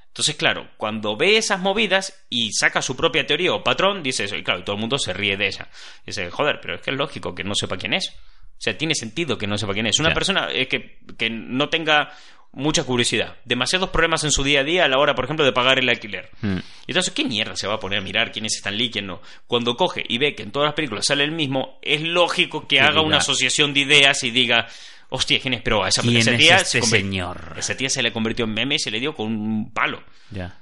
Entonces, 0.07 0.35
claro, 0.35 0.71
cuando 0.75 1.15
ve 1.15 1.37
esas 1.37 1.61
movidas 1.61 2.25
y 2.29 2.51
saca 2.51 2.81
su 2.81 2.97
propia 2.97 3.25
teoría 3.25 3.53
o 3.53 3.63
patrón, 3.63 4.03
dice 4.03 4.25
eso, 4.25 4.35
y 4.35 4.43
claro, 4.43 4.59
y 4.59 4.63
todo 4.63 4.75
el 4.75 4.81
mundo 4.81 4.97
se 4.97 5.13
ríe 5.13 5.37
de 5.37 5.47
ella. 5.47 5.69
Dice, 6.05 6.29
joder, 6.29 6.59
pero 6.61 6.75
es 6.75 6.81
que 6.81 6.91
es 6.91 6.97
lógico 6.97 7.33
que 7.33 7.45
no 7.45 7.55
sepa 7.55 7.77
quién 7.77 7.93
es. 7.93 8.09
O 8.09 8.63
sea, 8.63 8.77
tiene 8.77 8.93
sentido 8.93 9.37
que 9.37 9.47
no 9.47 9.57
sepa 9.57 9.73
quién 9.73 9.87
es. 9.87 9.99
Una 9.99 10.13
persona 10.13 10.49
eh, 10.51 10.67
que, 10.67 10.99
que 11.17 11.29
no 11.29 11.69
tenga 11.69 12.11
mucha 12.53 12.83
curiosidad, 12.83 13.37
demasiados 13.45 13.89
problemas 13.89 14.23
en 14.23 14.31
su 14.31 14.43
día 14.43 14.61
a 14.61 14.63
día 14.63 14.85
a 14.85 14.87
la 14.87 14.97
hora, 14.97 15.15
por 15.15 15.25
ejemplo, 15.25 15.45
de 15.45 15.53
pagar 15.53 15.79
el 15.79 15.89
alquiler. 15.89 16.29
Y 16.43 16.91
entonces, 16.91 17.13
¿qué 17.13 17.23
mierda 17.23 17.55
se 17.55 17.67
va 17.67 17.75
a 17.75 17.79
poner 17.79 17.99
a 17.99 18.01
mirar 18.01 18.31
quién 18.31 18.45
es 18.45 18.55
Stan 18.57 18.75
Lee, 18.75 18.91
quién 18.91 19.07
no? 19.07 19.21
Cuando 19.47 19.75
coge 19.75 20.03
y 20.07 20.17
ve 20.17 20.35
que 20.35 20.43
en 20.43 20.51
todas 20.51 20.67
las 20.67 20.75
películas 20.75 21.05
sale 21.05 21.23
el 21.23 21.31
mismo, 21.31 21.79
es 21.81 22.01
lógico 22.01 22.67
que 22.67 22.81
haga 22.81 23.01
una 23.01 23.17
asociación 23.17 23.73
de 23.73 23.81
ideas 23.81 24.23
y 24.23 24.31
diga, 24.31 24.67
hostia, 25.09 25.39
¿quién 25.39 25.53
es? 25.53 25.61
Pero 25.61 25.83
a 25.83 25.89
esa, 25.89 26.01
¿Quién 26.01 26.23
tía, 26.37 26.57
es 26.57 26.75
este 26.75 26.81
señor? 26.81 27.55
esa 27.57 27.75
tía 27.75 27.89
se 27.89 28.03
le 28.03 28.11
convirtió 28.11 28.45
en 28.45 28.53
meme 28.53 28.75
y 28.75 28.79
se 28.79 28.91
le 28.91 28.99
dio 28.99 29.13
con 29.13 29.27
un 29.27 29.73
palo. 29.73 30.03
Ya. 30.31 30.57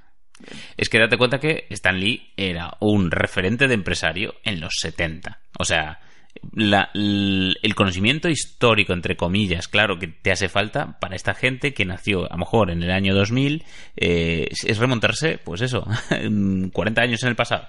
Es 0.77 0.89
que 0.89 0.99
date 0.99 1.17
cuenta 1.17 1.39
que 1.39 1.65
Stan 1.69 1.99
Lee 1.99 2.33
era 2.37 2.77
un 2.79 3.11
referente 3.11 3.67
de 3.67 3.73
empresario 3.73 4.35
en 4.43 4.59
los 4.59 4.73
70. 4.79 5.41
O 5.59 5.65
sea, 5.65 5.99
el 6.55 7.75
conocimiento 7.75 8.29
histórico, 8.29 8.93
entre 8.93 9.15
comillas, 9.15 9.67
claro, 9.67 9.99
que 9.99 10.07
te 10.07 10.31
hace 10.31 10.49
falta 10.49 10.99
para 10.99 11.15
esta 11.15 11.33
gente 11.33 11.73
que 11.73 11.85
nació 11.85 12.25
a 12.25 12.35
lo 12.35 12.39
mejor 12.39 12.71
en 12.71 12.83
el 12.83 12.91
año 12.91 13.13
2000, 13.13 13.63
eh, 13.97 14.47
es 14.49 14.77
remontarse, 14.77 15.39
pues 15.43 15.61
eso, 15.61 15.85
40 16.73 17.01
años 17.01 17.23
en 17.23 17.29
el 17.29 17.35
pasado. 17.35 17.67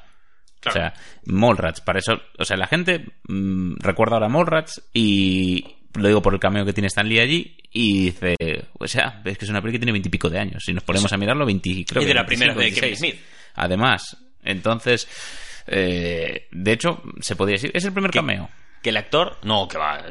O 0.66 0.70
sea, 0.70 0.92
Molrats, 1.24 1.80
para 1.80 2.00
eso, 2.00 2.20
o 2.38 2.44
sea, 2.44 2.56
la 2.56 2.66
gente 2.66 3.06
mm, 3.26 3.76
recuerda 3.78 4.16
ahora 4.16 4.28
Molrats 4.28 4.82
y 4.92 5.64
lo 5.94 6.06
digo 6.06 6.20
por 6.20 6.34
el 6.34 6.40
cameo 6.40 6.66
que 6.66 6.74
tiene 6.74 6.88
Stan 6.88 7.08
Lee 7.08 7.18
allí 7.18 7.56
y 7.72 8.04
dice, 8.04 8.36
o 8.78 8.86
sea, 8.86 9.22
es 9.24 9.38
que 9.38 9.44
es 9.46 9.50
una 9.50 9.60
película 9.60 9.72
que 9.72 9.78
tiene 9.78 9.92
veintipico 9.92 10.28
de 10.28 10.38
años. 10.38 10.62
Si 10.64 10.72
nos 10.74 10.84
ponemos 10.84 11.12
a 11.12 11.16
mirarlo, 11.16 11.46
20, 11.46 11.84
creo 11.86 12.02
y 12.02 12.06
de 12.06 12.14
la 12.14 12.26
primera 12.26 12.54
de 12.54 12.72
Kevin 12.72 12.96
Smith. 12.96 13.16
Además, 13.54 14.16
entonces, 14.42 15.08
eh, 15.66 16.48
de 16.50 16.72
hecho, 16.72 17.02
se 17.20 17.36
podría 17.36 17.54
decir, 17.54 17.70
es 17.74 17.84
el 17.84 17.92
primer 17.92 18.10
cameo. 18.10 18.48
que 18.82 18.90
el 18.90 18.96
actor 18.96 19.36
no 19.42 19.68
que 19.68 19.76
va 19.76 20.02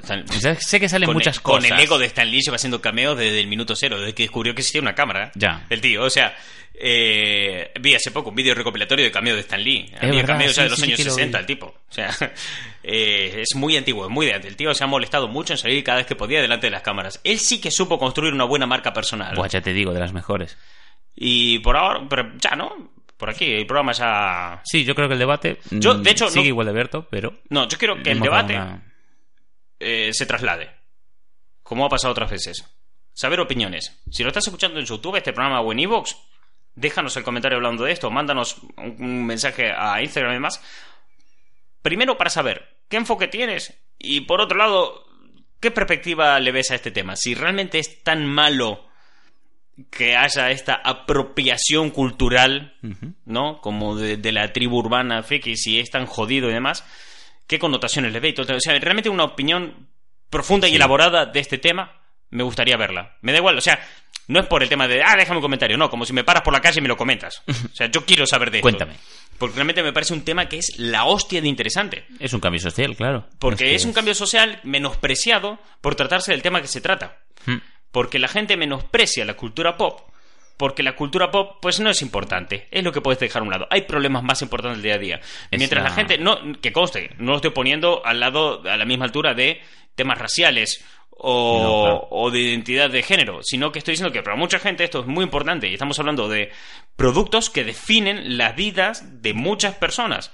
sé 0.59 0.79
que 0.79 0.87
salen 0.87 1.11
muchas 1.11 1.39
cosas 1.39 1.69
con 1.69 1.73
el 1.73 1.83
ego 1.83 1.97
de 1.97 2.05
Stan 2.05 2.29
Lee 2.29 2.43
se 2.43 2.51
va 2.51 2.55
haciendo 2.55 2.81
cameo 2.81 3.15
desde 3.15 3.39
el 3.39 3.47
minuto 3.47 3.75
cero 3.75 3.99
desde 3.99 4.13
que 4.13 4.23
descubrió 4.23 4.53
que 4.53 4.61
existía 4.61 4.81
una 4.81 4.93
cámara 4.93 5.31
ya. 5.35 5.65
el 5.69 5.81
tío. 5.81 6.03
O 6.03 6.09
sea 6.09 6.35
eh, 6.81 7.73
vi 7.81 7.93
hace 7.93 8.09
poco 8.11 8.29
un 8.29 8.35
vídeo 8.35 8.55
recopilatorio 8.55 9.03
de 9.03 9.11
cameo 9.11 9.35
de 9.35 9.41
Stan 9.41 9.61
Lee. 9.61 9.91
Había 9.99 10.23
cameo 10.23 10.53
de 10.53 10.69
los 10.69 10.81
años 10.81 10.97
60 10.97 11.39
el 11.39 11.45
tipo. 11.45 11.65
O 11.65 11.93
sea 11.93 12.09
eh, 12.83 13.41
es 13.41 13.55
muy 13.55 13.75
antiguo 13.75 14.05
es 14.05 14.11
muy 14.11 14.25
de 14.25 14.33
antes. 14.35 14.49
El 14.49 14.55
tío 14.55 14.73
se 14.73 14.83
ha 14.83 14.87
molestado 14.87 15.27
mucho 15.27 15.53
en 15.53 15.57
salir 15.57 15.83
cada 15.83 15.97
vez 15.97 16.07
que 16.07 16.15
podía 16.15 16.41
delante 16.41 16.67
de 16.67 16.71
las 16.71 16.81
cámaras. 16.81 17.19
Él 17.23 17.39
sí 17.39 17.59
que 17.59 17.71
supo 17.71 17.99
construir 17.99 18.33
una 18.33 18.45
buena 18.45 18.65
marca 18.65 18.93
personal. 18.93 19.33
Pues 19.35 19.51
ya 19.51 19.61
te 19.61 19.73
digo 19.73 19.93
de 19.93 19.99
las 19.99 20.13
mejores. 20.13 20.57
Y 21.15 21.59
por 21.59 21.75
ahora 21.75 22.05
pero 22.09 22.31
ya 22.37 22.55
no 22.55 22.91
por 23.19 23.29
aquí. 23.29 23.45
El 23.53 23.67
programa 23.67 23.91
ya. 23.91 24.61
Sí, 24.63 24.83
yo 24.85 24.95
creo 24.95 25.07
que 25.07 25.13
el 25.13 25.19
debate 25.19 25.59
Yo, 25.69 25.93
de 25.93 26.09
hecho, 26.09 26.29
sigue 26.29 26.45
no- 26.45 26.47
igual 26.49 26.65
de 26.65 26.71
abierto, 26.71 27.07
pero 27.11 27.33
No, 27.49 27.67
yo 27.67 27.77
quiero 27.77 28.01
que 28.01 28.11
el 28.11 28.19
debate 28.21 28.55
una- 28.55 28.81
eh, 29.79 30.09
se 30.13 30.25
traslade. 30.25 30.71
Como 31.61 31.85
ha 31.85 31.89
pasado 31.89 32.11
otras 32.13 32.31
veces. 32.31 32.65
Saber 33.13 33.39
opiniones. 33.41 34.01
Si 34.09 34.23
lo 34.23 34.29
estás 34.29 34.47
escuchando 34.47 34.79
en 34.79 34.85
YouTube, 34.85 35.17
este 35.17 35.33
programa 35.33 35.59
o 35.61 35.71
en 35.71 35.79
Evox, 35.79 36.15
déjanos 36.73 37.15
el 37.17 37.23
comentario 37.23 37.57
hablando 37.57 37.83
de 37.83 37.91
esto. 37.91 38.09
Mándanos 38.09 38.57
un, 38.77 38.95
un 38.99 39.25
mensaje 39.25 39.71
a 39.71 40.01
Instagram 40.01 40.31
y 40.31 40.35
demás. 40.35 40.61
Primero, 41.81 42.17
para 42.17 42.29
saber 42.29 42.77
qué 42.87 42.97
enfoque 42.97 43.27
tienes. 43.27 43.77
Y 43.99 44.21
por 44.21 44.41
otro 44.41 44.57
lado, 44.57 45.05
qué 45.59 45.71
perspectiva 45.71 46.39
le 46.39 46.51
ves 46.51 46.71
a 46.71 46.75
este 46.75 46.91
tema. 46.91 47.15
Si 47.15 47.35
realmente 47.35 47.79
es 47.79 48.01
tan 48.03 48.25
malo 48.25 48.88
que 49.89 50.15
haya 50.15 50.51
esta 50.51 50.75
apropiación 50.75 51.89
cultural. 51.89 52.75
¿no? 53.25 53.61
Como 53.61 53.95
de, 53.95 54.17
de 54.17 54.31
la 54.31 54.51
tribu 54.53 54.77
urbana 54.77 55.23
friki, 55.23 55.55
si 55.55 55.79
es 55.79 55.89
tan 55.89 56.05
jodido 56.05 56.49
y 56.49 56.53
demás, 56.53 56.83
¿qué 57.47 57.59
connotaciones 57.59 58.13
le 58.13 58.19
ve? 58.19 58.33
O 58.37 58.59
sea, 58.59 58.77
realmente 58.79 59.09
una 59.09 59.23
opinión 59.23 59.87
profunda 60.29 60.67
y 60.67 60.75
elaborada 60.75 61.25
de 61.25 61.39
este 61.39 61.57
tema, 61.57 61.99
me 62.29 62.43
gustaría 62.43 62.77
verla. 62.77 63.17
Me 63.21 63.31
da 63.31 63.39
igual, 63.39 63.57
o 63.57 63.61
sea, 63.61 63.79
no 64.27 64.39
es 64.39 64.45
por 64.45 64.61
el 64.61 64.69
tema 64.69 64.87
de, 64.87 65.01
ah, 65.03 65.15
déjame 65.17 65.37
un 65.37 65.41
comentario, 65.41 65.75
no, 65.75 65.89
como 65.89 66.05
si 66.05 66.13
me 66.13 66.23
paras 66.23 66.43
por 66.43 66.53
la 66.53 66.61
calle 66.61 66.79
y 66.79 66.81
me 66.81 66.87
lo 66.87 66.95
comentas. 66.95 67.41
O 67.47 67.75
sea, 67.75 67.87
yo 67.89 68.05
quiero 68.05 68.27
saber 68.27 68.51
de 68.51 68.59
esto. 68.59 68.69
Cuéntame. 68.69 68.95
Porque 69.39 69.55
realmente 69.55 69.81
me 69.81 69.93
parece 69.93 70.13
un 70.13 70.23
tema 70.23 70.47
que 70.47 70.57
es 70.57 70.77
la 70.77 71.05
hostia 71.05 71.41
de 71.41 71.47
interesante. 71.47 72.05
Es 72.19 72.33
un 72.33 72.39
cambio 72.39 72.59
social, 72.61 72.95
claro. 72.95 73.25
Porque 73.39 73.65
que 73.65 73.75
es 73.75 73.85
un 73.85 73.93
cambio 73.93 74.13
social 74.13 74.59
menospreciado 74.63 75.57
por 75.81 75.95
tratarse 75.95 76.31
del 76.31 76.41
tema 76.41 76.61
que 76.61 76.67
se 76.67 76.81
trata. 76.81 77.17
Porque 77.91 78.19
la 78.19 78.27
gente 78.27 78.57
menosprecia 78.57 79.25
la 79.25 79.35
cultura 79.35 79.77
pop. 79.77 80.01
Porque 80.57 80.83
la 80.83 80.95
cultura 80.95 81.31
pop, 81.31 81.57
pues 81.61 81.79
no 81.79 81.89
es 81.89 82.01
importante. 82.01 82.67
Es 82.69 82.83
lo 82.83 82.91
que 82.91 82.99
puedes 83.01 83.19
dejar 83.19 83.41
a 83.41 83.45
un 83.45 83.51
lado. 83.51 83.67
Hay 83.69 83.83
problemas 83.83 84.23
más 84.23 84.41
importantes 84.41 84.77
del 84.77 84.83
día 84.83 84.95
a 84.95 84.97
día. 84.97 85.21
Es 85.51 85.57
Mientras 85.57 85.81
la 85.83 85.89
la- 85.89 85.95
gente, 85.95 86.17
no, 86.17 86.37
que 86.61 86.73
conste, 86.73 87.11
no 87.17 87.31
lo 87.31 87.35
estoy 87.37 87.51
poniendo 87.51 88.05
al 88.05 88.19
lado, 88.19 88.61
a 88.69 88.75
la 88.75 88.85
misma 88.85 89.05
altura 89.05 89.33
de 89.33 89.61
temas 89.95 90.17
raciales 90.17 90.83
o, 91.21 91.63
No, 91.63 91.81
claro. 91.83 92.07
o 92.11 92.31
de 92.31 92.39
identidad 92.39 92.89
de 92.89 93.03
género, 93.03 93.39
sino 93.43 93.71
que 93.71 93.79
estoy 93.79 93.93
diciendo 93.93 94.13
que 94.13 94.21
para 94.23 94.37
mucha 94.37 94.59
gente 94.59 94.83
esto 94.85 94.99
es 95.01 95.05
muy 95.05 95.23
importante 95.23 95.67
y 95.69 95.73
estamos 95.73 95.97
hablando 95.99 96.29
de 96.29 96.49
productos 96.95 97.49
que 97.49 97.63
definen 97.65 98.37
las 98.37 98.55
vidas 98.55 99.21
de 99.21 99.33
muchas 99.33 99.75
personas. 99.75 100.31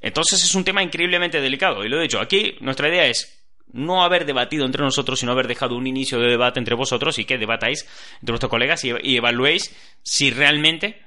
Entonces 0.00 0.42
es 0.42 0.54
un 0.54 0.64
tema 0.64 0.82
increíblemente 0.82 1.40
delicado. 1.40 1.84
Y 1.84 1.88
lo 1.88 1.98
he 1.98 2.02
dicho, 2.02 2.20
aquí 2.20 2.56
nuestra 2.60 2.88
idea 2.88 3.06
es 3.06 3.43
no 3.74 4.02
haber 4.04 4.24
debatido 4.24 4.64
entre 4.64 4.82
nosotros, 4.82 5.20
sino 5.20 5.32
haber 5.32 5.48
dejado 5.48 5.76
un 5.76 5.86
inicio 5.86 6.18
de 6.18 6.28
debate 6.30 6.58
entre 6.58 6.74
vosotros 6.74 7.18
y 7.18 7.24
que 7.24 7.36
debatáis 7.38 7.86
entre 8.20 8.32
vuestros 8.32 8.48
colegas 8.50 8.84
y, 8.84 8.92
y 9.02 9.16
evaluéis 9.16 9.74
si 10.02 10.30
realmente 10.30 11.02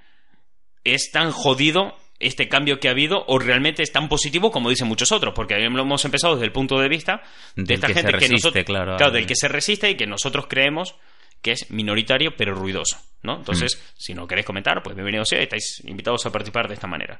es 0.84 1.12
tan 1.12 1.32
jodido 1.32 1.98
este 2.20 2.50
cambio 2.50 2.80
que 2.80 2.88
ha 2.88 2.92
habido 2.92 3.24
o 3.28 3.38
realmente 3.40 3.84
es 3.84 3.92
tan 3.92 4.10
positivo 4.10 4.52
como 4.52 4.70
dicen 4.70 4.88
muchos 4.88 5.12
otros, 5.12 5.34
porque 5.36 5.56
lo 5.58 5.82
hemos 5.82 6.04
empezado 6.06 6.34
desde 6.36 6.46
el 6.46 6.52
punto 6.52 6.80
de 6.80 6.90
vista 6.90 7.22
de 7.56 7.64
Del 7.64 7.76
esta 7.76 7.88
que 7.88 7.94
gente 7.94 8.18
que 8.18 8.30
nosotros, 8.30 8.64
claro, 8.66 9.12
del 9.12 9.26
que 9.26 9.36
se 9.36 9.48
resiste 9.48 9.90
y 9.90 9.96
que 9.96 10.08
nosotros 10.08 10.48
creemos 10.48 10.96
que 11.42 11.52
es 11.52 11.70
minoritario 11.70 12.36
pero 12.36 12.56
ruidoso, 12.56 12.98
¿no? 13.22 13.38
Entonces, 13.38 13.76
Mm. 13.78 13.94
si 13.98 14.14
no 14.16 14.28
queréis 14.28 14.46
comentar, 14.48 14.82
pues 14.82 14.96
bienvenido 14.96 15.24
sea, 15.26 15.40
estáis 15.40 15.84
invitados 15.86 16.26
a 16.26 16.32
participar 16.32 16.68
de 16.68 16.74
esta 16.74 16.88
manera. 16.88 17.20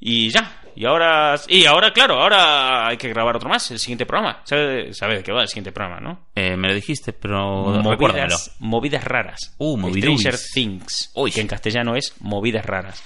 Y 0.00 0.30
ya, 0.30 0.60
y 0.74 0.86
ahora, 0.86 1.38
y 1.46 1.66
ahora, 1.66 1.92
claro, 1.92 2.14
ahora 2.20 2.88
hay 2.88 2.96
que 2.96 3.08
grabar 3.08 3.36
otro 3.36 3.50
más, 3.50 3.70
el 3.70 3.78
siguiente 3.78 4.06
programa. 4.06 4.40
¿Sabes 4.44 4.96
sabe 4.96 5.16
de 5.16 5.22
qué 5.22 5.30
va 5.30 5.42
el 5.42 5.48
siguiente 5.48 5.72
programa, 5.72 6.00
no? 6.00 6.28
Eh, 6.34 6.56
me 6.56 6.68
lo 6.68 6.74
dijiste, 6.74 7.12
pero 7.12 7.82
recuérdamelo. 7.82 8.34
Movidas, 8.34 8.56
movidas 8.60 9.04
raras. 9.04 9.54
Uh. 9.58 9.90
Stranger 9.90 10.36
Things. 10.54 11.10
Uy. 11.14 11.32
Que 11.32 11.42
en 11.42 11.48
castellano 11.48 11.96
es 11.96 12.14
movidas 12.20 12.64
raras. 12.64 13.04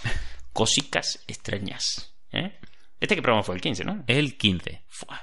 Cosicas 0.53 1.25
extrañas. 1.27 2.15
¿eh? 2.31 2.59
¿Este 3.01 3.17
qué 3.17 3.23
programa 3.23 3.43
fue? 3.43 3.57
El 3.57 3.61
15, 3.61 3.85
¿no? 3.85 4.05
El 4.07 4.37
15. 4.37 4.85
Fua. 4.89 5.21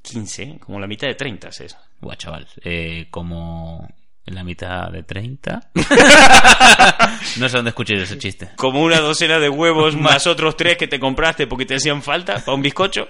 15, 0.00 0.42
¿eh? 0.42 0.58
como 0.58 0.80
la 0.80 0.86
mitad 0.86 1.08
de 1.08 1.14
30 1.14 1.48
es 1.48 1.60
eso. 1.60 1.76
Buah, 2.00 2.16
chaval. 2.16 2.48
Eh, 2.64 3.08
como 3.10 3.86
en 4.26 4.34
la 4.34 4.42
mitad 4.44 4.90
de 4.90 5.04
30. 5.04 5.70
no 7.38 7.48
sé 7.48 7.56
dónde 7.56 7.70
escuché 7.70 7.94
ese 7.94 8.18
chiste. 8.18 8.50
Como 8.56 8.82
una 8.82 8.98
docena 8.98 9.38
de 9.38 9.48
huevos 9.48 9.96
más 10.00 10.26
otros 10.26 10.56
tres 10.56 10.76
que 10.76 10.88
te 10.88 10.98
compraste 10.98 11.46
porque 11.46 11.64
te 11.64 11.76
hacían 11.76 12.02
falta 12.02 12.34
para 12.44 12.54
un 12.54 12.62
bizcocho. 12.62 13.08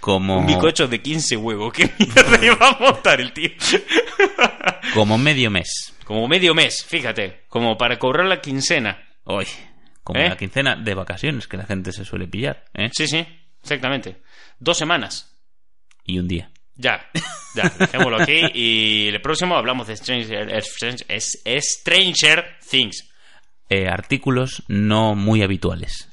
Como, 0.00 0.38
Un 0.38 0.46
bizcocho 0.46 0.88
de 0.88 1.02
15 1.02 1.36
huevos. 1.36 1.72
¿Qué 1.72 1.90
mierda 1.98 2.44
iba 2.44 2.68
a 2.68 2.78
montar 2.78 3.20
el 3.20 3.32
tío? 3.32 3.50
como 4.94 5.18
medio 5.18 5.50
mes. 5.50 5.94
Como 6.04 6.26
medio 6.28 6.54
mes, 6.54 6.82
fíjate. 6.84 7.42
Como 7.48 7.76
para 7.76 7.98
cobrar 7.98 8.26
la 8.26 8.40
quincena. 8.40 9.04
Hoy. 9.24 9.46
Como 10.02 10.20
¿Eh? 10.20 10.30
la 10.30 10.36
quincena 10.36 10.76
de 10.76 10.94
vacaciones 10.94 11.46
que 11.46 11.58
la 11.58 11.66
gente 11.66 11.92
se 11.92 12.06
suele 12.06 12.26
pillar. 12.26 12.64
¿eh? 12.72 12.88
Sí, 12.92 13.06
sí, 13.06 13.26
exactamente. 13.60 14.22
Dos 14.58 14.78
semanas. 14.78 15.36
Y 16.04 16.18
un 16.18 16.26
día. 16.26 16.50
Ya, 16.78 17.04
ya, 17.54 17.70
dejémoslo 17.78 18.22
aquí. 18.22 18.40
Y 18.54 19.08
el 19.08 19.20
próximo 19.20 19.56
hablamos 19.56 19.88
de 19.88 19.96
Stranger, 19.96 20.50
es- 21.08 21.42
Stranger 21.44 22.56
Things. 22.70 23.04
Eh, 23.68 23.86
artículos 23.88 24.62
no 24.68 25.14
muy 25.14 25.42
habituales. 25.42 26.07